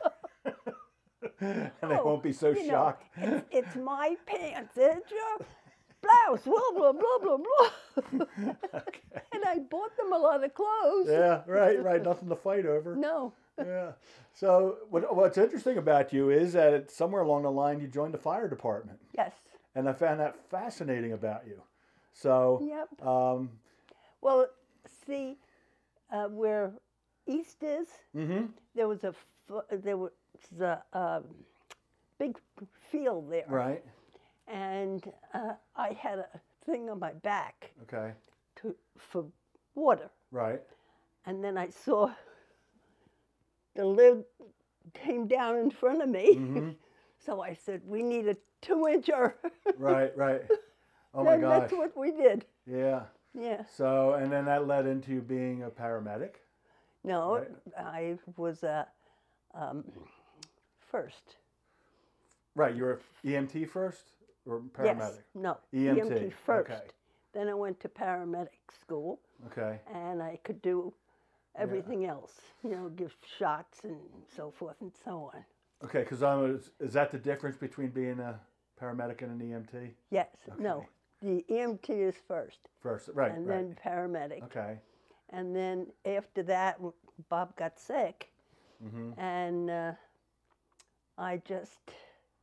and 1.39 1.71
they 1.81 1.97
Oh, 1.97 2.05
won't 2.05 2.23
be 2.23 2.33
so 2.33 2.49
you 2.49 2.63
know, 2.63 2.69
shocked. 2.69 3.05
it's, 3.17 3.45
it's 3.51 3.75
my 3.77 4.15
pants. 4.25 4.73
It's 4.75 5.11
your 5.11 5.47
blouse. 6.01 6.41
Blah, 6.43 6.59
blah, 6.75 6.91
blah, 6.91 7.17
blah, 7.21 7.37
blah. 7.37 8.25
okay. 8.75 8.99
and 9.33 9.43
I 9.45 9.59
bought 9.59 9.95
them 9.97 10.13
a 10.13 10.17
lot 10.17 10.43
of 10.43 10.53
clothes. 10.53 11.07
Yeah, 11.09 11.41
right, 11.47 11.81
right. 11.81 12.03
Nothing 12.03 12.29
to 12.29 12.35
fight 12.35 12.65
over. 12.65 12.95
No. 12.95 13.33
Yeah. 13.57 13.91
So 14.33 14.77
what, 14.89 15.15
what's 15.15 15.37
interesting 15.37 15.77
about 15.77 16.11
you 16.13 16.29
is 16.29 16.53
that 16.53 16.91
somewhere 16.91 17.21
along 17.21 17.43
the 17.43 17.51
line 17.51 17.79
you 17.79 17.87
joined 17.87 18.13
the 18.13 18.17
fire 18.19 18.47
department, 18.49 18.99
Yes. 19.17 19.33
and 19.75 19.87
I 19.87 19.93
found 19.93 20.19
that 20.19 20.35
fascinating 20.49 21.13
about 21.13 21.47
you. 21.47 21.61
So, 22.13 22.61
Yep. 22.65 23.07
um, 23.07 23.49
Well, 24.21 24.47
see, 25.05 25.37
uh, 26.11 26.27
where 26.27 26.73
East 27.27 27.63
is, 27.63 27.87
hmm 28.13 28.45
there 28.75 28.87
was 28.87 29.03
a 29.03 29.13
there 29.71 29.97
was 29.97 30.11
a 30.59 30.81
um, 30.93 31.23
big 32.17 32.37
field 32.91 33.29
there, 33.31 33.45
right, 33.47 33.83
and 34.47 35.03
uh, 35.33 35.53
I 35.75 35.93
had 35.93 36.19
a 36.19 36.27
thing 36.65 36.89
on 36.89 36.99
my 36.99 37.13
back 37.13 37.71
okay, 37.83 38.11
to 38.57 38.75
for 38.97 39.25
water, 39.75 40.09
right, 40.31 40.61
and 41.25 41.43
then 41.43 41.57
I 41.57 41.69
saw 41.69 42.09
the 43.75 43.85
lid 43.85 44.23
came 44.93 45.27
down 45.27 45.57
in 45.57 45.71
front 45.71 46.01
of 46.01 46.09
me, 46.09 46.35
hmm 46.35 46.69
so 47.25 47.41
I 47.41 47.53
said, 47.53 47.81
"We 47.85 48.03
need 48.03 48.27
a 48.27 48.35
two-incher." 48.61 49.33
right, 49.77 50.15
right. 50.17 50.41
Oh 51.13 51.23
my 51.23 51.37
gosh. 51.37 51.69
that's 51.69 51.73
what 51.73 51.95
we 51.97 52.11
did. 52.11 52.45
Yeah. 52.65 53.03
Yeah. 53.37 53.63
So, 53.75 54.13
and 54.13 54.31
then 54.31 54.45
that 54.45 54.65
led 54.67 54.85
into 54.85 55.21
being 55.21 55.63
a 55.63 55.69
paramedic. 55.69 56.35
No, 57.03 57.35
Right. 57.37 57.47
I 57.77 58.17
was 58.37 58.63
a 58.63 58.87
um, 59.53 59.83
first. 60.79 61.35
Right. 62.55 62.73
You 62.75 62.83
were 62.83 63.01
EMT 63.25 63.69
first. 63.69 64.11
or 64.45 64.59
paramedic? 64.61 64.99
Yes, 64.99 65.19
no, 65.35 65.57
EMT, 65.73 66.33
first. 66.45 66.71
okay. 66.71 66.83
Then 67.33 67.47
I 67.49 67.53
went 67.53 67.79
to 67.81 67.89
paramedic 67.89 68.49
school, 68.81 69.19
Okay. 69.47 69.79
and 69.93 70.21
I 70.23 70.39
could 70.43 70.61
do 70.61 70.93
everything 71.57 72.05
else. 72.05 72.33
You 72.63 72.71
know, 72.71 72.89
give 72.89 73.15
shots 73.37 73.79
and 73.83 73.97
so 74.35 74.51
forth 74.51 74.75
and 74.81 74.91
so 75.03 75.31
on. 75.33 75.43
Okay, 75.83 75.99
because 75.99 76.23
I'm. 76.23 76.55
Is, 76.55 76.71
is 76.79 76.93
that 76.93 77.11
the 77.11 77.17
difference 77.19 77.57
between 77.57 77.89
being 77.89 78.19
a 78.19 78.39
paramedic 78.81 79.21
and 79.21 79.39
an 79.41 79.47
EMT? 79.47 79.91
Yes, 80.09 80.27
no, 80.59 80.85
the 81.21 81.45
EMT 81.49 81.89
is 81.89 82.15
first, 82.27 82.69
First, 82.81 83.09
right, 83.13 83.31
and 83.33 83.47
right. 83.47 83.55
then 83.57 83.75
paramedic. 83.85 84.43
okay. 84.43 84.79
And 85.31 85.55
then 85.55 85.87
after 86.05 86.43
that, 86.43 86.79
Bob 87.29 87.55
got 87.55 87.79
sick, 87.79 88.29
Mm-hmm. 88.83 89.19
and 89.19 89.69
uh, 89.69 89.91
I 91.17 91.41
just 91.47 91.79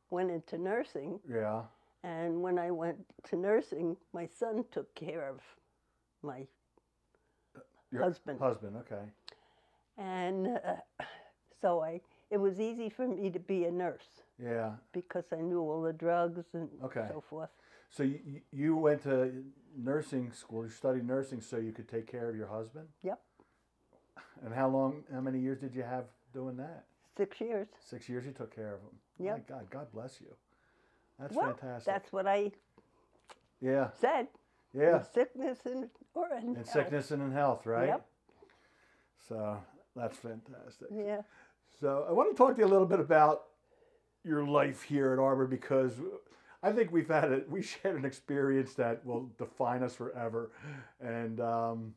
went 0.09 0.31
into 0.31 0.57
nursing. 0.57 1.19
Yeah. 1.29 1.61
And 2.03 2.41
when 2.41 2.57
I 2.59 2.71
went 2.71 2.97
to 3.29 3.35
nursing, 3.37 3.95
my 4.13 4.25
son 4.27 4.65
took 4.71 4.93
care 4.95 5.29
of 5.29 5.41
my 6.21 6.47
Your 7.93 8.03
husband. 8.03 8.39
Husband. 8.39 8.75
Okay. 8.77 9.03
And 9.97 10.47
uh, 10.47 11.03
so 11.61 11.81
I, 11.81 12.01
it 12.31 12.37
was 12.37 12.59
easy 12.59 12.89
for 12.89 13.07
me 13.07 13.29
to 13.29 13.39
be 13.39 13.65
a 13.65 13.71
nurse 13.71 14.23
Yeah. 14.43 14.71
because 14.91 15.25
I 15.31 15.37
knew 15.41 15.59
all 15.61 15.81
the 15.83 15.93
drugs 15.93 16.43
and 16.53 16.67
Okay. 16.83 17.05
so 17.09 17.21
forth. 17.29 17.49
So 17.91 18.03
you, 18.03 18.41
you 18.51 18.75
went 18.75 19.03
to 19.03 19.43
nursing 19.77 20.31
school. 20.31 20.63
You 20.63 20.71
studied 20.71 21.05
nursing 21.05 21.41
so 21.41 21.57
you 21.57 21.71
could 21.71 21.87
take 21.87 22.07
care 22.11 22.27
of 22.29 22.35
your 22.35 22.47
husband. 22.47 22.87
Yep, 23.03 23.19
And 24.45 24.53
how 24.53 24.67
long? 24.67 25.03
How 25.13 25.21
many 25.21 25.39
years 25.39 25.59
did 25.59 25.75
you 25.75 25.83
have 25.83 26.05
doing 26.33 26.57
that? 26.57 26.85
six 27.15 27.39
years. 27.39 27.67
Six 27.79 28.09
years. 28.09 28.25
You 28.25 28.31
took 28.31 28.53
care 28.55 28.73
of 28.73 28.81
him. 28.81 28.97
Yep. 29.19 29.47
God. 29.47 29.69
God 29.69 29.87
bless 29.93 30.19
you. 30.19 30.33
That's 31.19 31.35
well, 31.35 31.53
fantastic. 31.53 31.85
that's 31.93 32.11
what 32.11 32.25
I 32.25 32.51
yeah. 33.61 33.89
said. 34.01 34.27
Yeah. 34.73 35.03
sickness 35.13 35.59
and 35.65 35.89
or 36.13 36.27
in, 36.37 36.55
In 36.55 36.63
sickness 36.65 37.11
and 37.11 37.21
in 37.21 37.31
health, 37.31 37.65
right? 37.65 37.87
Yep. 37.87 38.05
So 39.27 39.57
that's 39.95 40.17
fantastic. 40.17 40.87
Yeah. 40.95 41.21
So 41.79 42.05
I 42.07 42.11
want 42.11 42.31
to 42.31 42.37
talk 42.37 42.55
to 42.55 42.61
you 42.61 42.67
a 42.67 42.69
little 42.69 42.85
bit 42.87 42.99
about 42.99 43.43
your 44.23 44.45
life 44.45 44.83
here 44.83 45.13
at 45.13 45.19
Arbor 45.19 45.47
because 45.47 45.93
I 46.61 46.71
think 46.71 46.91
we've 46.91 47.09
had 47.09 47.31
a 47.31 47.41
we 47.49 47.61
shared 47.61 47.97
an 47.97 48.05
experience 48.05 48.73
that 48.75 49.05
will 49.05 49.29
define 49.37 49.83
us 49.83 49.95
forever. 49.95 50.51
And 51.01 51.39
um, 51.41 51.93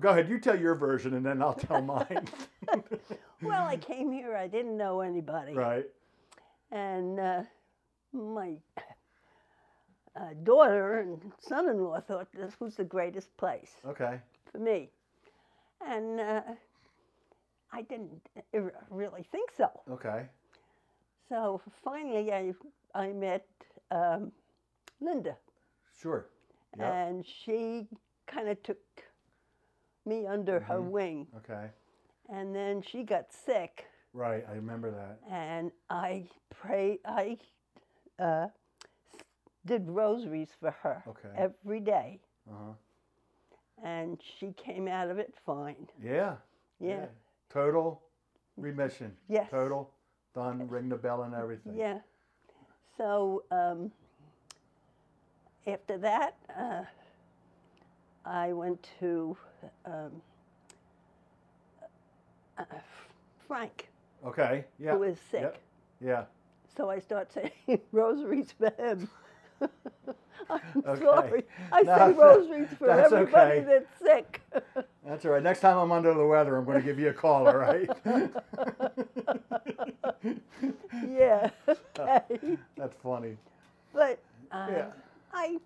go 0.00 0.10
ahead, 0.10 0.28
you 0.28 0.38
tell 0.38 0.58
your 0.58 0.74
version, 0.74 1.14
and 1.14 1.24
then 1.24 1.42
I'll 1.42 1.54
tell 1.54 1.82
mine. 1.82 2.28
Well, 3.42 3.66
I 3.66 3.76
came 3.76 4.10
here. 4.10 4.34
I 4.34 4.46
didn't 4.46 4.74
know 4.78 5.02
anybody. 5.02 5.52
right. 5.52 5.84
And 6.70 7.20
uh, 7.20 7.42
my 8.12 8.54
uh, 10.16 10.34
daughter 10.42 10.98
and 11.00 11.32
son-in-law 11.40 12.00
thought 12.00 12.28
this 12.32 12.58
was 12.60 12.76
the 12.76 12.84
greatest 12.84 13.36
place 13.36 13.72
Okay. 13.86 14.20
for 14.50 14.58
me, 14.58 14.90
and 15.86 16.20
uh, 16.20 16.42
I 17.72 17.82
didn't 17.82 18.22
really 18.90 19.24
think 19.32 19.50
so. 19.56 19.68
Okay. 19.90 20.26
So 21.28 21.60
finally, 21.82 22.32
I 22.32 22.52
I 22.94 23.12
met 23.12 23.46
um, 23.90 24.30
Linda, 25.00 25.36
Sure. 26.00 26.26
Yep. 26.78 26.92
and 26.94 27.24
she 27.26 27.86
kind 28.26 28.48
of 28.48 28.62
took 28.62 28.78
me 30.06 30.26
under 30.26 30.60
her 30.60 30.78
Mm-hmm. 30.80 30.90
wing, 30.90 31.26
Okay. 31.36 31.70
and 32.28 32.54
then 32.54 32.82
she 32.82 33.02
got 33.02 33.32
sick, 33.32 33.86
Right. 34.12 34.44
I 34.48 34.54
remember 34.54 34.90
that. 34.90 35.18
and 35.28 35.72
I 35.90 36.28
pray 36.50 36.98
I 37.04 37.38
uh, 38.18 38.46
did 39.66 39.88
rosaries 39.88 40.50
for 40.60 40.70
her 40.82 41.02
Okay. 41.08 41.28
every 41.36 41.80
day, 41.80 42.20
Uh 42.50 42.52
huh. 42.66 42.72
and 43.82 44.20
she 44.22 44.52
came 44.52 44.88
out 44.88 45.10
of 45.10 45.18
it 45.18 45.34
fine. 45.46 45.88
Yeah. 46.02 46.36
Yeah, 46.80 47.06
Total 47.48 48.02
remission. 48.56 49.16
Yes. 49.28 49.50
Total. 49.50 49.90
Done. 50.34 50.68
Ring 50.68 50.88
the 50.88 50.96
bell 50.96 51.22
and 51.22 51.34
everything. 51.34 51.76
yeah. 51.76 52.00
So 52.96 53.44
um, 53.50 53.92
after 55.66 55.96
that, 55.98 56.36
uh, 56.58 56.82
I 58.24 58.52
went 58.52 58.86
to 59.00 59.36
um, 59.86 60.22
uh, 62.58 62.64
Frank, 63.46 63.88
Okay. 64.26 64.64
Yeah. 64.78 64.92
who 64.96 65.04
is 65.04 65.18
sick. 65.30 65.42
Yep. 65.42 65.58
Yeah. 66.00 66.24
So 66.76 66.90
I 66.90 66.98
start 66.98 67.32
saying 67.32 67.80
rosaries 67.92 68.52
for 68.52 68.70
him. 68.78 69.08
I'm 70.50 70.60
Okay. 70.86 71.02
sorry. 71.04 71.44
I 71.72 71.82
No, 71.82 71.96
say 71.96 72.12
rosaries 72.12 72.68
for 72.78 72.90
everybody 72.90 73.60
okay. 73.60 73.64
that's 73.66 73.98
sick. 73.98 74.40
That's 75.06 75.24
all 75.24 75.32
right. 75.32 75.42
Next 75.42 75.60
time 75.60 75.76
I'm 75.78 75.92
under 75.92 76.12
the 76.14 76.26
weather, 76.26 76.56
I'm 76.56 76.64
going 76.64 76.78
to 76.78 76.82
give 76.84 76.98
you 76.98 77.08
a 77.08 77.12
call, 77.12 77.46
all 77.46 77.56
right? 77.56 77.90
yeah. 81.08 81.50
Okay. 81.98 82.58
That's 82.76 82.96
funny. 83.02 83.36
But 83.92 84.18
uh, 84.52 84.66
Yeah. 84.70 84.86
I 85.32 85.58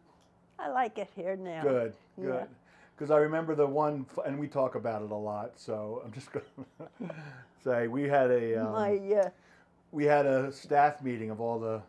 I 0.58 0.68
like 0.68 0.98
it 0.98 1.08
here 1.14 1.36
now. 1.36 1.62
Good, 1.62 1.92
Yeah. 2.16 2.24
good. 2.24 2.48
Because 2.96 3.10
I 3.12 3.18
remember 3.18 3.54
the 3.54 3.66
one, 3.66 4.06
and 4.26 4.38
we 4.40 4.48
talk 4.48 4.74
about 4.74 5.02
it 5.02 5.10
a 5.12 5.14
lot. 5.14 5.52
So 5.56 6.02
I'm 6.04 6.12
just 6.12 6.32
going 6.32 6.44
to 6.80 7.14
say 7.62 7.86
we 7.86 8.04
had 8.04 8.30
a 8.30 8.56
um, 8.56 8.72
My 8.72 8.98
uh, 8.98 9.30
we 9.92 10.04
had 10.04 10.26
a 10.26 10.50
staff 10.52 11.00
meeting 11.02 11.30
of 11.30 11.40
all 11.40 11.58
the 11.60 11.80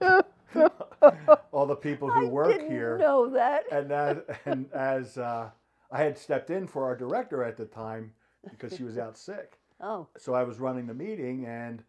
all 1.52 1.66
the 1.66 1.76
people 1.76 2.10
who 2.10 2.26
I 2.26 2.28
work 2.28 2.48
didn't 2.52 2.70
here, 2.70 2.98
know 2.98 3.28
that. 3.30 3.64
and 3.70 3.92
as 3.92 4.18
and 4.44 4.72
as 4.72 5.18
uh, 5.18 5.50
I 5.90 5.98
had 6.02 6.18
stepped 6.18 6.50
in 6.50 6.66
for 6.66 6.84
our 6.84 6.96
director 6.96 7.42
at 7.44 7.56
the 7.56 7.64
time 7.66 8.12
because 8.50 8.76
she 8.76 8.82
was 8.84 8.98
out 9.04 9.16
sick. 9.16 9.58
oh, 9.80 10.06
so 10.16 10.34
I 10.34 10.42
was 10.44 10.58
running 10.58 10.86
the 10.86 10.94
meeting, 10.94 11.46
and 11.46 11.82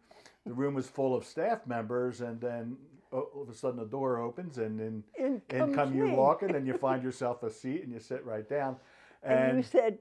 the 0.46 0.52
room 0.52 0.74
was 0.74 0.86
full 0.88 1.14
of 1.14 1.24
staff 1.24 1.66
members, 1.66 2.20
and 2.20 2.40
then 2.40 2.76
all 3.12 3.42
of 3.42 3.48
a 3.48 3.54
sudden 3.54 3.78
the 3.78 3.86
door 3.86 4.18
opens, 4.18 4.58
and 4.58 4.78
then 4.78 5.04
in 5.18 5.42
in 5.50 5.74
come 5.74 5.94
you 5.94 6.08
walking, 6.10 6.54
and 6.54 6.66
you 6.66 6.74
find 6.78 7.02
yourself 7.02 7.42
a 7.42 7.50
seat, 7.50 7.82
and 7.82 7.92
you 7.92 8.00
sit 8.00 8.24
right 8.24 8.48
down. 8.48 8.76
And, 9.22 9.38
And, 9.50 9.56
you 9.58 9.62
said, 9.64 9.98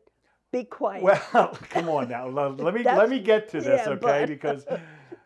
"Be 0.51 0.63
quiet." 0.63 1.03
well, 1.03 1.57
come 1.69 1.89
on 1.89 2.07
now, 2.09 2.27
let, 2.27 2.57
let 2.57 2.73
me 2.73 2.83
let 2.83 3.09
me 3.09 3.19
get 3.19 3.49
to 3.49 3.61
this, 3.61 3.81
yeah, 3.85 3.89
okay? 3.93 3.97
but- 3.99 4.27
Because 4.27 4.65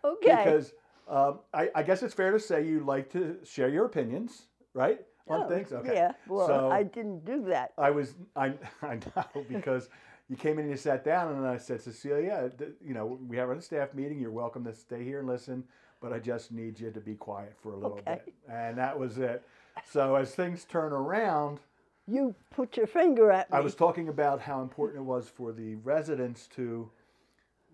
okay. 0.04 0.44
because 0.44 0.74
um, 1.16 1.40
I, 1.54 1.70
I 1.76 1.84
guess 1.84 2.02
it's 2.04 2.14
fair 2.14 2.32
to 2.32 2.40
say 2.40 2.66
you 2.66 2.80
like 2.82 3.10
to 3.12 3.38
share 3.44 3.70
your 3.70 3.86
opinions, 3.86 4.44
right, 4.74 5.00
on 5.28 5.44
Oh, 5.44 5.50
things. 5.50 5.72
Okay. 5.72 5.94
Yeah. 5.94 6.12
Well, 6.28 6.48
So- 6.48 6.72
I 6.72 6.84
didn't 6.84 7.24
do 7.26 7.44
that. 7.46 7.74
I 7.78 7.92
was 7.92 8.16
I 8.36 8.54
I 8.82 8.96
know 9.16 9.46
because 9.50 9.90
you 10.30 10.36
came 10.38 10.54
in 10.54 10.62
and 10.66 10.70
you 10.72 10.78
sat 10.78 11.04
down 11.04 11.34
and 11.36 11.46
I 11.46 11.58
said 11.58 11.82
Cecilia, 11.82 12.52
you 12.86 12.94
know 12.94 13.20
we 13.28 13.38
have 13.38 13.50
a 13.50 13.62
staff 13.62 13.94
meeting. 13.94 14.20
You're 14.20 14.32
welcome 14.32 14.64
to 14.66 14.74
stay 14.74 15.04
here 15.04 15.20
and 15.20 15.28
listen, 15.28 15.64
but 16.02 16.12
I 16.14 16.20
just 16.20 16.52
need 16.52 16.80
you 16.80 16.92
to 16.92 17.00
be 17.00 17.16
quiet 17.16 17.54
for 17.62 17.74
a 17.74 17.76
little 17.76 17.98
Okay. 18.00 18.22
bit, 18.26 18.34
and 18.50 18.78
that 18.78 18.98
was 18.98 19.18
it. 19.20 19.44
So 19.90 20.16
as 20.16 20.34
things 20.36 20.66
turn 20.66 20.94
around, 20.94 21.60
You 22.08 22.36
put 22.52 22.76
your 22.78 22.88
finger 22.88 23.32
at 23.32 23.50
me. 23.52 23.58
I 23.58 23.62
was 23.62 23.76
talking 23.76 24.08
about 24.10 24.40
how 24.42 24.62
important 24.62 25.00
it 25.02 25.06
was 25.06 25.30
for 25.30 25.52
the 25.52 25.76
residents 25.76 26.48
to 26.56 26.90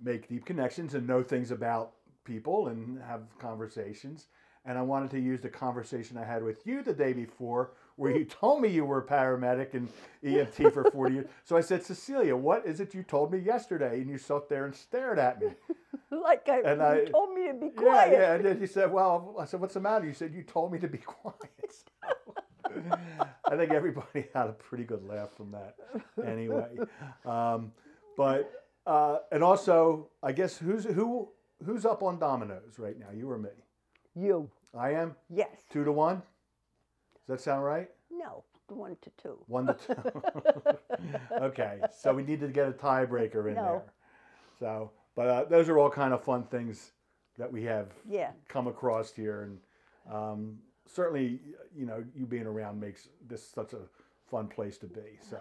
make 0.01 0.27
deep 0.29 0.45
connections 0.45 0.93
and 0.93 1.05
know 1.07 1.21
things 1.23 1.51
about 1.51 1.91
people 2.29 2.67
and 2.67 3.01
have 3.01 3.21
conversations. 3.39 4.27
And 4.65 4.77
I 4.77 4.81
wanted 4.81 5.09
to 5.11 5.19
use 5.19 5.41
the 5.41 5.49
conversation 5.49 6.17
I 6.17 6.25
had 6.25 6.43
with 6.43 6.67
you 6.67 6.83
the 6.83 6.93
day 6.93 7.13
before, 7.13 7.71
where 7.95 8.15
you 8.15 8.25
told 8.25 8.61
me 8.61 8.67
you 8.69 8.85
were 8.85 8.99
a 8.99 9.05
paramedic 9.05 9.73
and 9.73 9.89
EMT 10.23 10.73
for 10.73 10.83
40 10.91 11.13
years. 11.15 11.27
So 11.43 11.57
I 11.57 11.61
said, 11.61 11.83
Cecilia, 11.83 12.35
what 12.35 12.65
is 12.67 12.79
it 12.79 12.93
you 12.93 13.01
told 13.03 13.31
me 13.31 13.39
yesterday? 13.39 14.01
And 14.01 14.09
you 14.09 14.17
sat 14.17 14.47
there 14.49 14.65
and 14.65 14.75
stared 14.75 15.17
at 15.17 15.41
me. 15.41 15.47
like 16.11 16.47
I, 16.49 16.59
and 16.61 16.79
you 16.81 16.85
I- 16.85 17.05
told 17.09 17.33
me 17.33 17.47
to 17.47 17.53
be 17.53 17.69
quiet. 17.69 18.11
yeah. 18.11 18.19
yeah. 18.19 18.33
And 18.35 18.45
then 18.45 18.59
you 18.61 18.67
said, 18.67 18.91
well, 18.91 19.35
I 19.39 19.45
said, 19.45 19.59
what's 19.61 19.73
the 19.73 19.79
matter? 19.79 20.05
You 20.05 20.13
said, 20.13 20.33
you 20.33 20.43
told 20.43 20.71
me 20.71 20.79
to 20.79 20.87
be 20.87 20.97
quiet. 21.19 21.37
I 23.49 23.55
think 23.57 23.71
everybody 23.71 24.25
had 24.33 24.47
a 24.47 24.53
pretty 24.53 24.83
good 24.83 25.03
laugh 25.07 25.31
from 25.35 25.51
that 25.51 25.75
anyway. 26.23 26.77
Um, 27.25 27.71
but, 28.15 28.51
uh, 28.85 29.19
and 29.31 29.43
also, 29.43 30.09
I 30.21 30.31
guess 30.33 30.57
who's, 30.57 30.83
who, 30.85 31.29
who's 31.65 31.85
up 31.85 32.03
on 32.03 32.19
dominoes 32.19 32.77
right 32.77 32.97
now? 32.99 33.07
You 33.15 33.29
or 33.29 33.37
me? 33.37 33.49
You. 34.15 34.49
I 34.77 34.91
am 34.93 35.15
Yes. 35.29 35.63
two 35.69 35.83
to 35.83 35.91
one. 35.91 36.17
Does 36.17 37.27
that 37.37 37.41
sound 37.41 37.63
right? 37.63 37.89
No. 38.11 38.43
One 38.67 38.97
to 39.01 39.09
two. 39.21 39.37
One 39.47 39.67
to 39.67 39.73
two. 39.73 40.23
okay, 41.41 41.79
so 41.91 42.13
we 42.13 42.21
need 42.23 42.39
to 42.41 42.47
get 42.47 42.67
a 42.67 42.71
tiebreaker 42.71 43.47
in 43.49 43.55
No. 43.55 43.63
there. 43.63 43.93
So, 44.59 44.91
but 45.15 45.27
uh, 45.27 45.45
those 45.45 45.69
are 45.69 45.79
all 45.79 45.89
kind 45.89 46.13
of 46.13 46.23
fun 46.23 46.43
things 46.43 46.91
that 47.37 47.51
we 47.51 47.63
have 47.63 47.87
Yeah. 48.07 48.31
come 48.47 48.67
across 48.67 49.11
here, 49.11 49.41
and 49.43 49.59
um, 50.13 50.59
certainly, 50.85 51.39
you 51.75 51.85
know, 51.87 52.03
you 52.15 52.25
being 52.27 52.45
around 52.45 52.79
makes 52.79 53.07
this 53.27 53.43
such 53.47 53.73
a 53.73 53.79
fun 54.29 54.47
place 54.47 54.77
to 54.79 54.85
be. 54.87 55.17
So, 55.19 55.37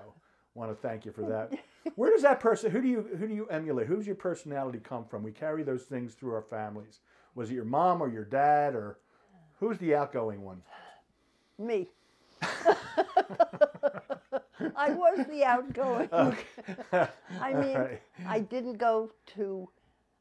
want 0.54 0.70
to 0.70 0.76
thank 0.88 1.04
you 1.04 1.12
for 1.12 1.22
that. 1.22 1.52
Where 1.96 2.10
does 2.10 2.22
that 2.22 2.40
person? 2.40 2.70
Who 2.70 2.82
do 2.82 2.88
you 2.88 3.02
who 3.18 3.26
do 3.28 3.34
you 3.34 3.46
emulate? 3.46 3.86
Who's 3.86 4.06
your 4.06 4.16
personality 4.16 4.78
come 4.78 5.04
from? 5.04 5.22
We 5.22 5.32
carry 5.32 5.62
those 5.62 5.84
things 5.84 6.14
through 6.14 6.34
our 6.34 6.42
families. 6.42 7.00
Was 7.34 7.50
it 7.50 7.54
your 7.54 7.64
mom 7.64 8.02
or 8.02 8.08
your 8.08 8.24
dad 8.24 8.74
or 8.74 8.98
Who's 9.60 9.78
the 9.78 9.94
outgoing 9.94 10.42
one? 10.42 10.62
Me. 11.58 11.88
I 14.76 14.90
was 14.90 15.26
the 15.28 15.44
outgoing. 15.44 16.08
Okay. 16.12 17.08
I 17.40 17.52
mean, 17.54 17.76
Alright. 17.76 18.02
I 18.26 18.40
didn't 18.40 18.78
go 18.78 19.10
to, 19.34 19.68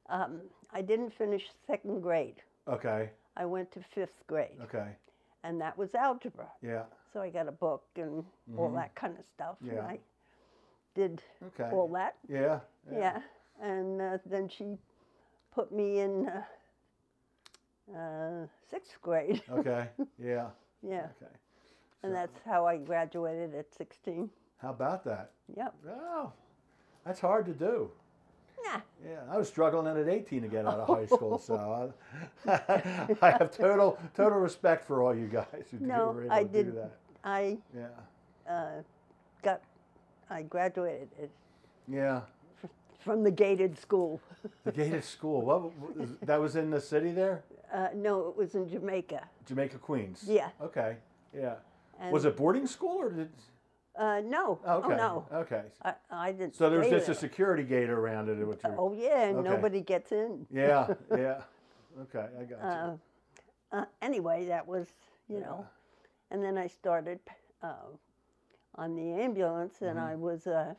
um, 0.10 0.42
I 0.74 0.82
didn't 0.82 1.14
finish 1.14 1.44
second 1.68 2.02
grade. 2.02 2.42
Okay. 2.68 3.12
I 3.36 3.46
went 3.46 3.72
to 3.74 3.80
fifth 3.94 4.26
grade, 4.26 4.58
Okay. 4.64 4.96
and 5.44 5.62
that 5.62 5.78
was 5.78 5.94
algebra. 5.94 6.48
Yeah. 6.64 6.84
So 7.14 7.22
I 7.22 7.30
got 7.30 7.48
a 7.48 7.52
book 7.52 7.84
and 7.96 8.26
all 8.58 8.72
that 8.72 8.96
kind 8.96 9.16
of 9.18 9.26
stuff. 9.36 9.58
Mm-hmm. 9.64 9.76
Yeah. 9.76 9.82
And 9.82 9.88
I 9.88 10.00
did 10.98 11.22
Okay. 11.48 11.70
all 11.72 11.88
that. 11.93 12.16
Yeah. 12.28 12.60
Yeah. 12.91 13.20
And 13.62 14.02
uh, 14.02 14.18
then 14.26 14.50
she 14.50 14.76
put 15.54 15.72
me 15.72 16.00
in 16.00 16.28
uh, 16.28 17.98
uh, 17.98 18.48
sixth 18.70 19.02
grade. 19.02 19.41
Okay. 19.52 19.88
Yeah. 20.22 20.48
yeah. 20.82 21.08
Okay. 21.22 21.32
And 22.04 22.14
that's 22.14 22.39
how 22.45 22.66
I 22.68 22.78
graduated 22.78 23.56
at 23.56 23.74
16. 23.74 24.30
How 24.62 24.70
about 24.72 25.04
that? 25.06 25.32
Yep. 25.56 25.74
Oh, 25.89 26.32
that's 27.06 27.20
hard 27.20 27.45
to 27.45 27.54
do. 27.54 27.89
Nah. 28.66 28.82
Yeah, 29.06 29.20
I 29.32 29.38
was 29.38 29.48
struggling 29.48 29.88
at 29.88 30.08
18 30.10 30.41
to 30.41 30.48
get 30.48 30.66
out 30.66 30.80
of 30.80 30.88
high 30.88 31.06
school, 31.16 31.38
so 31.38 31.93
I, 32.48 32.52
I 33.22 33.32
have 33.32 33.52
total 33.52 33.98
total 34.16 34.39
respect 34.39 34.84
for 34.86 35.04
all 35.04 35.16
you 35.16 35.28
guys 35.28 35.66
who 35.72 35.78
No, 35.86 36.12
were 36.12 36.24
able 36.26 36.34
I 36.36 36.43
to 36.43 36.50
do 36.50 36.64
did. 36.64 36.76
that. 36.76 36.98
I 37.24 37.58
Yeah. 37.76 38.52
uh, 38.52 38.82
got, 39.43 39.62
I 40.30 40.44
graduated 40.44 41.30
Yeah. 41.88 42.22
from 43.00 43.24
the 43.24 43.32
gated 43.32 43.78
school. 43.78 44.20
The 44.64 44.72
gated 44.72 45.04
school. 45.04 45.42
What 45.42 45.72
that 46.22 46.40
was 46.40 46.56
in 46.56 46.70
the 46.70 46.82
city 46.82 47.12
there? 47.12 47.44
Uh, 47.74 47.90
no, 47.96 48.28
it 48.28 48.36
was 48.38 48.56
in 48.56 48.68
Jamaica. 48.70 49.28
Jamaica 49.46 49.78
Queens. 49.78 50.24
Yeah. 50.26 50.50
Okay. 50.62 50.98
Yeah. 51.34 51.56
And, 52.00 52.12
was 52.12 52.26
it 52.26 52.36
boarding 52.38 52.68
school 52.68 52.98
or 53.00 53.10
did? 53.10 53.30
Uh, 53.96 54.22
no. 54.24 54.60
Oh, 54.66 54.78
okay. 54.78 54.94
Oh, 54.94 54.98
no. 54.98 55.26
Okay. 55.34 55.64
I, 55.84 55.94
I 56.12 56.32
didn't. 56.32 56.56
So 56.56 56.70
there 56.70 56.80
was 56.80 56.90
just 56.90 57.10
a 57.10 57.16
security 57.16 57.64
gate 57.64 57.90
around 57.90 58.30
it. 58.30 58.36
Which 58.46 58.60
Oh 58.64 58.94
yeah, 58.94 59.24
and 59.24 59.38
Okay. 59.40 59.50
nobody 59.50 59.82
gets 59.82 60.12
in. 60.12 60.46
yeah. 60.52 60.88
Yeah. 61.12 61.42
Okay, 62.02 62.28
I 62.40 62.44
got 62.44 62.50
you. 62.50 62.56
Uh, 62.68 62.98
uh, 63.72 63.86
anyway, 64.04 64.46
that 64.48 64.68
was 64.68 64.88
you 65.28 65.40
know, 65.40 65.66
and 66.30 66.44
then 66.44 66.56
I 66.58 66.68
started 66.68 67.20
uh, 67.64 67.74
on 68.78 68.96
the 68.96 69.12
ambulance, 69.14 69.82
and 69.82 69.98
Mm-hmm. 69.98 70.08
I 70.08 70.16
was 70.16 70.48
uh, 70.48 70.74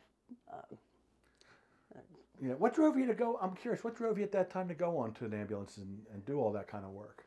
Yeah. 2.41 2.53
What 2.53 2.73
drove 2.73 2.97
you 2.97 3.05
to 3.07 3.13
go? 3.13 3.37
I'm 3.41 3.53
curious. 3.55 3.83
What 3.83 3.95
drove 3.95 4.17
you 4.17 4.23
at 4.23 4.31
that 4.31 4.49
time 4.49 4.67
to 4.69 4.73
go 4.73 4.97
onto 4.97 5.25
an 5.25 5.33
ambulance 5.33 5.77
and, 5.77 5.99
and 6.13 6.25
do 6.25 6.39
all 6.39 6.51
that 6.53 6.67
kind 6.67 6.85
of 6.85 6.91
work? 6.91 7.25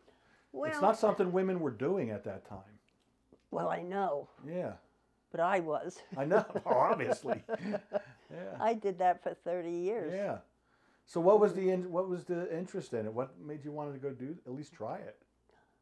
well. 0.53 0.70
it's 0.70 0.81
not 0.81 0.99
something 0.99 1.33
women 1.33 1.61
were 1.61 1.70
doing 1.70 2.11
at 2.11 2.25
that 2.25 2.47
time. 2.47 2.79
well, 3.51 3.68
I 3.68 3.83
know, 3.83 4.29
Yeah. 4.47 4.73
but 5.31 5.41
I 5.41 5.61
was. 5.61 5.99
I 6.16 6.25
know. 6.25 6.45
Obviously. 6.66 7.43
Yeah. 7.59 8.57
I 8.61 8.73
did 8.75 8.99
that 8.99 9.23
for 9.23 9.35
thirty 9.35 9.70
years. 9.73 10.12
Yeah. 10.14 10.39
So 11.05 11.20
what 11.20 11.41
was 11.41 11.53
the 11.53 11.68
in, 11.70 11.91
what 11.91 12.09
was 12.09 12.25
the 12.25 12.55
interest 12.57 12.95
in 12.95 13.05
it? 13.07 13.12
What 13.12 13.39
made 13.39 13.64
you 13.64 13.73
want 13.73 13.93
to 13.93 13.99
go 13.99 14.11
do 14.14 14.37
at 14.47 14.53
least 14.55 14.73
try 14.73 14.97
it? 14.97 15.16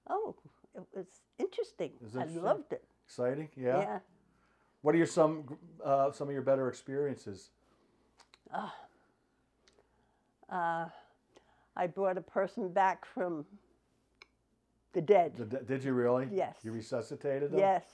Oh, 0.09 0.34
it 0.74 0.82
was 0.95 1.07
interesting. 1.38 1.93
It 2.01 2.03
was 2.03 2.16
I 2.16 2.24
loved 2.24 2.72
it. 2.72 2.82
Exciting. 3.07 3.49
Yeah. 3.57 3.78
yeah. 3.80 3.99
What 4.82 4.94
are 4.94 4.98
your 4.98 5.06
some 5.06 5.44
uh, 5.84 6.10
some 6.12 6.28
of 6.28 6.32
your 6.32 6.42
better 6.42 6.68
experiences? 6.68 7.50
Uh, 10.50 10.86
I 11.76 11.86
brought 11.86 12.18
a 12.18 12.22
person 12.22 12.72
back 12.72 13.04
from 13.04 13.44
the 14.92 15.00
dead. 15.00 15.36
Did, 15.36 15.66
did 15.66 15.84
you 15.84 15.92
really? 15.92 16.28
Yes. 16.32 16.56
You 16.64 16.72
resuscitated 16.72 17.52
them. 17.52 17.58
yes. 17.60 17.84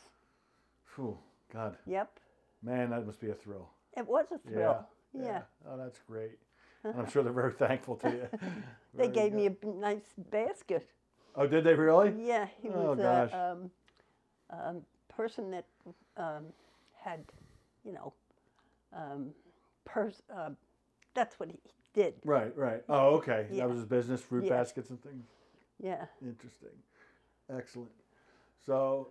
Phew, 0.95 1.19
God, 1.53 1.77
Yep. 1.87 2.19
man, 2.63 2.89
that 2.91 3.05
must 3.05 3.21
be 3.21 3.29
a 3.29 3.35
thrill. 3.35 3.69
It 3.97 4.07
was 4.07 4.27
a 4.33 4.39
thrill. 4.39 4.87
Yeah. 5.13 5.23
Yeah. 5.23 5.43
Oh, 5.69 5.77
that's 5.77 5.99
great. 6.09 6.39
And 6.85 6.95
I'm 6.99 7.11
sure 7.11 7.23
they're 7.23 7.33
very 7.33 7.53
thankful 7.59 7.97
to 7.97 8.09
you. 8.11 8.29
They 8.95 9.09
gave 9.09 9.33
good. 9.33 9.37
me 9.37 9.47
a 9.49 9.67
nice 9.67 10.15
basket. 10.31 10.89
Oh, 11.35 11.47
did 11.47 11.65
they 11.65 11.75
really? 11.75 12.15
Yeah, 12.19 12.47
he 12.63 12.71
Oh, 12.71 12.95
was 12.95 12.99
gosh. 12.99 13.31
a 13.33 13.51
um, 13.53 13.71
um, 14.49 14.83
person 15.15 15.51
that 15.51 15.67
um, 16.17 16.47
had, 17.07 17.21
you 17.85 17.93
know, 17.93 18.13
um, 18.93 19.31
pers- 19.85 20.23
uh, 20.35 20.51
that's 21.15 21.39
what 21.39 21.49
he 21.49 21.59
did. 21.95 22.15
Right, 22.25 22.55
right. 22.57 22.83
Oh, 22.89 23.15
okay. 23.17 23.47
Yeah. 23.51 23.63
That 23.63 23.69
was 23.69 23.79
his 23.79 23.87
business, 23.87 24.21
fruit 24.21 24.45
Yeah. 24.45 24.51
baskets 24.59 24.91
and 24.91 25.01
things. 25.03 25.25
Yeah. 25.81 26.07
Interesting. 26.21 26.71
Excellent. 27.49 27.91
So, 28.65 29.09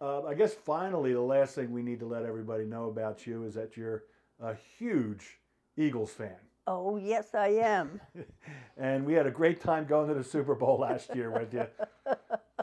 uh, 0.00 0.24
I 0.24 0.34
guess 0.34 0.52
finally, 0.52 1.12
the 1.14 1.20
last 1.20 1.54
thing 1.54 1.72
we 1.72 1.82
need 1.82 2.00
to 2.00 2.06
let 2.06 2.24
everybody 2.24 2.64
know 2.64 2.88
about 2.88 3.26
you 3.26 3.44
is 3.44 3.54
that 3.54 3.76
you're 3.76 4.04
a 4.40 4.54
huge 4.54 5.38
Eagles 5.76 6.12
fan. 6.12 6.36
Oh, 6.66 6.96
yes, 6.96 7.34
I 7.34 7.48
am. 7.48 8.00
And 8.78 9.04
we 9.04 9.12
had 9.12 9.26
a 9.26 9.30
great 9.30 9.60
time 9.60 9.84
going 9.84 10.08
to 10.08 10.14
the 10.14 10.24
Super 10.24 10.54
Bowl 10.54 10.78
last 10.78 11.14
year 11.14 11.30
with 11.30 11.52
you. 11.54 11.66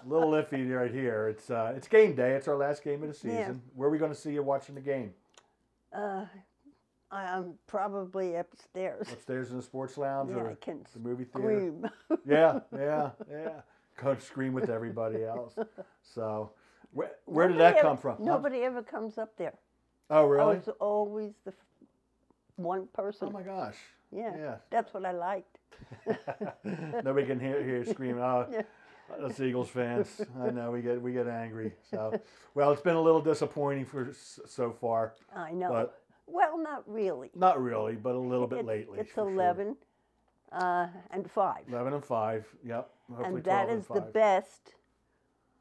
Little 0.06 0.32
iffy 0.32 0.70
right 0.76 0.92
here. 0.92 1.28
It's 1.30 1.50
uh, 1.50 1.74
it's 1.76 1.88
game 1.88 2.16
day. 2.16 2.32
It's 2.34 2.48
our 2.48 2.56
last 2.58 2.84
game 2.84 3.02
of 3.04 3.10
the 3.10 3.14
season. 3.16 3.38
Yeah. 3.38 3.54
Where 3.76 3.88
are 3.88 3.92
we 3.92 3.98
going 3.98 4.12
to 4.12 4.18
see 4.18 4.32
you 4.32 4.44
watching 4.44 4.76
the 4.76 4.82
game? 4.82 5.14
Uh, 5.94 6.26
I'm 7.12 7.54
probably 7.68 8.36
upstairs. 8.36 9.08
Upstairs 9.12 9.50
in 9.50 9.58
the 9.58 9.64
sports 9.64 9.98
lounge 9.98 10.30
Yeah, 10.30 10.38
or 10.38 10.58
the 10.94 11.00
movie 11.00 11.24
theater? 11.26 11.74
Yeah, 12.26 12.60
yeah, 12.76 13.10
yeah. 13.30 13.50
Go 14.02 14.16
scream 14.18 14.54
with 14.54 14.70
everybody 14.70 15.24
else. 15.24 15.56
So, 16.04 16.52
where, 16.94 17.12
where 17.26 17.48
did 17.48 17.58
that 17.58 17.76
Nobody 17.76 17.82
come 17.82 17.92
ever- 17.94 18.02
from? 18.02 18.18
Huh? 18.18 18.24
Nobody 18.24 18.60
ever 18.62 18.84
comes 18.84 19.18
up 19.18 19.36
there. 19.38 19.54
Oh, 20.12 20.26
I 20.26 20.30
really? 20.30 20.56
was 20.58 20.70
always 20.80 21.34
the 21.46 21.54
one 22.56 22.88
person. 22.94 23.30
Oh 23.30 23.32
my 23.32 23.42
gosh. 23.42 23.76
yeah, 24.12 24.36
yeah. 24.38 24.56
that's 24.70 24.94
what 24.94 25.06
I 25.06 25.12
liked. 25.12 25.58
Nobody 27.04 27.26
can 27.26 27.40
hear 27.40 27.64
hear 27.64 27.78
you 27.78 27.86
screaming. 27.86 28.22
Oh, 28.22 28.46
Yeah. 28.52 28.62
Us 29.12 29.40
Eagles 29.40 29.70
fans. 29.70 30.22
I 30.42 30.50
know 30.50 30.72
we 30.72 30.82
get 30.82 31.02
we 31.02 31.14
get 31.14 31.28
angry. 31.28 31.74
So, 31.90 32.20
well, 32.56 32.72
it's 32.72 32.82
been 32.82 32.96
a 32.96 33.02
little 33.02 33.22
disappointing 33.22 33.86
for 33.86 34.14
so 34.14 34.72
far. 34.72 35.14
I 35.36 35.52
know. 35.52 35.70
But- 35.70 36.02
well, 36.32 36.58
not 36.58 36.84
really. 36.88 37.32
Not 37.36 37.62
really, 37.62 37.96
but 37.96 38.14
a 38.16 38.20
little 38.20 38.48
bit 38.48 38.60
it's, 38.60 38.68
lately. 38.68 39.00
It's 39.00 39.10
for 39.10 39.26
sure. 39.26 39.32
11 39.32 39.76
uh, 40.52 40.88
and 41.12 41.30
5. 41.30 41.58
Eleven 41.70 41.94
and 41.94 42.06
five. 42.06 42.46
Yep. 42.66 42.90
Hopefully 43.10 43.28
and 43.28 43.44
that 43.46 43.66
12 43.66 43.80
is 43.80 43.88
the 43.88 44.02
best 44.02 44.74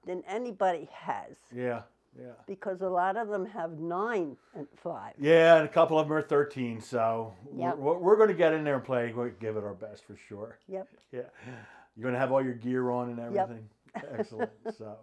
than 0.06 0.22
anybody 0.28 0.88
has 0.92 1.36
Yeah, 1.54 1.82
yeah. 2.18 2.32
because 2.46 2.80
a 2.82 2.88
lot 2.88 3.16
of 3.16 3.28
them 3.28 3.46
have 3.46 3.78
9 3.78 4.36
and 4.54 4.66
5. 4.76 5.14
Yeah, 5.18 5.56
and 5.56 5.64
a 5.66 5.68
couple 5.68 5.98
of 5.98 6.08
them 6.08 6.16
are 6.16 6.22
13, 6.22 6.80
so 6.80 7.34
Yep. 7.54 7.76
we're, 7.76 7.98
we're 7.98 8.16
going 8.16 8.28
to 8.28 8.34
get 8.34 8.52
in 8.52 8.64
there 8.64 8.76
and 8.76 8.84
play. 8.84 9.12
We'll 9.14 9.30
give 9.40 9.56
it 9.56 9.64
our 9.64 9.74
best 9.74 10.04
for 10.04 10.16
sure. 10.16 10.58
Yep. 10.68 10.88
Yeah. 11.12 11.20
You're 11.98 12.04
going 12.04 12.14
to 12.14 12.20
have 12.20 12.30
all 12.30 12.42
your 12.42 12.54
gear 12.54 12.90
on 12.90 13.08
and 13.10 13.34
Yep. 13.34 13.42
everything. 13.50 13.68
Excellent. 14.16 14.50
So, 14.78 14.96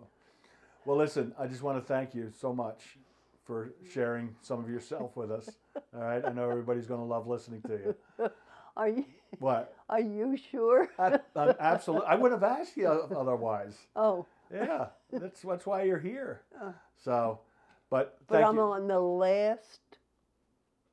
well, 0.86 0.96
listen, 0.96 1.36
I 1.38 1.46
just 1.46 1.62
want 1.62 1.78
to 1.78 1.86
thank 1.86 2.16
you 2.16 2.32
so 2.40 2.54
much 2.54 2.98
for 3.44 3.74
sharing 3.92 4.34
some 4.42 4.60
of 4.64 4.70
yourself 4.70 5.18
with 5.18 5.30
us. 5.30 5.50
All 5.94 6.02
right. 6.02 6.24
I 6.26 6.32
know 6.32 6.50
everybody's 6.50 6.86
going 6.88 7.02
to 7.02 7.06
love 7.06 7.28
listening 7.28 7.62
to 7.64 7.96
you. 8.20 8.30
Are 8.78 8.88
you 8.90 9.06
What? 9.40 9.74
are 9.90 10.00
you 10.02 10.36
sure? 10.38 10.90
I, 11.00 11.20
I'm 11.36 11.54
absolutely. 11.60 12.08
I 12.08 12.16
wouldn't 12.16 12.42
have 12.42 12.60
asked 12.60 12.76
you 12.78 12.88
otherwise. 12.88 13.78
oh, 13.96 14.26
Yeah. 14.54 14.88
That's 15.12 15.42
that's 15.42 15.66
why 15.66 15.84
you're 15.84 16.00
here. 16.00 16.42
Uh. 16.62 16.72
So, 17.04 17.40
but 17.90 18.18
but 18.28 18.44
I'm 18.44 18.56
you. 18.56 18.62
on 18.62 18.88
the 18.88 19.00
last 19.00 19.80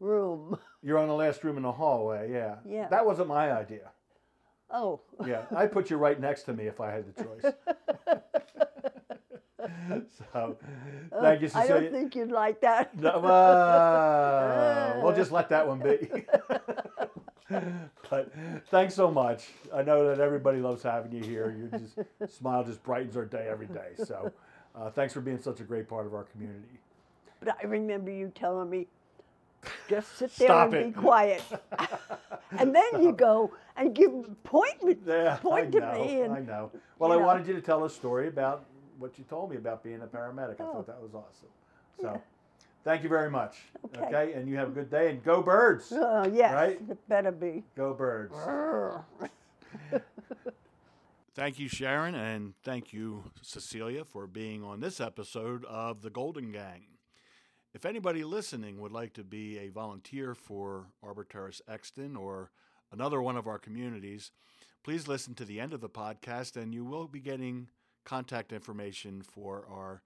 room. 0.00 0.58
You're 0.82 0.98
on 0.98 1.08
the 1.08 1.14
last 1.14 1.42
room 1.44 1.56
in 1.56 1.62
the 1.64 1.72
hallway. 1.72 2.30
Yeah. 2.32 2.56
Yeah. 2.64 2.86
That 2.88 3.04
wasn't 3.04 3.28
my 3.28 3.52
idea. 3.52 3.90
Oh, 4.72 5.00
Yeah, 5.26 5.42
I'd 5.54 5.70
put 5.70 5.90
you 5.90 5.98
right 5.98 6.18
next 6.18 6.44
to 6.44 6.54
me 6.54 6.66
if 6.66 6.80
I 6.80 6.90
had 6.90 7.04
the 7.14 7.22
choice. 7.22 7.42
so, 10.32 10.56
thank 11.20 11.42
you, 11.42 11.48
Uh, 11.54 11.58
I 11.58 11.66
don't 11.68 11.92
think 11.92 12.16
you'd 12.16 12.32
like 12.32 12.60
that. 12.62 12.98
No, 12.98 13.10
uh, 13.10 15.00
we'll 15.02 15.14
just 15.14 15.30
let 15.30 15.50
that 15.50 15.68
one 15.68 15.78
be. 15.78 16.24
but 18.10 18.32
thanks 18.70 18.94
so 18.94 19.10
much. 19.10 19.48
I 19.74 19.82
know 19.82 20.08
that 20.08 20.20
everybody 20.20 20.58
loves 20.58 20.82
having 20.82 21.12
you 21.12 21.22
here. 21.22 21.54
Your 21.56 21.68
just 21.78 21.98
smile 22.36 22.64
just 22.64 22.82
brightens 22.82 23.14
our 23.16 23.24
day 23.26 23.48
every 23.50 23.66
day. 23.66 23.90
So, 24.04 24.32
uh, 24.74 24.90
thanks 24.90 25.12
for 25.12 25.20
being 25.20 25.40
such 25.40 25.60
a 25.60 25.64
great 25.64 25.86
part 25.88 26.06
of 26.06 26.14
our 26.14 26.24
community. 26.24 26.80
But 27.40 27.56
I 27.62 27.66
remember 27.66 28.10
you 28.10 28.32
telling 28.34 28.70
me, 28.70 28.86
just 29.88 30.16
sit 30.18 30.34
there 30.36 30.48
Stop 30.48 30.66
and 30.72 30.74
it. 30.76 30.94
be 30.94 31.00
quiet. 31.00 31.42
and 32.58 32.74
then 32.74 33.02
you 33.02 33.12
go 33.12 33.52
and 33.76 33.94
give 33.94 34.10
point 34.44 34.82
me, 34.82 34.96
Yeah, 35.06 35.36
point 35.36 35.68
I 35.68 35.70
to 35.70 35.80
know. 35.80 36.04
me. 36.04 36.20
And 36.22 36.32
I 36.34 36.40
know. 36.40 36.70
Well, 36.98 37.12
I 37.12 37.16
know. 37.16 37.22
wanted 37.26 37.46
you 37.46 37.54
to 37.54 37.60
tell 37.60 37.84
a 37.84 37.90
story 37.90 38.28
about 38.28 38.64
what 38.98 39.18
you 39.18 39.24
told 39.24 39.50
me 39.50 39.56
about 39.56 39.82
being 39.82 40.00
a 40.02 40.06
paramedic. 40.06 40.60
I 40.60 40.64
Oh. 40.64 40.72
thought 40.74 40.86
that 40.86 41.02
was 41.02 41.14
awesome. 41.14 41.48
So, 42.00 42.06
Yeah. 42.12 42.18
thank 42.84 43.02
you 43.02 43.08
very 43.08 43.30
much. 43.30 43.64
Okay. 43.96 44.32
And 44.32 44.48
you 44.48 44.56
have 44.56 44.68
a 44.68 44.72
good 44.72 44.90
day. 44.90 45.10
And 45.10 45.22
go 45.24 45.42
birds. 45.42 45.92
Oh, 45.94 46.26
yes, 46.26 46.52
Right? 46.54 46.80
it 46.88 47.08
better 47.08 47.32
be. 47.32 47.64
Go 47.76 47.94
birds. 47.94 48.34
Thank 51.34 51.58
you, 51.58 51.66
Sharon, 51.66 52.14
and 52.14 52.52
thank 52.62 52.92
you, 52.92 53.30
Cecilia, 53.40 54.04
for 54.04 54.26
being 54.26 54.62
on 54.62 54.80
this 54.80 55.00
episode 55.00 55.64
of 55.64 56.02
The 56.02 56.10
Golden 56.10 56.52
Gang. 56.52 56.82
If 57.74 57.86
anybody 57.86 58.22
listening 58.22 58.78
would 58.80 58.92
like 58.92 59.14
to 59.14 59.24
be 59.24 59.58
a 59.58 59.70
volunteer 59.70 60.34
for 60.34 60.88
Arbor 61.02 61.24
Terrace 61.24 61.62
Exton 61.66 62.16
or 62.16 62.50
another 62.92 63.22
one 63.22 63.38
of 63.38 63.46
our 63.46 63.58
communities, 63.58 64.30
please 64.82 65.08
listen 65.08 65.34
to 65.36 65.46
the 65.46 65.58
end 65.58 65.72
of 65.72 65.80
the 65.80 65.88
podcast 65.88 66.60
and 66.60 66.74
you 66.74 66.84
will 66.84 67.08
be 67.08 67.20
getting 67.20 67.68
contact 68.04 68.52
information 68.52 69.22
for 69.22 69.64
our 69.70 70.02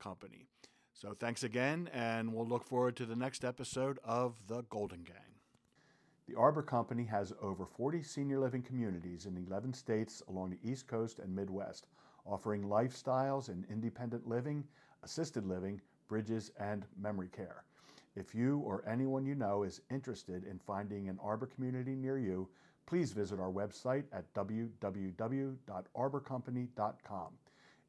company. 0.00 0.46
So 0.94 1.12
thanks 1.12 1.42
again, 1.42 1.90
and 1.92 2.32
we'll 2.32 2.48
look 2.48 2.64
forward 2.64 2.96
to 2.96 3.04
the 3.04 3.16
next 3.16 3.44
episode 3.44 3.98
of 4.02 4.40
The 4.46 4.62
Golden 4.70 5.02
Gang. 5.02 5.16
The 6.26 6.38
Arbor 6.38 6.62
Company 6.62 7.04
has 7.04 7.34
over 7.42 7.66
40 7.66 8.02
senior 8.02 8.38
living 8.38 8.62
communities 8.62 9.26
in 9.26 9.36
11 9.36 9.74
states 9.74 10.22
along 10.28 10.50
the 10.50 10.70
East 10.70 10.86
Coast 10.86 11.18
and 11.18 11.36
Midwest, 11.36 11.86
offering 12.24 12.62
lifestyles 12.62 13.50
in 13.50 13.66
independent 13.68 14.26
living, 14.26 14.64
assisted 15.02 15.44
living, 15.44 15.82
bridges, 16.08 16.50
and 16.58 16.84
memory 17.00 17.28
care. 17.28 17.64
If 18.16 18.34
you 18.34 18.58
or 18.58 18.84
anyone 18.88 19.26
you 19.26 19.34
know 19.34 19.64
is 19.64 19.80
interested 19.90 20.44
in 20.44 20.58
finding 20.58 21.08
an 21.08 21.18
Arbor 21.22 21.46
community 21.46 21.96
near 21.96 22.18
you, 22.18 22.48
please 22.86 23.12
visit 23.12 23.40
our 23.40 23.50
website 23.50 24.04
at 24.12 24.32
www.arborcompany.com. 24.34 27.28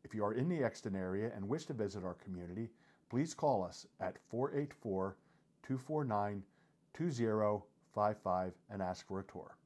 If 0.04 0.14
you 0.14 0.24
are 0.24 0.34
in 0.34 0.50
the 0.50 0.64
Exton 0.64 0.96
area 0.96 1.32
and 1.36 1.48
wish 1.48 1.66
to 1.66 1.74
visit 1.74 2.04
our 2.04 2.16
community, 2.16 2.70
please 3.10 3.34
call 3.34 3.64
us 3.64 3.88
at 4.00 4.18
484 4.30 5.18
249 5.64 6.44
2055 6.94 8.54
and 8.70 8.82
ask 8.82 9.08
for 9.08 9.20
a 9.20 9.24
tour. 9.24 9.58